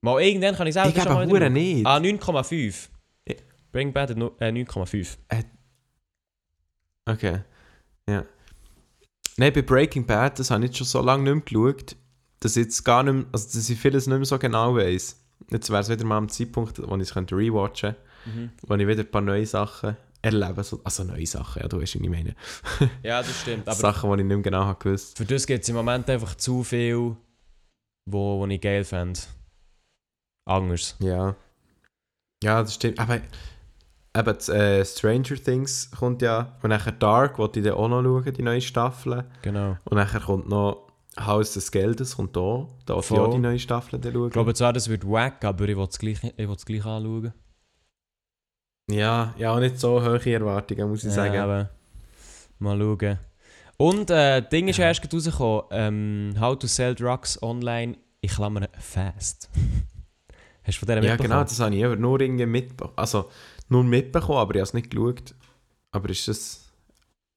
Mal 0.03 0.19
irgendwann 0.21 0.55
kann 0.55 0.65
ich 0.67 0.73
selber 0.73 0.89
Ich 0.89 0.95
schon 0.95 1.03
glaube 1.03 1.19
mal 1.19 1.27
hure 1.27 1.35
wieder- 1.41 1.49
nicht. 1.49 1.85
Ah, 1.85 1.97
9,5. 1.97 2.89
Ja. 3.27 3.35
Bring 3.71 3.93
Bad 3.93 4.09
hat 4.09 4.17
äh, 4.17 4.51
9,5. 4.51 5.17
Okay. 7.05 7.39
Ja. 8.09 8.25
Nein, 9.37 9.53
bei 9.53 9.61
Breaking 9.61 10.05
Bad, 10.05 10.39
das 10.39 10.51
habe 10.51 10.63
ich 10.63 10.69
jetzt 10.71 10.77
schon 10.77 10.87
so 10.87 11.01
lange 11.01 11.23
nicht 11.23 11.53
mehr 11.53 11.71
geschaut, 11.71 11.95
dass 12.39 12.55
ich 12.57 12.63
jetzt 12.65 12.83
gar 12.83 13.03
nicht 13.03 13.13
mehr, 13.13 13.25
also 13.31 13.45
dass 13.57 13.69
ich 13.69 13.79
vieles 13.79 14.07
nicht 14.07 14.17
mehr 14.17 14.25
so 14.25 14.37
genau 14.37 14.75
weiss. 14.75 15.17
Jetzt 15.51 15.69
wäre 15.69 15.81
es 15.81 15.89
wieder 15.89 16.05
mal 16.05 16.17
am 16.17 16.29
Zeitpunkt, 16.29 16.79
wo 16.79 16.95
ich 16.97 17.01
es 17.03 17.15
rewatchen 17.15 17.91
könnte, 17.95 17.95
wo 18.67 18.75
ich 18.75 18.87
wieder 18.87 19.01
ein 19.01 19.11
paar 19.11 19.21
neue 19.21 19.45
Sachen 19.45 19.97
erlebe. 20.21 20.63
So, 20.63 20.81
also 20.83 21.03
neue 21.03 21.25
Sachen, 21.25 21.61
ja, 21.61 21.67
du 21.67 21.81
weißt, 21.81 21.95
was 21.95 22.01
ich 22.01 22.09
meine. 22.09 22.35
Ja, 23.03 23.21
das 23.21 23.41
stimmt. 23.41 23.67
Aber 23.67 23.75
Sachen, 23.75 24.09
die 24.11 24.21
ich 24.21 24.27
nicht 24.27 24.35
mehr 24.35 24.43
genau 24.43 24.65
habe 24.65 24.79
gewusst. 24.79 25.17
für 25.17 25.25
das 25.25 25.45
gibt 25.45 25.63
es 25.63 25.69
im 25.69 25.75
Moment 25.75 26.09
einfach 26.09 26.35
zu 26.35 26.63
viel, 26.63 27.15
wo, 28.05 28.39
wo 28.39 28.47
ich 28.47 28.61
geil 28.61 28.83
fände. 28.83 29.19
Anders. 30.45 30.95
Ja. 30.99 31.35
Ja, 32.43 32.61
das 32.61 32.75
stimmt. 32.75 32.99
Aber 32.99 33.15
eben, 33.15 33.25
das, 34.13 34.49
äh, 34.49 34.83
Stranger 34.83 35.35
Things 35.35 35.91
kommt 35.91 36.21
ja, 36.21 36.57
und 36.61 36.69
nachher 36.69 36.91
Dark, 36.91 37.37
wollte 37.37 37.59
ich 37.59 37.65
dann 37.65 37.75
auch 37.75 37.87
noch 37.87 38.03
schauen, 38.03 38.33
die 38.33 38.41
neue 38.41 38.61
Staffel. 38.61 39.25
Genau. 39.41 39.77
Und 39.85 39.97
nachher 39.97 40.21
kommt 40.21 40.49
noch 40.49 40.87
Haus 41.19 41.53
des 41.53 41.71
Geldes, 41.71 42.15
kommt 42.15 42.35
da. 42.35 42.67
Da 42.85 42.95
wollte 42.95 43.13
ich 43.13 43.19
auch 43.19 43.33
die 43.33 43.39
neue 43.39 43.59
Staffel 43.59 43.99
dann 43.99 44.13
schauen. 44.13 44.27
Ich 44.27 44.33
glaube 44.33 44.53
zwar, 44.53 44.73
das 44.73 44.89
wird 44.89 45.07
wack, 45.07 45.43
aber 45.45 45.67
ich 45.67 45.77
will 45.77 45.87
es 45.87 45.99
gleich, 45.99 46.23
ich 46.23 46.65
gleich 46.65 46.85
anschauen. 46.85 47.33
Ja, 48.91 49.33
ja, 49.37 49.53
auch 49.53 49.59
nicht 49.59 49.79
so 49.79 50.01
hohe 50.01 50.33
Erwartungen, 50.33 50.89
muss 50.89 51.03
ich 51.03 51.11
sagen. 51.11 51.33
Ja, 51.33 51.43
aber 51.43 51.69
mal 52.59 52.77
schauen. 52.77 53.19
Und 53.77 54.11
äh, 54.11 54.47
Ding 54.47 54.67
ist 54.67 54.77
erst 54.77 55.01
gerade 55.01 55.15
rausgekommen, 55.15 55.63
ähm, 55.71 56.35
How 56.39 56.57
to 56.57 56.67
Sell 56.67 56.93
Drugs 56.93 57.41
Online, 57.41 57.97
ich 58.21 58.31
klammer 58.31 58.67
fast. 58.77 59.49
Hast 60.63 60.75
du 60.81 60.85
von 60.85 60.87
der 60.87 61.03
ja, 61.03 61.15
genau, 61.15 61.41
das 61.41 61.59
habe 61.59 61.75
ich 61.75 61.83
aber 61.83 61.95
nur 61.95 62.21
irgendwie 62.21 62.45
mitbekommen. 62.45 62.93
Also, 62.95 63.31
nur 63.69 63.83
mitbekommen, 63.83 64.37
aber 64.37 64.53
ich 64.53 64.59
habe 64.59 64.67
es 64.67 64.73
nicht 64.75 64.91
geschaut. 64.91 65.33
Aber 65.91 66.09
ist 66.09 66.27
das... 66.27 66.70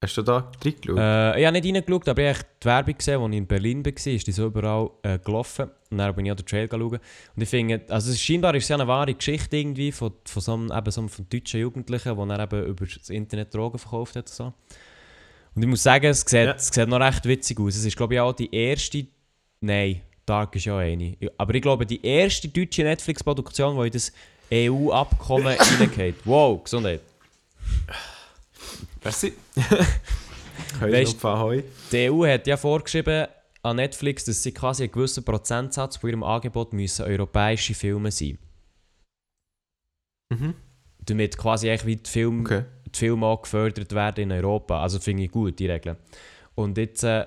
Hast 0.04 0.16
du 0.18 0.22
da 0.22 0.50
reingeschaut? 0.62 0.98
Äh, 0.98 1.40
ich 1.40 1.46
habe 1.46 1.58
nicht 1.60 1.64
reingeschaut, 1.74 2.08
aber 2.10 2.22
ich 2.30 2.36
habe 2.36 2.46
die 2.62 2.66
Werbung 2.66 2.98
gesehen, 2.98 3.20
als 3.22 3.30
ich 3.32 3.38
in 3.38 3.46
Berlin 3.46 3.84
war, 3.86 3.92
ist 4.06 4.26
die 4.26 4.32
so 4.32 4.46
überall 4.46 4.90
äh, 5.02 5.18
gelaufen. 5.18 5.70
Und 5.90 5.98
dann 5.98 6.14
bin 6.14 6.26
ich 6.26 6.30
an 6.30 6.36
den 6.36 6.44
Trail 6.46 6.68
schauen. 6.70 6.82
Und 7.36 7.42
ich 7.42 7.48
finde, 7.48 7.80
also 7.88 8.10
es 8.10 8.20
scheinbar 8.20 8.54
ist 8.54 8.64
es 8.64 8.68
ja 8.68 8.76
eine 8.76 8.86
wahre 8.86 9.14
Geschichte 9.14 9.56
irgendwie 9.56 9.92
von, 9.92 10.12
von 10.26 10.42
so 10.42 10.52
einem, 10.52 10.70
eben 10.70 10.90
so 10.90 11.00
einem 11.00 11.08
von 11.08 11.26
deutschen 11.28 11.60
Jugendlichen, 11.60 12.16
der 12.16 12.26
dann 12.26 12.40
eben 12.40 12.66
über 12.66 12.84
das 12.84 13.08
Internet 13.08 13.54
Drogen 13.54 13.78
verkauft 13.78 14.16
hat 14.16 14.26
und 14.28 14.34
so. 14.34 14.52
Und 15.54 15.62
ich 15.62 15.68
muss 15.68 15.82
sagen, 15.82 16.04
es 16.06 16.20
sieht, 16.20 16.32
Ja. 16.46 16.52
es 16.52 16.68
sieht 16.68 16.88
noch 16.88 17.00
recht 17.00 17.24
witzig 17.24 17.58
aus. 17.60 17.74
Es 17.76 17.84
ist 17.86 17.96
glaube 17.96 18.14
ich 18.14 18.20
auch 18.20 18.32
die 18.34 18.54
erste, 18.54 19.06
nein, 19.60 20.02
Dark 20.26 20.54
ist 20.56 20.64
ja 20.66 20.76
eine. 20.76 21.16
Aber 21.38 21.54
ich 21.54 21.62
glaube 21.62 21.86
die 21.86 22.04
erste 22.04 22.48
deutsche 22.48 22.82
Netflix-Produktion, 22.82 23.78
die 23.80 23.86
in 23.86 23.92
das 23.92 24.12
EU-Abkommen 24.52 25.56
reingeht. 25.80 26.16
Wow, 26.24 26.62
Gesundheit. 26.62 27.00
Merci. 29.04 29.32
Weißt- 30.80 31.20
du, 31.20 31.62
Die 31.92 32.10
EU 32.10 32.26
hat 32.26 32.46
ja 32.46 32.56
vorgeschrieben 32.56 33.26
an 33.62 33.76
Netflix, 33.76 34.24
dass 34.24 34.42
sie 34.42 34.52
quasi 34.52 34.84
einen 34.84 34.92
gewissen 34.92 35.24
Prozentsatz 35.24 35.96
von 35.96 36.10
ihrem 36.10 36.22
Angebot 36.22 36.72
müssen 36.72 37.04
europäische 37.06 37.74
Filme 37.74 38.10
sein 38.10 38.38
Mhm. 40.30 40.54
Damit 41.06 41.36
quasi 41.36 41.68
echt 41.68 41.84
wie 41.86 41.96
die 41.96 42.10
Filme, 42.10 42.40
Okay. 42.42 42.64
die 42.86 42.98
Filme 42.98 43.26
auch 43.26 43.42
gefördert 43.42 43.92
werden 43.94 44.30
in 44.30 44.32
Europa. 44.32 44.80
Also 44.80 44.98
finde 44.98 45.24
ich 45.24 45.30
gut, 45.30 45.58
die 45.58 45.66
Regeln. 45.66 45.96
Und 46.54 46.78
jetzt, 46.78 47.04
äh, 47.04 47.26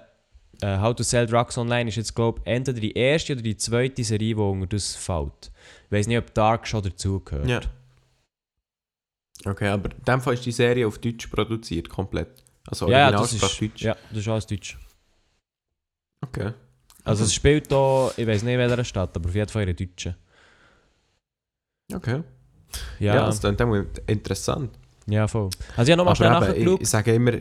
äh, 0.62 0.80
How 0.80 0.96
to 0.96 1.04
Sell 1.04 1.28
Drugs 1.28 1.58
Online 1.60 1.88
ist 1.90 1.96
jetzt, 1.96 2.16
glaube 2.16 2.42
ich, 2.44 2.48
entweder 2.52 2.80
die 2.80 2.94
erste 2.94 3.34
oder 3.34 3.44
die 3.44 3.56
zweite 3.56 4.04
Serie, 4.04 4.34
die 4.34 4.42
unter 4.42 4.66
das 4.68 4.96
fällt. 4.96 5.52
Ich 5.86 5.92
weiß 5.92 6.08
nicht, 6.08 6.18
ob 6.18 6.34
Dark 6.34 6.68
schon 6.68 6.82
dazugehört. 6.84 7.48
Ja. 7.48 7.62
Okay, 9.45 9.67
aber 9.69 9.91
in 9.91 10.04
dem 10.04 10.21
Fall 10.21 10.34
ist 10.34 10.45
die 10.45 10.52
Serie 10.52 10.88
auf 10.88 10.97
Deutsch 11.00 11.28
produziert, 11.28 11.89
komplett. 11.89 12.43
Also 12.67 12.89
ja, 12.89 13.00
ja, 13.00 13.12
das 13.12 13.34
ist, 13.34 13.62
Deutsch. 13.62 13.82
ja, 13.82 13.95
das 14.10 14.19
ist 14.19 14.28
alles 14.28 14.47
Deutsch. 14.47 14.78
Okay. 16.21 16.54
Also 17.04 17.23
es 17.23 17.34
spielt 17.34 17.71
da, 17.71 18.12
ich 18.17 18.28
weiß 18.28 18.43
nicht 18.43 18.54
in 18.54 18.60
welcher 18.60 18.84
Stadt, 18.84 19.15
aber 19.15 19.30
auf 19.30 19.36
jeden 19.36 19.50
Fall 19.50 19.67
in 19.67 19.76
der 19.76 19.88
deutschen. 19.88 20.15
Okay. 21.93 22.23
Ja, 23.00 23.13
Ja, 23.13 23.15
ja, 23.15 23.26
das 23.28 23.39
klingt 23.39 23.60
dann 23.60 23.88
interessant. 24.08 24.71
voll. 25.28 25.50
Also 25.78 25.84
ich 25.84 25.91
habe 25.91 25.95
nochmal 25.97 26.15
schnell 26.15 26.32
nachgeschaut. 26.32 26.76
ich, 26.76 26.82
ich 26.82 26.89
sage 26.89 27.13
immer, 27.15 27.32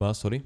Was, 0.00 0.20
sorry? 0.20 0.44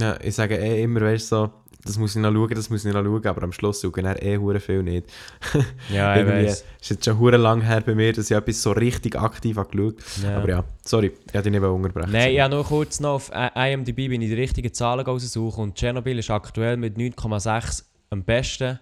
ja, 0.00 0.18
ich 0.22 0.34
sage 0.34 0.56
eh 0.56 0.82
immer, 0.82 1.00
weißt 1.02 1.32
du, 1.32 1.36
so, 1.36 1.52
das 1.84 1.96
muss 1.96 2.16
ich 2.16 2.22
noch 2.22 2.32
schauen, 2.32 2.54
das 2.54 2.70
muss 2.70 2.84
ich 2.84 2.92
noch 2.92 3.04
schauen, 3.04 3.26
aber 3.26 3.42
am 3.42 3.52
Schluss 3.52 3.80
schauen 3.80 4.04
dann 4.04 4.16
eh 4.16 4.36
hure 4.36 4.60
viel 4.60 4.82
nicht. 4.82 5.06
Ja, 5.92 6.16
ich 6.20 6.26
weiß. 6.26 6.64
ist 6.80 6.90
jetzt 6.90 7.04
schon 7.04 7.18
hure 7.18 7.36
lang 7.36 7.60
her 7.62 7.80
bei 7.80 7.94
mir, 7.94 8.12
dass 8.12 8.30
ich 8.30 8.36
etwas 8.36 8.62
so 8.62 8.72
richtig 8.72 9.16
aktiv 9.16 9.56
habe 9.56 9.70
geschaut. 9.70 9.96
Ja. 10.22 10.36
Aber 10.38 10.48
ja, 10.48 10.64
sorry, 10.84 11.12
ich 11.26 11.32
hätte 11.32 11.50
dich 11.50 11.60
nicht 11.60 11.68
unterbrechen. 11.68 12.12
Nein, 12.12 12.34
ja, 12.34 12.48
nur 12.48 12.64
kurz 12.64 13.00
noch 13.00 13.14
auf 13.14 13.30
IMDb 13.54 14.08
bin 14.08 14.22
ich 14.22 14.28
die 14.28 14.34
richtigen 14.34 14.72
Zahlen 14.72 15.06
raussuchen 15.06 15.62
und 15.64 15.78
Chernobyl 15.78 16.18
ist 16.18 16.30
aktuell 16.30 16.76
mit 16.76 16.96
9,6 16.96 17.84
am 18.10 18.24
besten. 18.24 18.78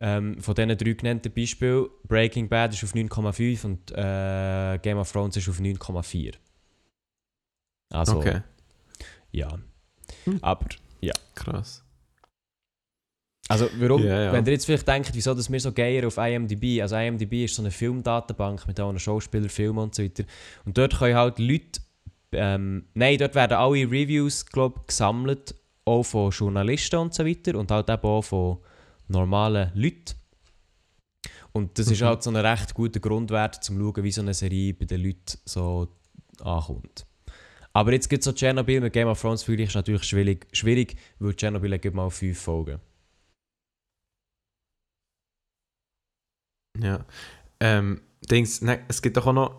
Ähm, 0.00 0.40
von 0.40 0.54
diesen 0.56 0.76
drei 0.76 0.92
genannten 0.94 1.32
Beispielen. 1.32 1.86
Breaking 2.08 2.48
Bad 2.48 2.74
ist 2.74 2.82
auf 2.82 2.92
9,5 2.92 3.64
und 3.64 3.92
äh, 3.92 4.78
Game 4.78 4.98
of 4.98 5.12
Thrones 5.12 5.36
ist 5.36 5.48
auf 5.48 5.60
9,4. 5.60 6.34
Also, 7.90 8.16
Okay, 8.18 8.40
ja. 9.30 9.48
Hm. 10.24 10.38
Aber, 10.42 10.66
krass. 11.34 11.84
Also 13.48 13.68
warum, 13.78 14.02
Ja, 14.04 14.22
ja. 14.24 14.32
wenn 14.32 14.46
ihr 14.46 14.52
jetzt 14.52 14.64
vielleicht 14.66 14.86
denkt, 14.88 15.10
wieso 15.14 15.34
dass 15.34 15.50
wir 15.50 15.60
so 15.60 15.72
geier 15.72 16.06
auf 16.06 16.16
IMDb, 16.16 16.80
also 16.80 16.96
IMDb 16.96 17.44
ist 17.44 17.54
so 17.56 17.62
eine 17.62 17.70
Filmdatenbank 17.70 18.66
mit 18.66 18.78
allen 18.80 18.98
Schauspielern, 18.98 19.48
Filmen 19.48 19.78
und 19.78 19.94
so 19.94 20.02
weiter. 20.02 20.24
Und 20.64 20.78
dort 20.78 20.98
können 20.98 21.16
halt 21.16 21.38
Leute, 21.38 21.80
ähm, 22.32 22.86
nein, 22.94 23.18
dort 23.18 23.34
werden 23.34 23.54
alle 23.58 23.90
Reviews, 23.90 24.46
glaub, 24.46 24.86
gesammelt, 24.86 25.54
auch 25.84 26.04
von 26.04 26.30
Journalisten 26.30 26.96
und 26.96 27.12
so 27.14 27.26
weiter 27.26 27.58
und 27.58 27.70
halt 27.70 27.90
eben 27.90 28.02
auch 28.02 28.22
von 28.22 28.58
normalen 29.08 29.70
Leuten. 29.74 30.14
Und 31.52 31.78
das 31.78 31.88
ist 31.90 32.00
Mhm. 32.00 32.06
halt 32.06 32.22
so 32.22 32.30
ein 32.30 32.36
recht 32.36 32.72
guter 32.72 33.00
Grundwert, 33.00 33.56
um 33.56 33.62
zu 33.62 33.74
schauen, 33.92 34.04
wie 34.04 34.12
so 34.12 34.22
eine 34.22 34.32
Serie 34.32 34.72
bei 34.72 34.86
den 34.86 35.02
Leuten 35.02 35.38
so 35.44 35.88
ankommt. 36.42 37.04
Aber 37.74 37.92
jetzt 37.92 38.08
gibt 38.08 38.20
es 38.20 38.24
so 38.26 38.32
Chernobyl 38.32 38.80
mit 38.80 38.92
Game 38.92 39.08
of 39.08 39.20
Thrones, 39.20 39.42
finde 39.42 39.62
ich, 39.64 39.68
ist 39.68 39.74
natürlich 39.74 40.04
schwierig, 40.04 40.46
schwierig 40.52 40.96
weil 41.18 41.34
Chernobyl 41.34 41.78
gibt 41.78 41.94
mal 41.94 42.08
fünf 42.10 42.38
Folgen. 42.40 42.78
Ja. 46.80 47.00
Ähm, 47.60 48.00
Dings, 48.30 48.62
ne, 48.62 48.80
es 48.88 49.02
gibt 49.02 49.16
doch 49.16 49.26
auch 49.26 49.32
noch 49.32 49.54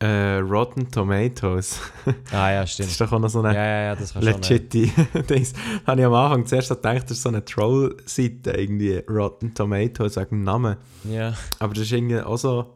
äh, 0.00 0.36
Rotten 0.38 0.90
Tomatoes. 0.90 1.80
Ah 2.32 2.52
ja, 2.52 2.60
Das 2.60 2.72
stimmt. 2.74 2.90
ist 2.90 3.00
doch 3.00 3.10
auch 3.12 3.18
noch 3.18 3.28
so 3.28 3.40
eine 3.42 3.54
ja, 3.54 3.82
ja, 3.84 3.94
das. 3.96 4.14
Ja. 4.14 4.20
legit 4.20 4.72
Dings. 5.30 5.52
Habe 5.86 6.00
ich 6.00 6.06
am 6.06 6.14
Anfang 6.14 6.46
zuerst 6.46 6.68
gedacht, 6.68 7.02
das 7.04 7.12
ist 7.12 7.22
so 7.22 7.28
eine 7.30 7.44
Troll-Seite, 7.44 8.52
irgendwie 8.52 8.98
Rotten 9.10 9.54
Tomatoes 9.54 10.16
wegen 10.16 10.28
dem 10.30 10.44
Namen. 10.44 10.76
Ja. 11.04 11.34
Aber 11.58 11.74
das 11.74 11.84
ist 11.84 11.92
irgendwie 11.92 12.20
auch 12.20 12.36
so 12.36 12.74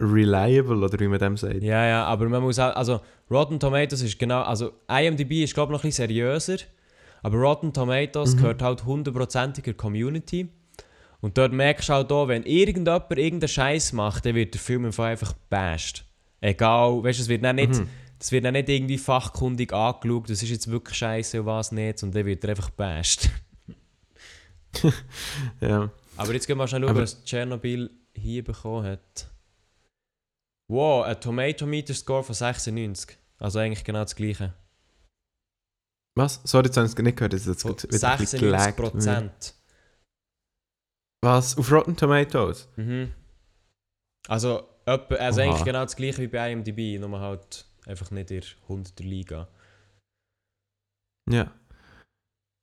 reliable, 0.00 0.82
oder 0.84 0.98
wie 0.98 1.08
man 1.08 1.18
dem 1.18 1.36
sagt. 1.36 1.62
ja, 1.62 1.86
ja, 1.86 2.04
aber 2.04 2.28
man 2.28 2.42
muss 2.42 2.58
auch, 2.58 2.74
also 2.74 3.00
Rotten 3.30 3.60
Tomatoes 3.60 4.02
ist 4.02 4.18
genau, 4.18 4.42
also 4.42 4.72
IMDb 4.88 5.42
ist 5.44 5.54
glaube 5.54 5.72
ich 5.72 5.78
noch 5.78 5.84
ein 5.84 5.88
bisschen 5.88 6.08
seriöser, 6.08 6.56
aber 7.22 7.36
Rotten 7.38 7.72
Tomatoes 7.72 8.34
Mhm. 8.34 8.38
gehört 8.40 8.62
halt 8.62 8.84
hundertprozentiger 8.84 9.74
Community. 9.74 10.48
Und 11.22 11.38
dort 11.38 11.52
merkst 11.52 11.88
du 11.88 11.92
auch, 11.94 12.28
wenn 12.28 12.42
irgendjemand 12.44 13.10
irgendeinen 13.16 13.48
Scheiß 13.48 13.92
macht, 13.94 14.26
dann 14.26 14.34
wird 14.34 14.52
der 14.54 14.60
Film 14.60 14.84
einfach 14.84 15.32
bashed. 15.48 16.04
Egal, 16.40 17.02
weißt 17.02 17.20
du, 17.20 17.22
es 17.22 17.28
wird 17.28 17.44
dann 17.44 17.56
nicht, 17.56 17.74
Mhm. 17.74 17.88
das 18.18 18.32
wird 18.32 18.44
dann 18.44 18.54
nicht 18.54 18.68
irgendwie 18.68 18.98
fachkundig 18.98 19.72
angeschaut, 19.72 20.28
das 20.28 20.42
ist 20.42 20.50
jetzt 20.50 20.68
wirklich 20.70 20.98
scheiße 20.98 21.40
und 21.40 21.46
was 21.46 21.70
nicht, 21.72 22.02
und 22.02 22.14
dann 22.14 22.26
wird 22.26 22.42
er 22.44 22.50
einfach 22.50 22.70
bashed. 22.70 23.30
Ja. 25.60 25.90
Aber 26.16 26.32
jetzt 26.32 26.46
gehen 26.46 26.54
wir 26.56 26.62
mal 26.62 26.66
schnell 26.68 26.82
schauen, 26.82 26.96
was 26.96 27.22
Tschernobyl 27.24 27.90
hier 28.14 28.42
bekommen 28.42 28.86
hat. 28.86 29.28
Wow, 30.68 31.04
ein 31.04 31.20
Tomato 31.20 31.66
Meter 31.66 31.94
Score 31.94 32.22
von 32.24 32.34
96. 32.34 33.16
Also 33.38 33.58
eigentlich 33.58 33.84
genau 33.84 34.00
das 34.00 34.16
gleiche. 34.16 34.54
Was? 36.14 36.40
Sorry, 36.44 36.66
jetzt 36.66 36.76
habe 36.76 36.86
ich 36.86 36.92
es 36.92 36.98
nicht 36.98 37.16
gehört. 37.16 37.32
Das 37.34 37.42
ist 37.42 37.46
jetzt 37.48 37.66
ein 37.66 37.74
bisschen 37.74 37.98
96 37.98 38.40
gelaggt. 38.40 38.76
Prozent. 38.76 39.54
Was? 41.24 41.56
Auf 41.56 41.70
Rotten 41.70 41.96
Tomatoes? 41.96 42.68
Mhm. 42.76 43.12
Also, 44.28 44.68
etwa, 44.86 45.14
also 45.16 45.40
Oha. 45.40 45.48
eigentlich 45.50 45.64
genau 45.64 45.82
das 45.82 45.96
gleiche 45.96 46.22
wie 46.22 46.26
bei 46.28 46.52
IMDb, 46.52 46.98
nur 47.00 47.20
halt 47.20 47.64
einfach 47.86 48.10
nicht 48.10 48.30
in 48.30 48.40
der 48.40 48.48
100er 48.68 49.02
Liga. 49.02 49.48
Ja. 51.30 51.52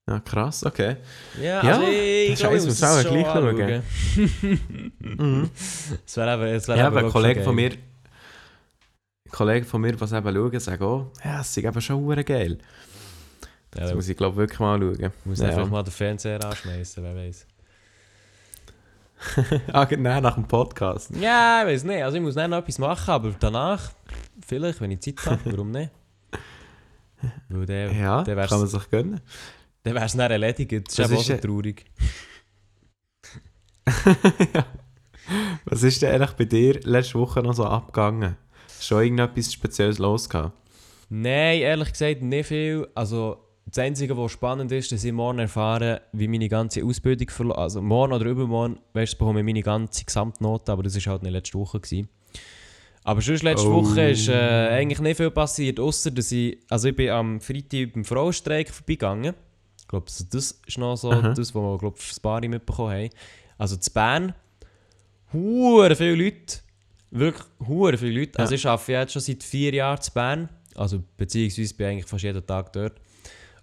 Ja, 0.09 0.19
krass, 0.21 0.65
okay. 0.65 0.97
Ja, 1.39 1.63
Ja, 1.63 1.73
also 1.73 1.83
ich, 1.87 2.35
glaube, 2.39 2.57
ich 2.57 2.63
muss 2.65 2.73
es 2.73 2.79
gleich 2.79 3.25
schauen. 3.27 3.61
anschauen. 3.61 3.83
Mhm. 4.99 5.49
Es 6.05 6.17
wäre 6.17 6.33
eben, 6.33 6.55
es 6.55 6.67
wär 6.67 6.75
Ja, 6.77 6.87
eben 6.87 6.97
aber 6.97 7.05
ein 7.07 7.11
Kollege 7.11 7.43
von 7.43 7.55
mir, 7.55 7.71
ein 7.71 9.31
Kollege 9.31 9.65
von 9.65 9.81
mir, 9.81 9.99
was 9.99 10.11
eben 10.11 10.33
schauen, 10.33 10.59
sagt 10.59 10.81
auch, 10.81 11.11
ja, 11.23 11.41
es 11.41 11.49
ist 11.49 11.57
eben 11.57 11.81
schon 11.81 12.25
geil. 12.25 12.57
Ja, 13.75 13.81
Das 13.81 13.89
da 13.89 13.95
muss 13.95 14.09
ich 14.09 14.17
glaube 14.17 14.35
wirklich 14.37 14.59
mal 14.59 14.79
schauen. 14.79 15.11
muss 15.25 15.39
ja. 15.39 15.47
einfach 15.49 15.69
mal 15.69 15.83
den 15.83 15.91
Fernseher 15.91 16.43
anschmeißen, 16.43 17.03
wer 17.03 17.15
weiß. 17.15 17.45
ah, 19.73 19.85
genau, 19.85 20.19
nach 20.21 20.35
dem 20.35 20.47
Podcast. 20.47 21.11
Ja, 21.15 21.61
ich 21.63 21.67
weiß 21.73 21.83
nicht. 21.85 22.03
Also 22.03 22.17
ich 22.17 22.23
muss 22.23 22.35
dann 22.35 22.51
noch 22.51 22.57
etwas 22.59 22.77
machen, 22.79 23.09
aber 23.11 23.31
danach, 23.39 23.91
vielleicht, 24.45 24.81
wenn 24.81 24.91
ich 24.91 25.01
Zeit 25.01 25.25
habe, 25.25 25.39
warum 25.45 25.71
nicht? 25.71 25.91
Weil 27.49 27.65
der, 27.65 27.91
Ja, 27.93 28.23
der 28.23 28.47
kann 28.47 28.59
man 28.59 28.67
sich 28.67 28.89
gönnen. 28.89 29.19
der 29.85 29.95
wär's 29.95 30.15
dann 30.15 30.31
erledigt. 30.31 30.71
Das 30.71 30.79
ist 30.79 30.99
Das 30.99 31.07
eben 31.09 31.15
auch 31.17 31.21
ist 31.21 31.27
so 31.27 31.37
traurig. 31.47 31.85
ja. 34.53 34.65
Was 35.65 35.83
ist 35.83 36.01
denn 36.01 36.13
eigentlich 36.13 36.33
bei 36.37 36.45
dir 36.45 36.79
letzte 36.83 37.19
Woche 37.19 37.41
noch 37.41 37.53
so 37.53 37.65
abgegangen? 37.65 38.35
Schon 38.79 39.03
irgendetwas 39.03 39.53
Spezielles 39.53 39.97
los 39.99 40.29
gehabt? 40.29 40.57
Nein, 41.09 41.59
ehrlich 41.59 41.91
gesagt 41.91 42.21
nicht 42.21 42.47
viel. 42.47 42.87
Also 42.95 43.43
das 43.69 43.79
Einzige, 43.79 44.17
was 44.17 44.31
spannend 44.31 44.71
ist, 44.71 44.91
dass 44.91 45.03
ich 45.03 45.11
morgen 45.11 45.39
erfahre, 45.39 46.01
wie 46.11 46.27
meine 46.27 46.49
ganze 46.49 46.83
Ausbildung 46.83 47.29
verläuft. 47.29 47.59
Also 47.59 47.81
morgen 47.81 48.13
oder 48.13 48.25
übermorgen, 48.25 48.79
weißt 48.93 49.13
du, 49.13 49.17
bekomme 49.17 49.39
ich 49.39 49.45
meine 49.45 49.61
ganze 49.63 50.05
Gesamtnote, 50.05 50.71
aber 50.71 50.83
das 50.83 50.95
war 51.05 51.13
halt 51.13 51.23
nicht 51.23 51.31
letzte 51.31 51.57
Woche. 51.57 51.79
Gewesen. 51.79 52.09
Aber 53.03 53.21
sonst 53.21 53.43
letzte 53.43 53.67
Oh. 53.69 53.83
Woche 53.83 54.09
ist 54.09 54.27
äh, 54.27 54.33
eigentlich 54.69 54.99
nicht 54.99 55.17
viel 55.17 55.31
passiert, 55.31 55.79
außer 55.79 56.11
dass 56.11 56.31
ich, 56.31 56.57
also 56.69 56.89
ich 56.89 56.95
bin 56.95 57.09
am 57.09 57.39
Freitag 57.41 57.93
beim 57.93 58.03
Frauenstreik 58.05 58.69
vorbeigegangen. 58.69 59.33
Ich 59.79 59.87
glaube, 59.87 60.05
das 60.31 60.59
ist 60.67 60.77
noch 60.77 60.95
so 60.97 61.11
Aha. 61.11 61.29
das, 61.33 61.55
was 61.55 61.61
wir, 61.61 61.77
glaube 61.79 61.97
ich, 61.99 62.09
das 62.09 62.19
Bari 62.19 62.47
mitbekommen 62.47 62.91
haben. 62.93 63.09
Also 63.57 63.75
zu 63.77 63.91
Bern, 63.91 64.33
hure 65.33 65.95
viele 65.95 66.15
Leute. 66.15 66.57
Wirklich 67.11 67.45
hure 67.67 67.97
viele 67.97 68.19
Leute. 68.19 68.37
Also 68.39 68.53
Ja. 68.53 68.57
ich 68.57 68.67
arbeite 68.67 68.91
jetzt 68.91 69.13
schon 69.13 69.21
seit 69.21 69.43
vier 69.43 69.73
Jahren 69.73 70.01
zu 70.01 70.11
Bern. 70.11 70.49
Also 70.75 71.01
beziehungsweise 71.17 71.73
bin 71.73 71.87
ich 71.87 71.91
eigentlich 71.93 72.05
fast 72.05 72.23
jeden 72.23 72.45
Tag 72.45 72.71
dort. 72.73 72.93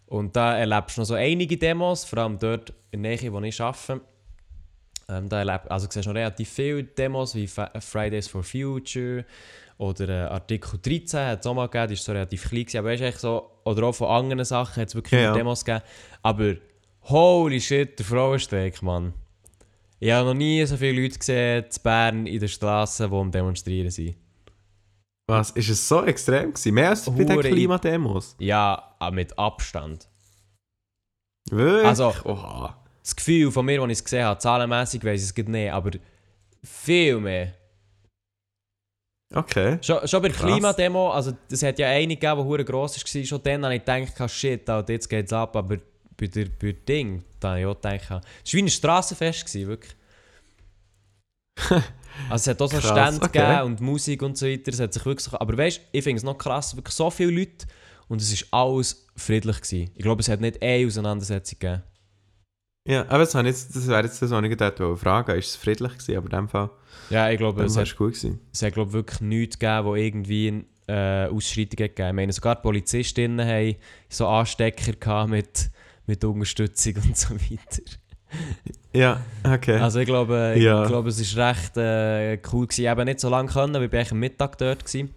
Und 0.06 0.36
da 0.36 0.56
erlebst 0.56 0.96
du 0.96 1.00
noch 1.00 1.06
so 1.06 1.14
einige 1.14 1.56
Demos, 1.56 2.04
vor 2.04 2.20
allem 2.20 2.38
dort 2.38 2.72
in 2.90 3.02
der 3.02 3.16
Nähe, 3.16 3.32
wo 3.32 3.40
ich 3.40 3.60
arbeite. 3.60 4.00
Ähm, 5.08 5.28
da 5.28 5.38
erleb, 5.38 5.70
also 5.70 5.86
siehst 5.90 6.06
du 6.06 6.10
noch 6.10 6.16
relativ 6.16 6.48
viele 6.48 6.82
Demos 6.82 7.34
wie 7.34 7.46
Fridays 7.46 8.26
for 8.26 8.42
Future 8.42 9.24
oder 9.78 10.08
äh, 10.08 10.32
Artikel 10.32 10.80
13 10.82 11.20
hat 11.20 11.40
es 11.40 11.46
auch 11.46 11.54
mal 11.54 11.66
gegeben, 11.66 11.88
die 11.88 11.94
ist 11.94 12.04
so 12.04 12.12
relativ 12.12 12.48
klein 12.48 12.62
gewesen, 12.62 12.78
aber 12.78 12.92
du, 12.92 13.04
eigentlich 13.04 13.18
so, 13.18 13.50
oder 13.64 13.84
auch 13.84 13.92
von 13.92 14.08
anderen 14.08 14.44
Sachen 14.44 14.80
hat 14.80 14.88
es 14.88 14.94
wirklich 14.94 15.12
Ja, 15.12 15.28
ja. 15.28 15.32
Demos 15.34 15.64
gegeben. 15.64 15.84
Aber 16.22 16.54
holy 17.02 17.60
shit, 17.60 17.98
der 17.98 18.06
Frauenstreik, 18.06 18.82
Mann. 18.82 19.12
Ich 20.00 20.10
habe 20.10 20.26
noch 20.28 20.34
nie 20.34 20.64
so 20.66 20.76
viele 20.76 21.02
Leute 21.02 21.18
gesehen 21.18 21.64
in 21.64 21.82
Bern 21.82 22.26
in 22.26 22.40
den 22.40 22.48
Straßen, 22.48 23.10
die 23.10 23.16
am 23.16 23.30
Demonstrieren 23.30 23.90
sind. 23.90 24.16
Was? 25.28 25.50
Ist 25.50 25.68
es 25.70 25.88
so 25.88 26.04
extrem 26.04 26.52
gewesen? 26.52 26.74
Mehr 26.74 26.90
als 26.90 27.04
bei 27.04 27.24
den 27.24 27.36
Hure- 27.36 27.48
Klimademos? 27.48 28.36
Ja, 28.38 28.94
aber 28.98 29.14
mit 29.16 29.36
Abstand. 29.38 30.08
Wirklich? 31.50 31.86
Also- 31.86 32.14
Oha. 32.24 32.82
Das 33.02 33.14
Gefühl 33.14 33.52
von 33.52 33.64
mir, 33.66 33.80
als 33.80 33.92
ich 33.92 33.98
es 33.98 34.04
gesehen 34.04 34.24
habe, 34.24 34.40
zahlenmässig 34.40 35.04
weiß 35.04 35.20
ich 35.20 35.28
es 35.28 35.34
gerade 35.34 35.50
nicht, 35.50 35.70
aber 35.72 35.92
viel 36.64 37.20
mehr. 37.20 37.54
Okay. 39.32 39.78
Schon, 39.82 40.06
schon 40.08 40.22
bei 40.22 40.28
der 40.28 40.36
Krass. 40.36 40.50
Klimademo, 40.50 41.10
also 41.10 41.32
es 41.50 41.62
hat 41.62 41.78
ja 41.78 41.88
eine 41.88 42.16
gegeben, 42.16 42.36
die 42.40 42.44
hure 42.44 42.64
gross 42.64 42.96
war, 42.96 43.24
schon 43.24 43.42
dann 43.44 43.64
habe 43.64 43.76
ich 43.76 43.84
gedacht, 43.84 44.30
shit, 44.30 44.68
Alter, 44.68 44.92
jetzt 44.92 45.08
geht's 45.08 45.32
ab, 45.32 45.54
aber 45.56 45.78
bei 46.16 46.26
der, 46.26 46.46
bei 46.46 46.72
der 46.72 46.72
Ding, 46.72 47.22
da 47.38 47.50
habe 47.50 47.60
ich 47.60 47.66
auch 47.66 47.74
gedacht, 47.74 48.02
es 48.02 48.10
war 48.10 48.22
wie 48.58 48.62
ein 48.62 48.68
Strassenfest, 48.68 49.46
gewesen, 49.46 49.68
wirklich. 49.68 49.96
also 52.30 52.34
es 52.34 52.46
hat 52.46 52.62
auch 52.62 52.70
so 52.70 52.78
Krass, 52.78 52.90
Stände 52.90 53.26
okay. 53.26 53.38
gegeben 53.38 53.62
und 53.62 53.80
Musik 53.80 54.22
und 54.22 54.36
so 54.36 54.46
weiter, 54.46 54.72
es 54.72 54.80
hat 54.80 54.92
sich 54.92 55.04
wirklich 55.04 55.32
aber 55.32 55.56
weißt, 55.56 55.80
ich 55.92 56.04
finde 56.04 56.18
es 56.18 56.22
noch 56.22 56.38
krass, 56.38 56.76
wirklich 56.76 56.94
so 56.94 57.10
viele 57.10 57.32
Leute 57.32 57.66
und 58.08 58.20
es 58.20 58.52
war 58.52 58.66
alles 58.66 59.06
friedlich. 59.16 59.60
Gewesen. 59.60 59.90
Ich 59.94 60.02
glaube, 60.02 60.20
es 60.20 60.28
hat 60.28 60.40
nicht 60.40 60.62
eine 60.62 60.86
Auseinandersetzung 60.86 61.58
gegeben. 61.58 61.82
Ja, 62.86 63.02
aber 63.08 63.18
das, 63.18 63.34
jetzt, 63.34 63.74
das 63.74 63.88
wäre 63.88 64.04
jetzt 64.04 64.22
das, 64.22 64.30
was 64.30 64.44
ich 64.44 64.56
gerade 64.56 64.96
fragen 64.96 65.36
Ist 65.36 65.50
es 65.50 65.56
friedlich 65.56 65.92
gewesen? 65.92 66.16
Aber 66.16 66.26
in 66.26 66.30
dem 66.30 66.48
Fall, 66.48 66.70
Ja, 67.10 67.28
ich 67.30 67.38
glaube, 67.38 67.64
es 67.64 67.76
hat 67.76 67.96
gut 67.96 68.12
gewesen. 68.12 68.40
es 68.52 68.62
hat 68.62 68.74
glaub, 68.74 68.92
wirklich 68.92 69.20
nichts 69.22 69.58
gegeben, 69.58 69.86
wo 69.86 69.96
irgendwie 69.96 70.64
äh, 70.86 71.26
Ausschreitungen 71.26 71.88
gegeben 71.88 72.08
Ich 72.08 72.14
meine, 72.14 72.32
sogar 72.32 72.54
die 72.54 72.62
Polizistinnen 72.62 73.44
haben 73.44 73.74
so 74.08 74.28
Anstecker 74.28 75.26
mit, 75.26 75.70
mit 76.06 76.24
Unterstützung 76.24 76.94
und 76.96 77.16
so 77.16 77.34
weiter. 77.34 77.82
Ja, 78.92 79.20
okay. 79.44 79.78
Also 79.78 80.00
ich 80.00 80.06
glaube, 80.06 80.54
Ja. 80.56 80.82
ich 80.82 80.88
glaube 80.88 81.10
es 81.10 81.36
war 81.36 81.50
recht 81.50 81.76
äh, 81.76 82.40
cool. 82.50 82.66
Gewesen. 82.66 82.82
Ich 82.82 82.88
habe 82.88 83.04
nicht 83.04 83.20
so 83.20 83.28
lange 83.28 83.50
können, 83.50 83.74
weil 83.74 83.84
ich 83.84 83.92
war 83.92 84.12
am 84.12 84.18
Mittag 84.20 84.56
dort. 84.56 84.86
Gewesen. 84.86 85.14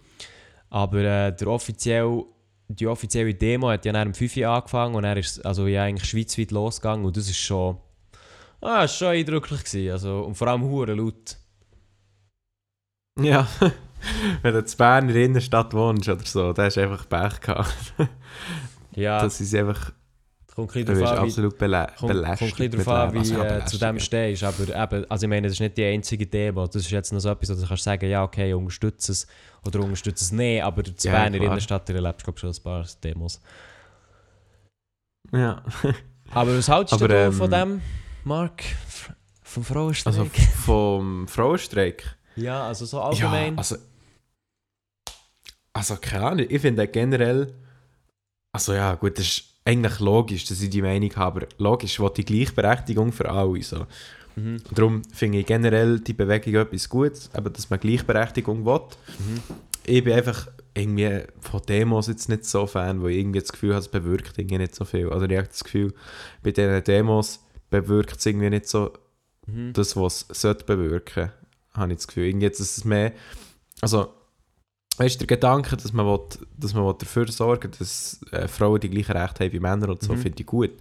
Aber 0.68 0.98
äh, 0.98 1.34
der 1.34 1.48
offiziell, 1.48 2.24
die 2.68 2.86
offizielle 2.86 3.34
Demo 3.34 3.70
hat 3.70 3.86
ja 3.86 3.92
dann 3.92 4.08
um 4.08 4.14
5 4.14 4.36
Uhr 4.36 4.48
angefangen 4.48 4.94
und 4.96 5.04
er 5.04 5.16
ist 5.16 5.44
also 5.46 5.66
ja 5.66 5.84
eigentlich 5.84 6.08
schweizweit 6.08 6.50
losgegangen 6.50 7.06
und 7.06 7.16
das 7.16 7.28
ist 7.30 7.38
schon, 7.38 7.78
ah, 8.60 8.84
ist 8.84 8.96
schon 8.96 9.08
eindrücklich 9.08 9.64
gewesen. 9.64 9.92
Also, 9.92 10.20
und 10.24 10.34
vor 10.34 10.48
allem 10.48 10.62
hure 10.62 10.94
laut. 10.94 11.38
Ja, 13.18 13.48
wenn 14.42 14.52
du 14.52 14.58
in 14.60 14.76
Bern 14.76 15.08
in 15.08 15.14
der 15.14 15.24
Innenstadt 15.24 15.72
wohnst 15.74 16.08
oder 16.08 16.24
so, 16.24 16.52
dann 16.52 16.66
hast 16.66 16.76
du 16.76 16.82
einfach 16.82 17.08
Pech 17.08 17.40
gehabt. 17.40 17.94
Ja, 18.94 19.20
Das 19.22 19.40
ist 19.40 19.54
einfach, 19.54 19.92
kommt 20.66 20.76
ein 20.76 20.84
du 20.86 20.92
bisschen 20.92 21.06
an, 21.08 21.18
absolut 21.18 21.58
belä 21.58 21.86
Kommt, 21.86 21.98
kommt 21.98 22.10
ein 22.10 22.22
belästigt. 22.36 22.70
bisschen 22.70 22.92
an, 22.92 23.14
wie 23.14 23.18
ja, 23.32 23.56
äh, 23.58 23.64
zu 23.66 23.78
dem 23.78 23.88
belästigt. 23.96 24.06
stehst. 24.06 24.44
Aber 24.44 24.62
eben, 24.82 25.10
also 25.10 25.24
ich 25.26 25.28
meine, 25.30 25.46
das 25.48 25.52
ist 25.54 25.60
nicht 25.60 25.76
die 25.76 25.84
einzige 25.84 26.26
Demo. 26.26 26.66
Das 26.66 26.76
ist 26.76 26.90
jetzt 26.90 27.12
noch 27.12 27.20
so 27.20 27.30
etwas, 27.30 27.50
wo 27.50 27.54
du 27.60 27.66
kannst 27.66 27.82
sagen, 27.84 28.08
ja, 28.10 28.22
okay, 28.24 28.52
unterstütze 28.52 29.12
es 29.12 29.26
oder 29.64 29.80
unterstütze 29.80 30.24
es 30.24 30.32
nicht. 30.32 30.62
Aber 30.62 30.82
zu 30.84 31.08
Ja, 31.08 31.14
Bern 31.14 31.34
in 31.34 31.40
der. 31.40 31.50
Innenstadt 31.50 31.88
erlebst 31.90 32.26
du 32.26 32.32
schon 32.36 32.50
ein 32.50 32.62
paar 32.62 32.86
Demos. 33.02 33.40
Ja, 35.32 35.62
Aber 36.32 36.56
was 36.56 36.68
hältst 36.68 36.94
Aber, 36.94 37.08
du 37.08 37.14
ähm, 37.16 37.32
von 37.32 37.50
dem, 37.50 37.80
Mark? 38.24 38.62
Vom 39.42 39.64
Frauenstreik? 39.64 40.14
also 40.16 40.24
vom 40.64 41.26
Frauenstreik. 41.28 42.16
ja, 42.36 42.66
also 42.66 42.84
so 42.86 42.98
Ja, 42.98 43.04
allgemein. 43.04 43.58
also, 43.58 43.76
also 45.72 45.96
keine 45.96 46.26
Ahnung, 46.26 46.46
ich 46.48 46.60
finde 46.60 46.86
generell, 46.88 47.52
also 48.52 48.74
ja 48.74 48.94
gut, 48.94 49.18
das 49.18 49.26
ist 49.26 49.44
eigentlich 49.70 50.00
logisch, 50.00 50.44
dass 50.44 50.60
ich 50.60 50.70
die 50.70 50.82
Meinung 50.82 51.14
habe, 51.16 51.40
aber 51.40 51.48
logisch 51.58 52.00
will 52.00 52.10
die 52.16 52.24
Gleichberechtigung 52.24 53.12
für 53.12 53.30
alle. 53.30 53.62
So. 53.62 53.86
Mhm. 54.36 54.60
Und 54.68 54.78
darum 54.78 55.02
finde 55.12 55.38
ich 55.38 55.46
generell 55.46 56.00
die 56.00 56.12
Bewegung 56.12 56.54
etwas 56.54 56.88
Gutes, 56.88 57.30
eben, 57.36 57.52
dass 57.52 57.70
man 57.70 57.80
Gleichberechtigung 57.80 58.64
will. 58.64 58.80
Mhm. 59.18 59.40
Ich 59.84 60.04
bin 60.04 60.12
einfach 60.12 60.48
irgendwie 60.74 61.22
von 61.40 61.62
Demos 61.68 62.06
jetzt 62.06 62.28
nicht 62.28 62.44
so 62.44 62.66
Fan, 62.66 63.00
wo 63.00 63.08
ich 63.08 63.18
irgendwie 63.18 63.40
das 63.40 63.52
Gefühl 63.52 63.70
habe, 63.70 63.80
es 63.80 63.88
bewirkt 63.88 64.38
irgendwie 64.38 64.58
nicht 64.58 64.74
so 64.74 64.84
viel. 64.84 65.06
Oder 65.06 65.28
ich 65.28 65.36
habe 65.36 65.48
das 65.48 65.64
Gefühl, 65.64 65.92
bei 66.42 66.52
diesen 66.52 66.84
Demos 66.84 67.40
bewirkt 67.70 68.18
es 68.18 68.26
irgendwie 68.26 68.50
nicht 68.50 68.68
so 68.68 68.92
Mhm. 69.46 69.72
das, 69.72 69.96
was 69.96 70.26
es 70.28 70.40
sollte 70.40 70.64
bewirken, 70.64 71.32
habe 71.72 71.92
ich 71.92 71.98
das 71.98 72.06
Gefühl. 72.06 72.26
Irgendwie 72.26 72.46
jetzt 72.46 72.60
ist 72.60 72.78
es 72.78 72.84
mehr, 72.84 73.12
also 73.80 74.12
weißt 75.00 75.18
der 75.20 75.26
Gedanke, 75.26 75.76
dass 75.78 75.92
man, 75.94 76.04
will, 76.06 76.20
dass 76.58 76.74
man 76.74 76.84
will 76.84 76.94
dafür 76.98 77.26
sorgen 77.32 77.70
dass 77.78 78.20
äh, 78.32 78.46
Frauen 78.46 78.80
die 78.80 78.90
gleichen 78.90 79.16
Rechte 79.16 79.44
haben 79.44 79.52
wie 79.52 79.58
Männer 79.60 79.88
und 79.88 80.02
so, 80.02 80.12
Mhm. 80.12 80.18
finde 80.18 80.40
ich 80.40 80.46
gut. 80.46 80.72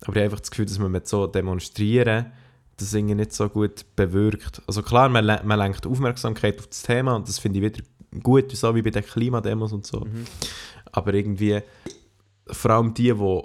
Aber 0.00 0.10
ich 0.10 0.16
habe 0.16 0.22
einfach 0.22 0.40
das 0.40 0.50
Gefühl, 0.50 0.64
dass 0.66 0.78
man 0.78 0.90
mit 0.90 1.06
so 1.06 1.26
demonstrieren, 1.26 2.32
das 2.78 2.94
irgendwie 2.94 3.16
nicht 3.16 3.32
so 3.32 3.48
gut 3.48 3.84
bewirkt. 3.94 4.62
Also 4.66 4.82
klar, 4.82 5.08
man, 5.10 5.26
man 5.26 5.58
lenkt 5.58 5.86
Aufmerksamkeit 5.86 6.58
auf 6.58 6.68
das 6.68 6.82
Thema 6.82 7.14
und 7.16 7.28
das 7.28 7.38
finde 7.38 7.58
ich 7.58 7.64
wieder 7.64 7.84
gut, 8.22 8.56
so 8.56 8.74
wie 8.74 8.82
bei 8.82 8.90
den 8.90 9.04
Klimademos 9.04 9.72
und 9.72 9.84
so. 9.84 10.00
Mhm. 10.00 10.24
Aber 10.92 11.12
irgendwie, 11.12 11.60
vor 12.46 12.70
allem 12.70 12.94
die, 12.94 13.12
die, 13.12 13.42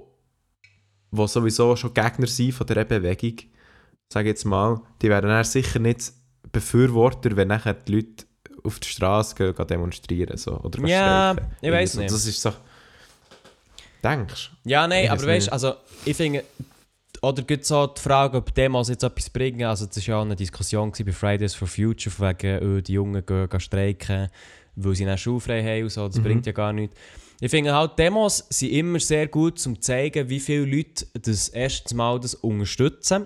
die 1.12 1.28
sowieso 1.28 1.76
schon 1.76 1.94
Gegner 1.94 2.28
sind 2.28 2.54
von 2.54 2.66
dieser 2.66 2.86
Bewegung, 2.86 3.40
sage 4.08 4.30
jetzt 4.30 4.46
mal, 4.46 4.80
die 5.02 5.10
werden 5.10 5.30
dann 5.30 5.44
sicher 5.44 5.80
nicht 5.80 6.14
Befürworter, 6.52 7.36
wenn 7.36 7.50
nachher 7.50 7.74
die 7.74 7.96
Leute 7.96 8.26
auf 8.64 8.80
die 8.80 8.88
Straße 8.88 9.36
gehen, 9.36 9.54
gehen 9.56 9.68
demonstrieren 9.68 10.38
so, 10.38 10.60
oder 10.60 10.80
Ja, 10.88 11.34
streiken. 11.34 11.52
ich 11.62 11.68
Irgendwie 11.68 11.98
nicht. 12.00 12.12
Das 12.14 12.26
ist 12.26 12.42
so... 12.42 12.54
Denkst 14.04 14.52
Ja, 14.66 14.86
nein, 14.88 15.10
aber 15.10 15.22
weiß 15.22 15.28
weißt 15.28 15.48
du, 15.48 15.52
also 15.54 15.74
ich 16.04 16.18
finde, 16.18 16.44
oder 17.22 17.42
gibt 17.44 17.66
so 17.66 17.88
die 17.88 18.02
Frage, 18.02 18.38
ob 18.38 18.54
Demos 18.54 18.90
jetzt 18.90 19.04
etwas 19.04 19.30
bringen. 19.30 19.64
Also, 19.64 19.86
das 19.86 19.96
war 19.98 20.04
ja 20.08 20.18
auch 20.18 20.22
eine 20.24 20.36
Diskussion 20.36 20.92
bei 20.92 21.12
Fridays 21.14 21.56
for 21.56 21.68
Future, 21.70 22.14
von 22.14 22.28
wegen, 22.28 22.78
oh, 22.78 22.82
die 22.82 22.94
Jungen 22.94 23.26
gehen, 23.26 23.48
gehen 23.50 23.60
streiken, 23.62 24.28
weil 24.76 24.96
sie 24.96 25.06
dann 25.06 25.18
schulfrei 25.18 25.64
haben 25.64 25.84
und 25.84 25.90
so. 25.90 26.06
Das 26.06 26.18
Mhm. 26.18 26.24
bringt 26.24 26.46
ja 26.46 26.52
gar 26.52 26.74
nichts. 26.74 26.98
Ich 27.40 27.50
finde 27.50 27.74
halt, 27.74 27.98
Demos 27.98 28.46
sind 28.50 28.72
immer 28.72 29.00
sehr 29.00 29.28
gut, 29.28 29.66
um 29.66 29.76
zu 29.76 29.80
zeigen, 29.82 30.28
wie 30.28 30.40
viele 30.42 30.66
Leute 30.66 31.06
das 31.14 31.48
erstens 31.50 31.94
Mal 31.94 32.20
das 32.20 32.36
unterstützen 32.36 33.26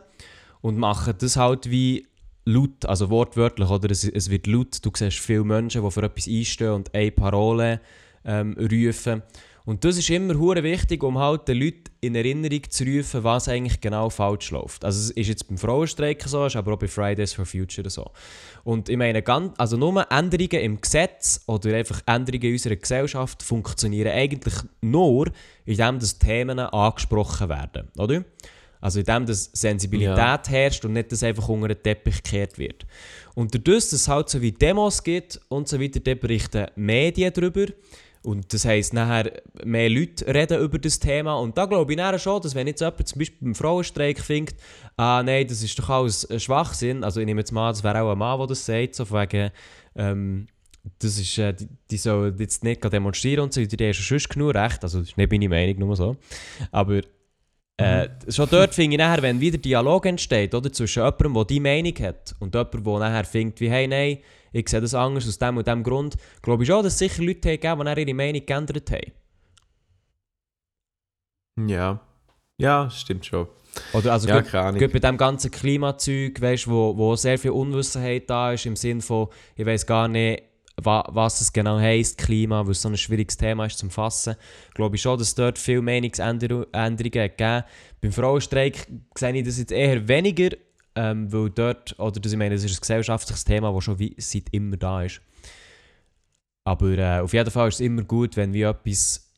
und 0.62 0.78
machen 0.78 1.16
das 1.18 1.36
halt 1.36 1.70
wie 1.72 2.08
laut, 2.48 2.86
also 2.86 3.10
wortwörtlich, 3.10 3.70
oder? 3.70 3.91
Es, 3.91 4.04
es 4.06 4.30
wird 4.30 4.48
laut, 4.48 4.78
du 4.82 4.91
siehst 4.95 5.20
viele 5.20 5.43
Menschen, 5.43 5.84
die 5.84 5.91
für 5.91 6.04
etwas 6.04 6.28
einstehen 6.28 6.72
und 6.72 6.93
eine 6.93 7.12
Parole 7.12 7.82
ähm, 8.26 8.56
rufen. 8.60 9.22
Und 9.66 9.84
das 9.84 9.98
ist 9.98 10.10
immer 10.10 10.36
hure 10.36 10.64
wichtig, 10.64 11.04
um 11.04 11.18
halt 11.18 11.50
den 11.50 11.60
Leuten 11.60 11.84
in 12.00 12.16
Erinnerung 12.16 12.62
zu 12.70 12.86
rufen, 12.86 13.26
was 13.26 13.50
eigentlich 13.50 13.82
genau 13.82 14.10
falsch 14.10 14.52
läuft. 14.52 14.86
Also 14.86 14.98
es 14.98 15.10
ist 15.10 15.28
jetzt 15.28 15.50
beim 15.50 15.58
Frauenstreik 15.58 16.24
so, 16.26 16.45
ist 16.45 16.56
aber 16.56 16.74
auch 16.74 16.80
bei 16.80 16.88
Fridays 16.88 17.34
for 17.34 17.45
Future 17.45 17.89
so. 17.89 18.10
Und 18.64 18.88
ich 18.88 18.95
meine, 18.95 19.22
also 19.58 19.76
nur 19.76 20.10
Änderungen 20.10 20.62
im 20.62 20.80
Gesetz 20.80 21.43
oder 21.48 21.76
einfach 21.76 22.02
Änderungen 22.06 22.45
in 22.45 22.54
unserer 22.54 22.78
Gesellschaft 22.78 23.43
funktionieren 23.43 24.14
eigentlich 24.14 24.56
nur, 24.80 25.32
indem 25.66 26.00
dass 26.00 26.18
Themen 26.18 26.60
angesprochen 26.60 27.50
werden, 27.50 27.89
oder? 27.98 28.24
Also 28.82 29.00
indem 29.00 29.26
dass 29.26 29.50
Sensibilität 29.54 30.18
Ja. 30.18 30.42
herrscht 30.48 30.86
und 30.86 30.94
nicht, 30.94 31.12
dass 31.12 31.24
einfach 31.24 31.48
unter 31.50 31.68
den 31.70 31.82
Teppich 31.82 32.24
gekehrt 32.24 32.58
wird. 32.58 32.86
Und 33.36 33.54
dadurch, 33.54 33.86
dass 33.86 33.94
es 33.94 34.08
halt 34.08 34.30
so 34.30 34.42
wie 34.42 34.52
Demos 34.52 35.04
gibt 35.04 35.40
und 35.50 35.68
so 35.68 35.80
weiter, 35.80 36.00
da 36.00 36.14
berichten 36.16 36.68
Medien 36.76 37.34
darüber. 37.34 37.66
Und 38.24 38.52
das 38.54 38.66
heisst, 38.66 38.94
nachher 38.94 39.32
mehr 39.64 39.90
Leute 39.90 40.26
reden 40.34 40.60
über 40.62 40.80
das 40.80 41.00
Thema. 41.00 41.36
Und 41.36 41.58
da 41.58 41.66
glaube 41.66 41.94
ich 41.94 41.98
nachher 41.98 42.20
schon, 42.20 42.42
dass 42.42 42.56
wenn 42.56 42.68
jetzt 42.68 42.82
jemand 42.82 43.08
zum 43.08 43.20
Beispiel 43.20 43.38
beim 43.40 43.56
Frauenstreik 43.56 44.20
findet, 44.20 44.56
ah 44.98 45.24
nein, 45.24 45.48
das 45.48 45.64
ist 45.64 45.80
doch 45.80 45.90
alles 45.90 46.28
Schwachsinn. 46.38 47.04
Also 47.04 47.20
ich 47.22 47.26
nehme 47.26 47.40
jetzt 47.42 47.52
mal, 47.52 47.72
das 47.72 47.84
wäre 47.84 48.02
auch 48.02 48.12
ein 48.12 48.18
Mann, 48.18 48.38
der 48.40 48.48
das 48.48 48.66
sagt, 48.66 48.96
so 48.96 49.06
von 49.06 49.22
wegen, 49.22 49.52
ähm, 49.96 50.48
das 51.00 51.18
ist, 51.20 51.38
äh, 51.38 51.54
die, 51.54 51.68
die 51.92 51.98
sollen 51.98 52.36
jetzt 52.40 52.64
nicht 52.64 52.84
demonstrieren 52.84 53.44
und 53.44 53.54
so, 53.54 53.64
die 53.64 53.86
haben 53.86 53.94
schon 53.94 54.20
sonst 54.20 54.30
genug 54.30 54.56
Recht. 54.56 54.84
Also 54.84 55.00
das 55.00 55.10
ist 55.10 55.18
nicht 55.18 55.32
meine 55.32 55.48
Meinung, 55.50 55.80
nur 55.80 55.96
so. 55.96 56.18
Aber 56.72 57.02
äh, 57.78 58.10
schon 58.30 58.50
dort 58.50 58.74
finde 58.74 58.96
ich 58.96 58.98
nachher, 59.00 59.22
wenn 59.22 59.40
wieder 59.40 59.58
Dialog 59.58 60.06
entsteht, 60.08 60.56
oder, 60.56 60.72
zwischen 60.72 61.04
jemandem, 61.04 61.34
der 61.36 61.46
die 61.46 61.60
Meinung 61.60 61.94
hat 62.00 62.36
und 62.40 62.56
jemandem, 62.56 62.84
der 62.84 63.00
nachher 63.00 63.26
findet, 63.26 63.60
wie, 63.62 63.70
hey, 63.70 63.88
nein, 63.88 64.18
ich 64.52 64.68
sehe 64.68 64.82
das 64.82 64.96
anders 64.96 65.28
aus 65.28 65.38
dem 65.38 65.58
und 65.58 65.68
dem 65.68 65.84
Grund, 65.84 66.16
glaube 66.42 66.64
ich 66.64 66.70
schon, 66.70 66.84
dass 66.84 66.94
es 66.94 67.00
sicher 67.00 67.24
Leute 67.24 67.58
gegeben, 67.58 67.86
die 67.86 68.02
ihre 68.02 68.14
Meinung 68.14 68.46
geändert 68.46 68.92
haben. 68.92 69.12
Ja. 71.70 72.00
Ja, 72.58 72.90
stimmt 72.90 73.26
schon. 73.26 73.48
Oder 73.94 74.14
also 74.14 74.28
ja, 74.28 74.42
gut, 74.42 74.80
gut 74.80 74.94
bei 74.94 75.00
dem 75.00 75.18
ganzen 75.18 75.52
Klimazeug, 75.52 76.42
weißt, 76.42 76.68
wo, 76.68 76.98
wo 76.98 77.16
sehr 77.16 77.38
viel 77.38 77.52
Unwissenheit 77.52 78.28
da 78.28 78.54
ist, 78.54 78.66
im 78.66 78.76
Sinn 78.76 79.02
von, 79.02 79.28
ich 79.56 79.66
weiß 79.66 79.86
gar 79.86 80.08
nicht, 80.08 80.42
was 80.84 81.42
es 81.42 81.52
genau 81.52 81.80
heisst, 81.80 82.18
Klima, 82.20 82.64
weil 82.64 82.72
es 82.72 82.82
so 82.82 82.90
ein 82.90 82.98
schwieriges 82.98 83.38
Thema 83.38 83.66
ist 83.66 83.80
zum 83.80 83.90
Fassen, 83.90 84.36
glaube 84.74 84.96
ich 84.96 85.02
schon, 85.02 85.18
dass 85.18 85.30
es 85.30 85.36
dort 85.36 85.58
viele 85.58 85.82
Meinungsänderungen 85.82 86.98
gegeben 86.98 87.64
Beim 88.02 88.12
Frauenstreik 88.12 88.88
sehe 89.16 89.36
ich 89.36 89.46
das 89.46 89.58
jetzt 89.58 89.72
eher 89.72 90.08
weniger, 90.08 90.56
ähm, 90.96 91.32
weil 91.34 91.50
dort, 91.50 91.98
oder 92.00 92.20
das, 92.20 92.32
ich 92.32 92.38
meine, 92.38 92.56
das 92.56 92.64
ist 92.64 92.78
ein 92.78 92.82
gesellschaftliches 92.82 93.44
Thema, 93.44 93.74
das 93.74 93.84
schon 93.84 94.00
wie, 94.00 94.16
seit 94.18 94.50
immer 94.52 94.78
da 94.78 95.04
ist. 95.04 95.22
Aber 96.64 96.98
äh, 96.98 97.20
auf 97.22 97.34
jeden 97.34 97.50
Fall 97.50 97.70
ist 97.70 97.76
es 97.76 97.82
immer 97.82 98.04
gut, 98.04 98.36
wenn 98.36 98.54
wie 98.54 98.64
etwas, 98.64 99.32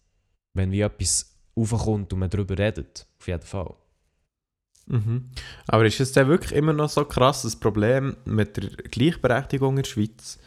wenn 0.53 0.71
wie 0.71 0.81
etwas 0.81 1.37
aufkommt 1.55 2.11
und 2.11 2.19
man 2.19 2.29
darüber 2.29 2.57
redet. 2.57 3.05
Auf 3.19 3.27
jeden 3.27 3.43
Fall. 3.43 3.75
Mhm. 4.87 5.29
Aber 5.67 5.85
ist 5.85 5.99
es 5.99 6.11
denn 6.11 6.27
wirklich 6.27 6.53
immer 6.53 6.73
noch 6.73 6.89
so 6.89 7.05
krass 7.05 7.43
das 7.43 7.55
Problem 7.55 8.17
mit 8.25 8.57
der 8.57 8.69
Gleichberechtigung 8.69 9.77
in 9.77 9.83
der 9.83 9.89
Schweiz? 9.89 10.39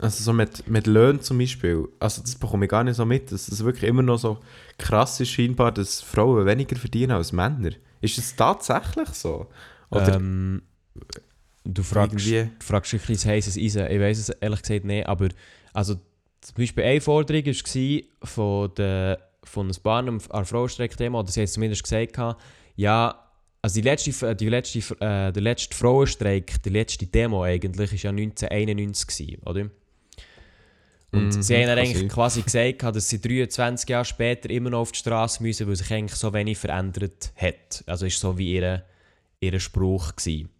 Also 0.00 0.24
so 0.24 0.32
mit, 0.32 0.66
mit 0.66 0.86
Löhnen 0.86 1.20
zum 1.20 1.38
Beispiel. 1.38 1.86
Also 1.98 2.22
das 2.22 2.34
bekomme 2.34 2.64
ich 2.64 2.70
gar 2.70 2.82
nicht 2.84 2.96
so 2.96 3.04
mit, 3.04 3.30
dass 3.30 3.48
es 3.48 3.62
wirklich 3.62 3.88
immer 3.88 4.02
noch 4.02 4.18
so 4.18 4.38
krass 4.78 5.20
ist 5.20 5.28
scheinbar, 5.28 5.72
dass 5.72 6.00
Frauen 6.00 6.46
weniger 6.46 6.76
verdienen 6.76 7.12
als 7.12 7.32
Männer. 7.32 7.72
Ist 8.00 8.16
es 8.16 8.34
tatsächlich 8.34 9.08
so? 9.10 9.48
Oder 9.90 10.14
ähm, 10.14 10.62
du 11.64 11.82
fragst, 11.82 12.14
irgendwie... 12.14 12.50
du 12.58 12.64
fragst 12.64 12.94
ein 12.94 13.00
bisschen 13.00 13.30
heißes 13.30 13.58
Eisen. 13.58 13.90
Ich 13.90 14.00
weiß 14.00 14.18
es 14.18 14.28
ehrlich 14.30 14.62
gesagt 14.62 14.84
nicht, 14.84 15.06
aber 15.06 15.28
also 15.74 15.96
zum 16.40 16.54
Beispiel 16.56 16.84
eine 16.84 17.00
Forderung 17.02 17.44
war 17.44 18.02
von, 18.26 18.74
der, 18.74 19.18
von 19.44 19.68
ein 19.68 19.82
paar 19.82 19.98
an 19.98 20.18
der 20.18 20.44
Frauenstreik-Thema, 20.44 21.20
oder 21.20 21.30
sie 21.30 21.42
es 21.42 21.52
zumindest 21.52 21.82
gesagt, 21.82 22.14
gehabt, 22.14 22.40
ja, 22.76 23.26
also 23.60 23.74
die 23.74 23.82
letzte, 23.82 24.34
die 24.34 24.48
letzte, 24.48 24.78
äh, 25.00 25.32
der 25.32 25.42
letzte 25.42 25.76
Frauenstreik, 25.76 26.62
die 26.62 26.70
letzte 26.70 27.06
Demo 27.06 27.44
eigentlich, 27.44 27.90
war 27.92 27.98
ja 27.98 28.10
1991, 28.10 29.06
gewesen, 29.06 29.42
oder? 29.44 29.70
Und 31.12 31.34
Mhm, 31.34 31.42
sie 31.42 31.56
haben 31.56 31.78
eigentlich 31.78 32.08
quasi 32.08 32.42
gesagt, 32.42 32.82
dass 32.82 33.08
sie 33.08 33.20
23 33.20 33.88
Jahre 33.88 34.04
später 34.04 34.48
immer 34.50 34.70
noch 34.70 34.80
auf 34.80 34.92
die 34.92 34.98
Straße 34.98 35.42
müssen, 35.42 35.66
weil 35.66 35.76
sich 35.76 35.92
eigentlich 35.92 36.18
so 36.18 36.32
wenig 36.32 36.56
verändert 36.56 37.32
hat. 37.36 37.82
Also 37.86 38.06
ist 38.06 38.20
so 38.20 38.38
wie 38.38 38.54
ihr, 38.54 38.84
ihr 39.40 39.58
Spruch 39.58 40.14
gewesen. 40.14 40.50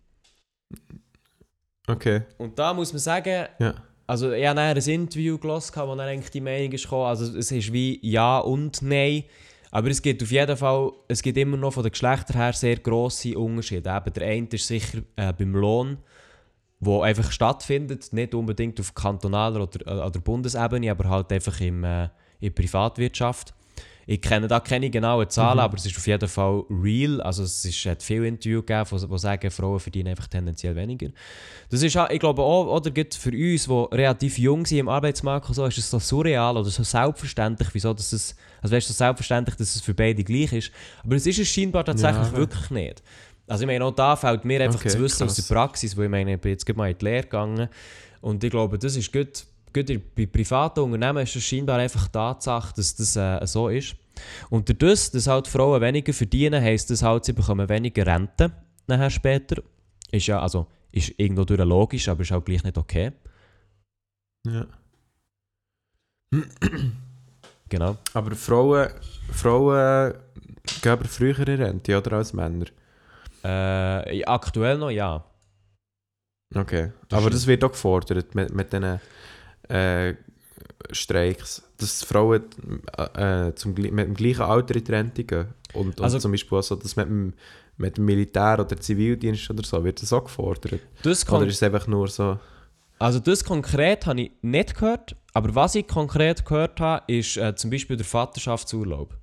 Okay, 1.86 2.22
Und 2.38 2.58
da 2.58 2.72
muss 2.74 2.92
man 2.92 3.00
sagen, 3.00 3.46
ja. 3.58 3.74
also 4.06 4.32
ich 4.32 4.46
habe 4.46 4.60
ein 4.60 4.76
Interview 4.76 5.38
gelesen, 5.38 5.72
wo 5.76 5.94
dann 5.94 6.00
eigentlich 6.00 6.30
die 6.30 6.40
Meinung 6.40 6.72
ist 6.72 6.84
gekommen, 6.84 7.06
also 7.06 7.36
es 7.36 7.50
ist 7.50 7.72
wie 7.72 7.98
Ja 8.02 8.38
und 8.38 8.80
Nein, 8.82 9.24
aber 9.72 9.88
es 9.88 10.02
gibt 10.02 10.22
auf 10.22 10.30
jeden 10.30 10.56
Fall, 10.56 10.92
es 11.08 11.22
gibt 11.22 11.38
immer 11.38 11.56
noch 11.56 11.72
von 11.72 11.82
den 11.82 11.92
Geschlechtern 11.92 12.36
her 12.36 12.52
sehr 12.52 12.76
grosse 12.76 13.38
Unterschiede. 13.38 13.90
Eben 13.90 14.12
der 14.12 14.26
eine 14.26 14.48
ist 14.48 14.66
sicher 14.66 14.98
äh, 15.16 15.32
beim 15.32 15.54
Lohn, 15.54 15.98
wo 16.80 17.02
einfach 17.02 17.30
stattfindet, 17.30 18.12
nicht 18.12 18.34
unbedingt 18.34 18.80
auf 18.80 18.94
kantonaler 18.94 19.62
oder, 19.62 19.86
äh, 19.86 20.06
oder 20.06 20.20
Bundesebene, 20.20 20.90
aber 20.90 21.08
halt 21.08 21.30
einfach 21.32 21.60
im, 21.60 21.84
äh, 21.84 22.04
in 22.04 22.10
der 22.42 22.50
Privatwirtschaft. 22.50 23.52
Ich 24.06 24.20
kenne 24.22 24.48
da 24.48 24.58
keine 24.58 24.90
genauen 24.90 25.28
Zahlen, 25.28 25.58
Mhm. 25.58 25.64
aber 25.64 25.76
es 25.76 25.86
ist 25.86 25.96
auf 25.96 26.06
jeden 26.06 26.26
Fall 26.28 26.64
real. 26.68 27.20
Also 27.20 27.44
es 27.44 27.64
ist, 27.64 27.84
hat 27.86 28.02
viele 28.02 28.26
Interviews 28.26 28.64
gegeben, 28.66 28.98
die, 29.08 29.18
sagen, 29.18 29.50
Frauen 29.52 29.78
verdienen 29.78 30.08
einfach 30.08 30.26
tendenziell 30.26 30.74
weniger. 30.74 31.10
Das 31.68 31.80
ist, 31.82 31.96
auch- 31.96 32.10
ich 32.10 32.18
glaube 32.18 32.42
auch, 32.42 32.66
oder 32.74 32.90
für 33.14 33.30
uns, 33.30 33.66
die 33.66 33.96
relativ 33.96 34.38
jung 34.38 34.66
sind 34.66 34.78
im 34.78 34.88
Arbeitsmarkt 34.88 35.48
und 35.48 35.54
so, 35.54 35.64
ist 35.66 35.78
es 35.78 35.88
so 35.90 36.00
surreal 36.00 36.56
oder 36.56 36.68
so 36.70 36.82
selbstverständlich, 36.82 37.68
wieso 37.72 37.92
dass 37.94 38.12
es, 38.12 38.34
also 38.62 38.74
weißt 38.74 38.88
so 38.88 38.94
selbstverständlich, 38.94 39.54
dass 39.56 39.76
es 39.76 39.82
für 39.82 39.94
beide 39.94 40.24
gleich 40.24 40.52
ist. 40.54 40.72
Aber 41.04 41.14
es 41.14 41.26
ist 41.26 41.38
es 41.38 41.48
scheinbar 41.48 41.84
tatsächlich 41.84 42.32
Ja. 42.32 42.36
wirklich 42.36 42.70
nicht. 42.70 43.02
Also 43.50 43.64
ich 43.64 43.66
meine, 43.66 43.84
auch 43.84 43.90
da 43.90 44.14
fällt 44.14 44.44
mir 44.44 44.60
einfach 44.62 44.78
Okay, 44.78 44.90
zu 44.90 45.00
wissen 45.00 45.24
aus 45.24 45.34
krass. 45.34 45.46
der 45.48 45.54
Praxis, 45.54 45.96
wo 45.96 46.02
ich 46.02 46.08
meine, 46.08 46.34
ich 46.34 46.40
bin 46.40 46.52
jetzt 46.52 46.64
gerade 46.64 46.78
mal 46.78 46.88
in 46.88 46.96
die 46.96 47.04
Lehre 47.04 47.24
gegangen 47.24 47.68
und 48.20 48.44
ich 48.44 48.50
glaube, 48.50 48.78
das 48.78 48.94
ist 48.94 49.12
gut, 49.12 49.44
gut 49.74 50.14
bei 50.14 50.26
privaten 50.26 50.78
Unternehmen 50.80 51.24
ist 51.24 51.34
es 51.34 51.42
scheinbar 51.42 51.80
einfach 51.80 52.06
Tatsache, 52.06 52.72
dass 52.76 52.94
das 52.94 53.16
äh, 53.16 53.44
so 53.48 53.68
ist. 53.68 53.96
Und 54.50 54.68
dadurch, 54.68 55.10
dass 55.10 55.26
halt 55.26 55.48
Frauen 55.48 55.80
weniger 55.80 56.12
verdienen, 56.12 56.62
heisst 56.62 56.90
das 56.90 57.02
halt, 57.02 57.24
sie 57.24 57.32
bekommen 57.32 57.68
weniger 57.68 58.06
Rente 58.06 58.52
nachher 58.86 59.10
später. 59.10 59.62
Ist 60.12 60.28
ja, 60.28 60.40
also, 60.40 60.68
ist 60.92 61.12
irgendwo 61.16 61.44
durch 61.44 61.58
logisch, 61.58 62.08
aber 62.08 62.22
ist 62.22 62.30
auch 62.30 62.44
gleich 62.44 62.62
nicht 62.62 62.78
okay. 62.78 63.10
ja. 64.46 64.64
Genau. 67.68 67.96
Aber 68.14 68.36
Frauen, 68.36 68.90
Frauen 69.32 70.14
gehen 70.82 70.92
aber 70.92 71.04
früher 71.06 71.38
Rente, 71.38 71.98
oder 71.98 72.12
als 72.12 72.32
Männer. 72.32 72.66
Äh, 73.42 74.24
aktuell 74.24 74.78
noch 74.78 74.90
ja. 74.90 75.24
Okay. 76.54 76.92
Das 77.08 77.20
aber 77.20 77.30
das 77.30 77.46
wird 77.46 77.62
auch 77.64 77.70
gefordert 77.72 78.34
mit, 78.34 78.52
mit 78.54 78.72
diesen 78.72 79.00
äh, 79.68 80.14
Streiks, 80.90 81.62
dass 81.76 82.02
Frauen 82.02 82.44
äh, 82.96 83.48
äh, 83.48 83.54
zum, 83.54 83.74
mit 83.74 83.86
dem 83.98 84.14
gleichen 84.14 84.42
Alter 84.42 84.74
in 84.76 84.84
die 84.84 84.92
Rente 84.92 85.24
gehen. 85.24 85.46
Und, 85.72 85.98
und 85.98 86.00
Also- 86.00 86.18
zum 86.18 86.32
Beispiel 86.32 86.58
auch 86.58 86.62
so, 86.62 86.74
dass 86.76 86.96
mit 86.96 87.06
dem, 87.06 87.34
mit 87.76 87.96
dem 87.96 88.04
Militär 88.04 88.58
oder 88.60 88.76
Zivildienst 88.76 89.48
oder 89.50 89.64
so, 89.64 89.82
wird 89.84 90.02
das 90.02 90.12
auch 90.12 90.24
gefordert. 90.24 90.80
Das 91.02 91.28
Oder 91.28 91.46
ist 91.46 91.54
es 91.56 91.62
einfach 91.62 91.86
nur 91.86 92.08
so... 92.08 92.38
also 92.98 93.20
das 93.20 93.44
konkret 93.44 94.06
habe 94.06 94.20
ich 94.22 94.32
nicht 94.42 94.74
gehört, 94.74 95.16
aber 95.32 95.54
was 95.54 95.76
ich 95.76 95.86
konkret 95.86 96.44
gehört 96.44 96.80
habe, 96.80 97.04
ist 97.12 97.36
äh, 97.36 97.54
zum 97.54 97.70
Beispiel 97.70 97.96
der 97.96 98.04
Vaterschaftsurlaub. 98.06 99.16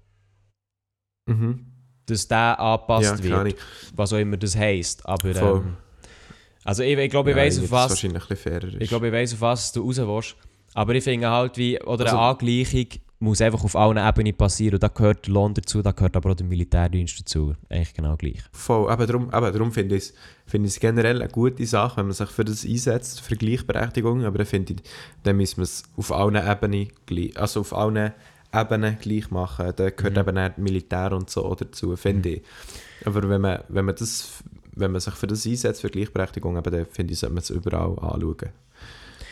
Mhm. 1.28 1.66
Dass 2.08 2.28
der 2.28 2.60
angepasst 2.60 3.24
Ja, 3.24 3.44
wird, 3.44 3.56
was 3.96 4.14
auch 4.14 4.18
immer 4.18 4.38
das 4.38 4.56
heisst. 4.56 5.06
Aber 5.06 5.36
ähm, 5.36 5.78
also 6.64 6.84
ich, 6.84 6.98
ich 6.98 7.10
glaube, 7.10 7.30
ich 7.32 7.36
Ja, 7.38 7.44
weiß 7.44 7.60
auf 7.64 7.72
was. 7.72 8.04
Ich 8.04 8.90
glaube, 8.90 9.08
ich 9.08 9.14
weiss, 9.14 9.34
auf 9.34 9.42
was 9.42 9.72
du 9.72 9.82
raus 9.82 9.98
willst. 10.00 10.36
Aber 10.74 10.96
ich 10.96 11.04
finde 11.04 11.30
halt, 11.30 11.58
wie, 11.58 11.80
oder 11.82 12.06
Also- 12.06 12.18
eine 12.18 12.28
Angleichung 12.28 12.88
muss 13.20 13.42
einfach 13.42 13.64
auf 13.64 13.76
allen 13.76 13.98
Ebenen 13.98 14.36
passieren. 14.36 14.76
Und 14.76 14.84
da 14.84 14.90
gehört 14.90 15.26
der 15.26 15.34
Lohn 15.34 15.54
dazu, 15.54 15.82
da 15.82 15.92
gehört 15.92 16.16
aber 16.16 16.32
auch 16.32 16.36
der 16.36 16.46
Militärdienst 16.46 17.20
dazu. 17.20 17.56
Eigentlich 17.70 17.94
genau 17.94 18.16
gleich. 18.16 18.44
Voll, 18.52 18.90
aber 18.92 19.08
darum, 19.08 19.30
aber 19.32 19.52
darum 19.52 19.72
finde 19.72 19.96
ich 19.96 20.14
es 20.46 20.54
es 20.54 20.80
generell 20.80 21.22
eine 21.22 21.32
gute 21.32 21.66
Sache, 21.66 21.98
wenn 21.98 22.06
man 22.08 22.14
sich 22.14 22.30
für 22.30 22.46
das 22.46 22.64
einsetzt, 22.64 23.22
für 23.22 23.36
Gleichberechtigung, 23.36 24.24
aber 24.24 24.38
dann 24.38 24.48
finde 24.48 24.74
ich, 24.74 24.80
dann 25.24 25.38
müssen 25.38 25.58
wir 25.58 25.64
es 25.64 25.84
auf 25.98 26.12
allen 26.12 26.36
Ebenen 26.36 26.90
gleich, 27.06 27.36
also 27.38 27.62
auf 27.62 27.74
allen 27.74 28.14
Ebenen 28.54 28.98
gleich 29.00 29.30
machen. 29.32 29.74
Da 29.76 29.90
gehört 29.90 30.16
Mhm. 30.16 30.20
eben 30.30 30.38
auch 30.38 30.58
Militär 30.58 31.12
und 31.14 31.30
so 31.30 31.54
dazu, 31.56 31.96
finde 31.96 32.30
ich. 32.30 32.42
Aber 33.06 33.28
wenn 33.30 33.42
man, 33.42 33.64
wenn 33.70 33.86
man 33.86 33.96
das, 33.96 34.44
wenn 34.76 34.92
man 34.92 35.02
sich 35.02 35.14
für 35.14 35.28
das 35.28 35.46
einsetzt, 35.46 35.82
für 35.82 35.90
Gleichberechtigung, 35.90 36.58
eben, 36.58 36.72
dann 36.72 36.86
finde 36.86 37.14
ich, 37.14 37.20
sollte 37.20 37.34
man 37.36 37.42
es 37.44 37.50
überall 37.50 37.98
anschauen. 38.00 38.50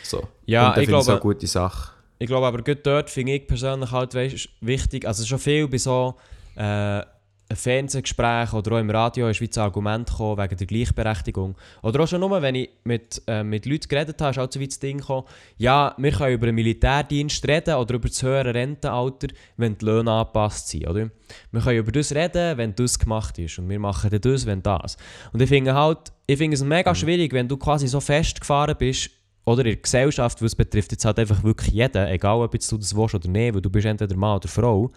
So. 0.04 0.28
Ja, 0.46 0.68
und 0.74 0.78
ich 0.78 0.86
finde 0.86 1.00
es 1.00 1.06
auch 1.08 1.12
eine 1.12 1.20
glaube, 1.20 1.34
gute 1.36 1.48
Sache. 1.48 1.92
ich 2.20 2.28
glaube 2.28 2.46
aber 2.48 2.62
gerade 2.62 2.82
dort 2.82 3.10
finde 3.10 3.34
ich 3.34 3.48
persönlich 3.48 3.92
halt 3.92 4.14
weißt, 4.14 4.50
wichtig, 4.62 5.08
also 5.08 5.26
schon 5.26 5.40
viel 5.40 5.68
bei 5.68 5.78
so 5.78 6.16
äh, 6.56 7.02
ein 7.48 7.56
Fernsehgespräch 7.56 8.54
oder 8.54 8.74
auch 8.74 8.80
im 8.80 8.90
Radio 8.90 9.30
ist 9.30 9.40
das 9.40 9.58
Argument 9.60 10.10
gekommen 10.10 10.42
wegen 10.42 10.58
der 10.58 10.68
Gleichberechtigung. 10.68 11.56
Oder 11.84 12.04
auch 12.04 12.08
schon 12.08 12.22
nur, 12.22 12.42
wenn 12.42 12.56
ich 12.56 12.70
mit, 12.84 13.22
äh, 13.28 13.44
mit 13.44 13.66
Leuten 13.66 13.88
geredet 13.88 14.20
habe, 14.20 14.32
ist 14.32 14.40
auch 14.40 14.52
so 14.52 14.60
wie 14.60 14.68
das 14.68 14.80
Ding 14.80 14.98
gekommen, 14.98 15.28
ja, 15.58 15.94
wir 15.98 16.12
können 16.12 16.34
über 16.34 16.48
den 16.48 16.56
Militärdienst 16.56 17.48
reden 17.48 17.76
oder 17.76 17.96
über 17.96 18.08
das 18.08 18.24
höhere 18.24 18.54
Rentenalter, 18.54 19.28
wenn 19.58 19.78
die 19.78 19.86
Löhne 19.86 20.12
angepasst 20.12 20.70
sind, 20.70 20.88
oder? 20.88 21.12
Wir 21.52 21.62
können 21.62 21.78
über 21.78 21.92
das 21.92 22.16
reden, 22.16 22.58
wenn 22.58 22.76
das 22.76 22.98
gemacht 22.98 23.38
ist 23.38 23.60
und 23.60 23.70
wir 23.70 23.80
machen 23.80 24.10
dann 24.10 24.22
das, 24.22 24.46
wenn 24.46 24.64
das. 24.64 24.98
Und 25.32 25.42
ich 25.42 25.50
finde 25.50 25.76
halt, 25.76 26.12
ich 26.26 26.38
finde 26.38 26.56
es 26.56 26.64
mega 26.64 26.96
schwierig, 26.96 27.32
wenn 27.34 27.48
du 27.48 27.58
quasi 27.58 27.88
so 27.88 28.00
festgefahren 28.00 28.76
bist, 28.78 29.12
oder 29.46 29.60
in 29.60 29.74
der 29.74 29.76
Gesellschaft, 29.76 30.42
weil 30.42 30.48
es 30.48 30.56
betrifft 30.56 30.92
jetzt 30.92 31.06
halt 31.06 31.20
einfach 31.20 31.44
wirklich 31.44 31.72
jeden, 31.72 32.08
egal 32.08 32.42
ob 32.42 32.54
jetzt 32.54 32.72
du 32.72 32.78
das 32.78 32.96
willst 32.96 33.14
oder 33.14 33.30
nicht, 33.30 33.54
weil 33.54 33.62
du 33.62 33.70
bist 33.70 33.86
entweder 33.86 34.16
Mann 34.16 34.38
oder 34.38 34.48
Frau. 34.48 34.92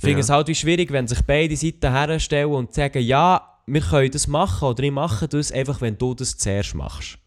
Ich 0.00 0.04
finde 0.04 0.20
Ja. 0.20 0.20
es 0.20 0.30
halt 0.30 0.48
wie 0.48 0.54
schwierig, 0.54 0.90
wenn 0.92 1.06
sich 1.06 1.20
beide 1.26 1.54
Seiten 1.56 1.92
herstellen 1.92 2.50
und 2.52 2.72
sagen, 2.72 3.02
ja, 3.02 3.46
wir 3.66 3.82
können 3.82 4.10
das 4.10 4.26
machen 4.26 4.66
oder 4.68 4.82
ich 4.82 4.90
mache 4.90 5.28
das 5.28 5.52
einfach, 5.52 5.82
wenn 5.82 5.98
du 5.98 6.14
das 6.14 6.38
zuerst 6.38 6.74
machst. 6.74 7.18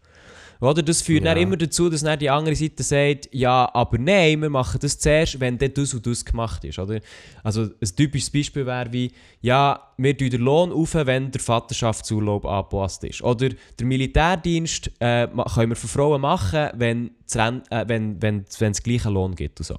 Oder 0.59 0.81
das 0.81 1.03
führt 1.03 1.23
Ja. 1.23 1.35
dann 1.35 1.43
immer 1.43 1.55
dazu, 1.55 1.87
dass 1.87 2.01
dann 2.01 2.17
die 2.17 2.31
andere 2.31 2.55
Seite 2.55 2.81
sagt, 2.81 3.29
ja, 3.31 3.69
aber 3.75 3.99
nein, 3.99 4.41
wir 4.41 4.49
machen 4.49 4.79
das 4.81 4.97
zuerst, 4.97 5.39
wenn 5.39 5.59
dann 5.59 5.71
das 5.71 5.93
und 5.93 6.07
das 6.07 6.25
gemacht 6.25 6.63
ist. 6.63 6.79
Oder? 6.79 6.99
Also 7.43 7.63
ein 7.63 7.95
typisches 7.95 8.31
Beispiel 8.31 8.65
wäre 8.65 8.91
wie, 8.91 9.11
ja, 9.41 9.79
wir 9.97 10.17
tun 10.17 10.31
den 10.31 10.41
Lohn 10.41 10.71
auf, 10.71 10.95
wenn 10.95 11.29
der 11.29 11.41
Vaterschaftsurlaub 11.41 12.43
angepasst 12.45 13.03
ist. 13.03 13.21
Oder 13.21 13.49
der 13.77 13.85
Militärdienst 13.85 14.89
äh, 14.99 15.27
können 15.53 15.69
wir 15.69 15.75
für 15.75 15.87
Frauen 15.87 16.21
machen, 16.21 16.69
wenn 16.73 17.11
es 17.27 17.35
äh, 17.35 17.51
wenn, 17.85 18.19
wenn, 18.19 18.45
gleichen 18.83 19.13
Lohn 19.13 19.35
gibt 19.35 19.59
und 19.59 19.65
so. 19.67 19.75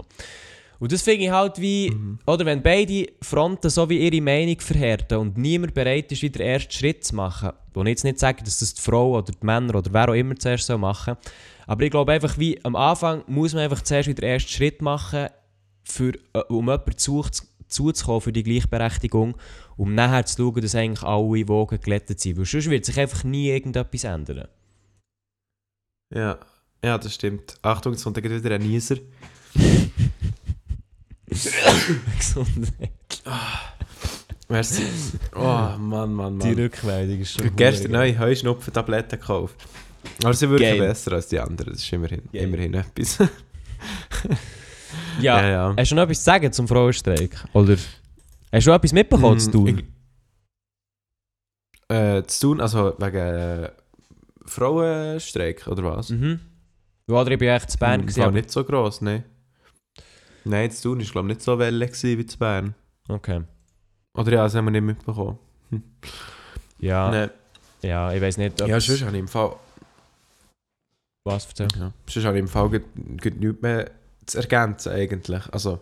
Und 0.85 0.93
das 0.93 1.03
finde 1.03 1.25
ich 1.25 1.31
halt 1.31 1.61
wie, 1.61 1.97
oder 2.27 2.45
wenn 2.45 2.63
beide 2.63 3.09
Fronten 3.23 3.71
so 3.71 3.89
wie 3.89 4.07
ihre 4.07 4.23
Meinung 4.23 4.61
verhärten 4.61 5.19
und 5.19 5.39
niemand 5.39 5.73
bereit 5.73 6.13
ist, 6.13 6.23
wieder 6.23 6.39
den 6.39 6.49
ersten 6.49 6.73
Schritt 6.73 7.05
zu 7.05 7.17
machen, 7.17 7.53
wo 7.73 7.81
ich 7.83 7.89
jetzt 7.89 8.05
nicht 8.05 8.19
sage, 8.19 8.45
dass 8.45 8.59
das 8.59 8.75
die 8.75 8.83
Frau 8.83 9.17
oder 9.17 9.33
die 9.33 9.47
Männer 9.47 9.77
oder 9.77 9.93
wer 9.93 10.11
auch 10.11 10.15
immer 10.15 10.37
zuerst 10.37 10.67
soll 10.67 10.79
machen 10.79 11.17
aber 11.67 11.85
ich 11.85 11.91
glaube 11.91 12.13
einfach 12.13 12.39
wie, 12.39 12.63
am 12.65 12.77
Anfang 12.77 13.25
muss 13.27 13.55
man 13.55 13.63
einfach 13.63 13.83
zuerst 13.83 14.09
wieder 14.09 14.21
den 14.21 14.31
ersten 14.31 14.51
Schritt 14.51 14.83
machen, 14.83 15.29
für, 15.83 16.13
äh, 16.33 16.41
um 16.49 16.67
jemanden 16.67 16.97
zu, 16.97 17.25
zuzukommen 17.69 18.21
für 18.21 18.33
die 18.33 18.43
Gleichberechtigung, 18.43 19.37
um 19.77 19.95
nachher 19.95 20.27
zu 20.27 20.37
schauen, 20.37 20.61
dass 20.61 20.75
eigentlich 20.75 21.03
alle 21.03 21.49
Wogen 21.49 21.81
glättet 21.81 22.21
sind, 22.21 22.37
weil 22.37 22.45
sonst 22.45 22.71
wird 22.71 22.85
sich 22.85 23.01
einfach 23.01 23.25
nie 23.25 23.49
irgendetwas 23.49 24.05
ändern. 24.05 24.49
Ja. 26.15 26.39
ja, 26.85 26.99
das 26.99 27.15
stimmt. 27.15 27.59
Achtung, 27.63 27.93
jetzt 27.93 28.05
kommt 28.05 28.23
wieder 28.23 28.55
ein 28.55 28.63
Nieser. 28.63 28.97
Gesundheit. 32.19 32.91
Merci. 34.49 34.83
Oh, 35.35 35.41
Mann, 35.79 36.13
Mann, 36.15 36.39
Die 36.39 36.49
Mann. 36.49 36.55
Rückmeldung 36.59 37.21
ist 37.21 37.33
schon 37.33 37.57
Gestern 37.57 37.91
verdammt 37.91 37.93
neue 37.93 38.19
Heuschnupfen-Tabletten 38.19 39.19
gekauft. 39.19 39.57
Aber 40.23 40.35
sie 40.35 40.49
wirken 40.51 40.63
Geil. 40.65 40.79
besser 40.79 41.13
als 41.13 41.29
die 41.29 41.41
anderen. 41.41 41.73
Das 41.73 41.83
ist 41.83 41.93
immerhin, 41.93 42.23
Geil. 42.33 42.43
immerhin 42.43 42.75
etwas. 42.75 43.19
Ja, 45.21 45.41
ja. 45.41 45.49
ja. 45.49 45.75
Hast 45.77 45.91
du 45.91 45.95
noch 45.95 46.03
etwas 46.03 46.19
zu 46.19 46.25
sagen 46.25 46.53
zum 46.53 46.69
Frauenstreik? 46.69 47.37
Oder 47.55 47.77
hast 48.53 48.67
du 48.67 48.71
etwas 48.73 48.93
mitbekommen 48.93 49.41
zu 49.41 49.51
tun? 49.51 49.65
Mm, 49.75 49.79
Ich, 49.79 49.85
äh, 51.97 52.23
zu 52.27 52.49
tun, 52.49 52.61
also 52.61 52.95
wegen 52.99 53.17
äh, 53.17 53.71
Frauenstreik 54.47 55.67
oder 55.67 55.85
was? 55.85 56.11
Mhm. 56.11 56.41
Ja, 57.09 57.15
oder 57.17 57.31
ich 57.33 57.39
bin 57.39 57.49
echt 57.49 57.71
zu 57.71 57.79
Bern. 57.79 58.01
Hm, 58.01 58.07
gewesen, 58.07 58.23
war 58.23 58.31
nicht 58.31 58.51
so 58.51 58.65
gross, 58.65 59.01
ne? 59.01 59.25
Nein, 60.45 60.71
zu 60.71 60.83
tun 60.91 61.01
war 61.01 61.11
glaube 61.13 61.29
nicht 61.29 61.43
so 61.43 61.59
welle 61.59 61.87
gewesen 61.87 62.19
wie 62.19 62.27
zu 62.27 62.39
Bern. 62.39 62.75
Okay. 63.09 63.43
Oder 64.17 64.33
ja, 64.33 64.43
das 64.45 64.55
haben 64.55 64.67
wir 64.67 64.71
nicht 64.71 64.83
mitbekommen. 64.83 65.39
Ja, 66.79 67.11
Nein. 67.11 67.31
ja 67.83 68.13
ich 68.13 68.21
weiß 68.21 68.37
nicht, 68.39 68.61
ob 68.63 68.69
Ja, 68.69 68.77
es- 68.77 68.87
sonst 68.87 69.03
habe 69.03 69.13
ich 69.17 69.21
im 69.21 69.29
Fall... 69.29 69.57
was 71.25 71.47
erzählen. 71.47 71.71
Ja. 71.79 71.93
Sonst 72.07 72.27
habe 72.27 72.37
ich 72.37 72.43
im 72.43 72.49
Fall 72.49 72.69
gut, 72.69 72.83
gut 73.23 73.37
nichts 73.41 73.63
mehr 73.63 73.91
zu 74.27 74.39
ergänzen 74.39 74.93
eigentlich. 74.93 75.43
Also, 75.53 75.81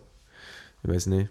ich 0.84 0.90
weiß 0.90 1.06
nicht. 1.06 1.28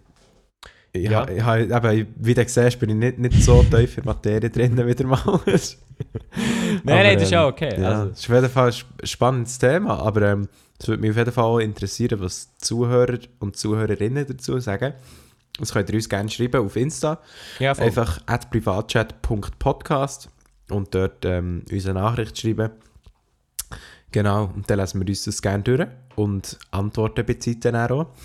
Ich, 0.93 1.09
Ja. 1.09 1.27
ich, 1.29 1.41
ha, 1.43 1.57
eben, 1.57 2.07
wie 2.17 2.33
du 2.33 2.47
siehst, 2.47 2.79
bin 2.79 2.89
ich 2.89 2.95
nicht, 2.95 3.17
nicht 3.17 3.41
so 3.43 3.63
tief 3.63 3.97
in 3.97 4.05
Materie 4.05 4.49
drin 4.49 4.75
wieder 4.85 5.05
mal. 5.07 5.39
Nein, 5.45 6.83
nein, 6.83 7.13
das 7.15 7.23
ist 7.23 7.31
ja 7.31 7.47
okay. 7.47 7.79
Ja, 7.79 7.89
Also, 7.89 8.05
das 8.09 8.19
ist 8.19 8.29
auf 8.29 8.35
jeden 8.35 8.49
Fall 8.49 8.67
ein 8.67 8.73
sp- 8.75 9.05
spannendes 9.05 9.57
Thema, 9.59 9.99
aber 9.99 10.21
ähm, 10.23 10.47
es 10.79 10.87
würde 10.87 11.01
mich 11.01 11.11
auf 11.11 11.17
jeden 11.17 11.31
Fall 11.31 11.43
auch 11.45 11.59
interessieren, 11.59 12.19
was 12.19 12.57
Zuhörer 12.57 13.19
und 13.39 13.55
Zuhörerinnen 13.55 14.25
dazu 14.27 14.59
sagen. 14.59 14.93
Das 15.59 15.71
könnt 15.73 15.89
ihr 15.89 15.95
uns 15.95 16.09
gerne 16.09 16.29
schreiben 16.29 16.65
auf 16.65 16.75
Insta. 16.75 17.19
ja. 17.59 17.71
Einfach 17.73 18.19
at 18.25 18.49
privatchat.podcast 18.49 20.29
und 20.71 20.93
dort 20.95 21.23
ähm, 21.25 21.63
uns 21.71 21.85
eine 21.85 21.99
Nachricht 21.99 22.37
schreiben. 22.39 22.71
Genau, 24.11 24.51
und 24.53 24.69
dann 24.69 24.79
lesen 24.79 24.99
wir 25.01 25.07
uns 25.07 25.23
das 25.23 25.41
gerne 25.41 25.63
durch 25.63 25.87
und 26.15 26.57
antworten 26.71 27.25
bei 27.25 27.35
Zeit 27.35 27.63
dann 27.63 27.75
auch. 27.75 28.07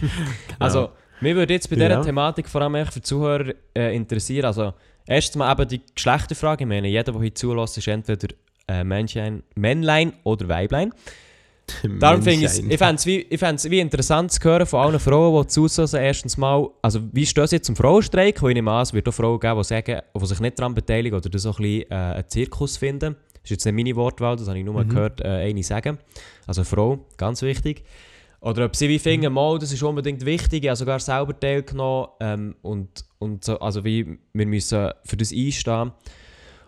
Genau. 0.00 0.56
Also, 0.58 0.90
mir 1.22 1.34
würde 1.36 1.54
jetzt 1.54 1.68
bei 1.70 1.76
dieser 1.76 1.90
Ja. 1.90 2.02
Thematik 2.02 2.48
vor 2.48 2.62
allem 2.62 2.84
für 2.86 2.92
die 3.00 3.02
Zuhörer 3.02 3.52
äh, 3.76 3.94
interessieren. 3.96 4.46
Also, 4.46 4.74
erstens 5.06 5.36
mal 5.36 5.52
eben 5.52 5.68
die 5.68 5.80
Geschlechterfrage. 5.94 6.64
Ich 6.64 6.68
meine, 6.68 6.88
jeder, 6.88 7.12
der 7.12 7.20
hier 7.20 7.34
zulässt, 7.34 7.78
ist 7.78 7.88
entweder 7.88 8.28
äh, 8.68 8.84
Männchen, 8.84 9.42
Männlein 9.54 10.12
oder 10.24 10.48
Weiblein. 10.48 10.92
Darum 12.00 12.22
finde 12.22 12.46
ich 12.46 12.70
ich 12.70 12.78
fände 12.78 12.96
es 12.96 13.06
wie, 13.06 13.18
ich 13.20 13.40
wie 13.70 13.78
interessant 13.80 14.32
zu 14.32 14.40
hören 14.42 14.66
von 14.66 14.80
allen 14.80 14.98
Frauen, 14.98 15.42
die 15.42 15.48
zuhören. 15.48 15.88
Erstens 15.94 16.36
mal, 16.36 16.68
also 16.82 17.00
wie 17.12 17.24
stehen 17.24 17.46
sie 17.46 17.56
jetzt 17.56 17.66
zum 17.66 17.76
Frauenstreik? 17.76 18.42
Weil 18.42 18.50
ich 18.50 18.54
nehme 18.56 18.70
an, 18.72 18.82
es 18.82 18.92
wird 18.92 19.08
auch 19.08 19.12
Frauen 19.14 19.38
geben, 19.38 19.56
die, 19.58 19.64
sagen, 19.64 20.00
die 20.20 20.26
sich 20.26 20.40
nicht 20.40 20.58
daran 20.58 20.74
beteiligen 20.74 21.16
oder 21.16 21.30
das 21.30 21.42
so 21.42 21.50
ein 21.50 21.56
bisschen 21.56 21.90
äh, 21.90 21.94
einen 21.94 22.28
Zirkus 22.28 22.76
finden. 22.76 23.14
Das 23.34 23.44
ist 23.44 23.50
jetzt 23.50 23.64
nicht 23.64 23.74
meine 23.74 23.96
Wortwahl, 23.96 24.36
das 24.36 24.48
habe 24.48 24.58
ich 24.58 24.64
nur 24.64 24.74
mal 24.74 24.84
Mhm. 24.84 24.88
gehört, 24.88 25.20
äh, 25.20 25.28
eine 25.28 25.62
sagen. 25.62 25.98
Also 26.46 26.64
Frau, 26.64 27.06
ganz 27.16 27.42
wichtig. 27.42 27.84
Oder 28.42 28.64
ob 28.64 28.74
sie 28.74 28.88
wie 28.88 28.98
finden, 28.98 29.32
mal, 29.32 29.56
das 29.58 29.72
ist 29.72 29.84
unbedingt 29.84 30.26
wichtig, 30.26 30.64
ich 30.64 30.68
habe 30.68 30.76
sogar 30.76 30.98
selber 30.98 31.38
teilgenommen 31.38 32.08
ähm, 32.18 32.56
und, 32.62 33.04
und 33.20 33.44
so, 33.44 33.58
also 33.60 33.84
wie, 33.84 34.18
wir 34.32 34.46
müssen 34.46 34.90
für 35.04 35.16
das 35.16 35.32
einstehen. 35.32 35.92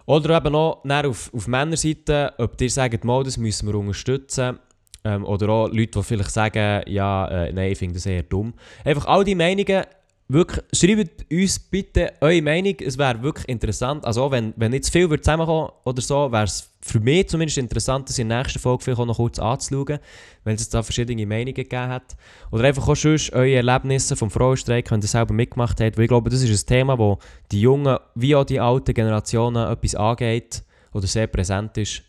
Oder 0.06 0.36
eben 0.36 0.52
noch 0.52 0.82
dann 0.84 1.06
auf, 1.06 1.34
auf 1.34 1.48
Männerseite, 1.48 2.32
ob 2.38 2.56
die 2.58 2.68
sagen, 2.68 3.00
mal, 3.02 3.24
das 3.24 3.38
müssen 3.38 3.66
wir 3.66 3.74
unterstützen. 3.74 4.60
Ähm, 5.02 5.24
oder 5.24 5.48
auch 5.48 5.68
Leute, 5.68 5.98
die 5.98 6.02
vielleicht 6.04 6.30
sagen, 6.30 6.82
ja, 6.86 7.26
äh, 7.26 7.52
nein, 7.52 7.72
ich 7.72 7.78
finde 7.78 7.94
das 7.94 8.06
eher 8.06 8.22
dumm. 8.22 8.54
Einfach 8.84 9.06
all 9.06 9.24
die 9.24 9.34
Meinungen 9.34 9.84
wirklich, 10.28 10.64
schreibt 10.72 11.30
uns 11.30 11.58
bitte 11.58 12.12
eure 12.20 12.42
Meinung. 12.42 12.74
Es 12.80 12.98
wäre 12.98 13.22
wirklich 13.22 13.48
interessant. 13.48 14.04
Also, 14.04 14.22
auch 14.24 14.30
wenn, 14.30 14.54
wenn 14.56 14.70
nicht 14.70 14.84
zu 14.84 14.92
viel 14.92 15.08
wird 15.10 15.24
zusammenkommen 15.24 15.70
oder 15.84 16.00
so, 16.00 16.30
wäre 16.32 16.44
es 16.44 16.70
für 16.80 17.00
mich 17.00 17.28
zumindest 17.28 17.58
interessant, 17.58 18.08
das 18.08 18.18
in 18.18 18.28
der 18.28 18.38
nächsten 18.38 18.58
Folge 18.58 18.84
vielleicht 18.84 19.00
auch 19.00 19.06
noch 19.06 19.16
kurz 19.16 19.38
anzuschauen, 19.38 19.98
wenn 20.44 20.54
es 20.54 20.68
da 20.68 20.82
verschiedene 20.82 21.26
Meinungen 21.26 21.54
gegeben 21.54 21.88
hat. 21.88 22.16
Oder 22.50 22.64
einfach 22.64 22.86
auch 22.88 22.96
sonst 22.96 23.32
eure 23.32 23.54
Erlebnisse 23.54 24.16
vom 24.16 24.30
Frauenstreik, 24.30 24.90
wenn 24.90 25.00
ihr 25.00 25.08
selber 25.08 25.34
mitgemacht 25.34 25.80
habt. 25.80 25.96
Weil 25.96 26.04
ich 26.04 26.08
glaube, 26.08 26.30
das 26.30 26.42
ist 26.42 26.64
ein 26.64 26.66
Thema, 26.66 26.98
wo 26.98 27.18
die 27.50 27.60
jungen 27.60 27.98
wie 28.14 28.34
auch 28.34 28.44
die 28.44 28.60
alten 28.60 28.94
Generationen 28.94 29.70
etwas 29.70 29.94
angeht 29.94 30.62
oder 30.92 31.06
sehr 31.06 31.26
präsent 31.26 31.76
ist. 31.78 32.02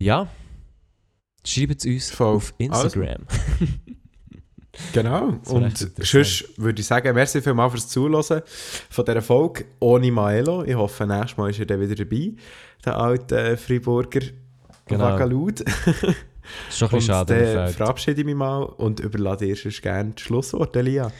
Ja, 0.00 0.28
schreibt 1.44 1.84
es 1.84 1.86
uns 1.86 2.10
Voll. 2.10 2.36
auf 2.36 2.54
Instagram. 2.58 3.26
Genau. 4.92 5.34
Und 5.48 5.90
sonst 5.98 6.44
würde 6.56 6.80
ich 6.80 6.86
sagen, 6.86 7.14
merci 7.14 7.40
vielmals 7.42 7.72
fürs 7.72 7.88
Zuhören 7.88 8.42
von 8.90 9.04
dieser 9.04 9.22
Folge 9.22 9.64
ohne 9.80 10.10
Maelo. 10.12 10.64
Ich 10.64 10.74
hoffe, 10.74 11.06
nächstes 11.06 11.36
Mal 11.36 11.50
ist 11.50 11.58
er 11.60 11.66
dann 11.66 11.80
wieder 11.80 11.94
dabei, 11.94 12.32
der 12.84 12.96
alte 12.98 13.56
Freiburger 13.56 14.20
Genau. 14.88 15.18
Das 15.18 15.60
ist 16.70 16.78
schon 16.78 16.88
ein 16.88 16.94
bisschen 16.94 16.94
Und 16.94 17.02
schade. 17.02 17.54
dann 17.54 17.68
verabschiede 17.74 18.20
ich 18.20 18.26
mich 18.26 18.34
mal 18.34 18.62
und 18.62 19.00
überlasse 19.00 19.54
sonst 19.54 19.82
gerne 19.82 20.12
das 20.14 20.22
Schlusswort, 20.22 20.74
Elia. 20.76 21.12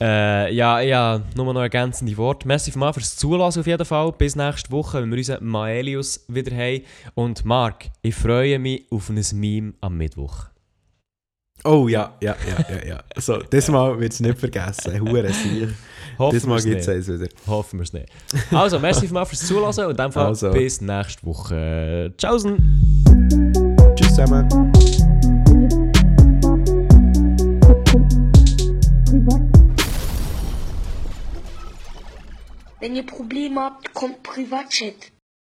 Äh, 0.00 0.52
ja, 0.54 0.80
ja, 0.80 1.22
nur 1.36 1.52
noch 1.52 1.60
ergänzende 1.60 2.16
Worte. 2.16 2.48
Merci 2.48 2.72
vielmals 2.72 2.96
fürs 2.96 3.16
Zulassen 3.16 3.60
auf 3.60 3.66
jeden 3.66 3.84
Fall. 3.84 4.12
Bis 4.12 4.34
nächste 4.36 4.70
Woche, 4.70 5.02
wenn 5.02 5.10
wir 5.10 5.18
unseren 5.18 5.46
Maelius 5.46 6.24
wieder 6.28 6.56
haben. 6.56 6.82
Und 7.14 7.44
Marc, 7.44 7.90
ich 8.02 8.14
freue 8.14 8.58
mich 8.58 8.86
auf 8.90 9.08
ein 9.10 9.22
Meme 9.34 9.74
am 9.80 9.96
Mittwoch. 9.96 10.46
Oh 11.62 11.88
ja, 11.88 12.14
ja, 12.20 12.36
ja, 12.46 12.76
ja, 12.76 12.86
ja. 12.86 13.04
So, 13.16 13.38
diesmal 13.38 13.98
wird 13.98 14.12
es 14.12 14.20
nicht 14.20 14.38
vergessen. 14.38 15.00
Hure 15.00 15.32
sicher. 15.32 15.68
Diesmal 16.30 16.56
wir's 16.56 16.64
gibt 16.64 16.80
es 16.82 16.88
eins 16.88 17.08
wieder. 17.08 17.28
Hoffen 17.46 17.78
wir 17.78 17.84
es 17.84 17.92
nicht. 17.92 18.08
Also, 18.50 18.78
merci 18.78 19.06
vielmals 19.06 19.30
fürs 19.30 19.46
Zulassen 19.46 19.84
und 19.86 19.92
in 19.92 19.96
dem 19.96 20.12
Fall 20.12 20.26
Also. 20.26 20.50
bis 20.50 20.80
nächste 20.80 21.24
Woche. 21.24 22.12
Tschaußen! 22.18 22.58
Tschüss 23.96 24.08
zusammen. 24.08 24.72
Wenn 32.80 32.96
ihr 32.96 33.06
Probleme 33.06 33.60
habt, 33.62 33.94
kommt 33.94 34.22
Privatchat. 34.22 35.13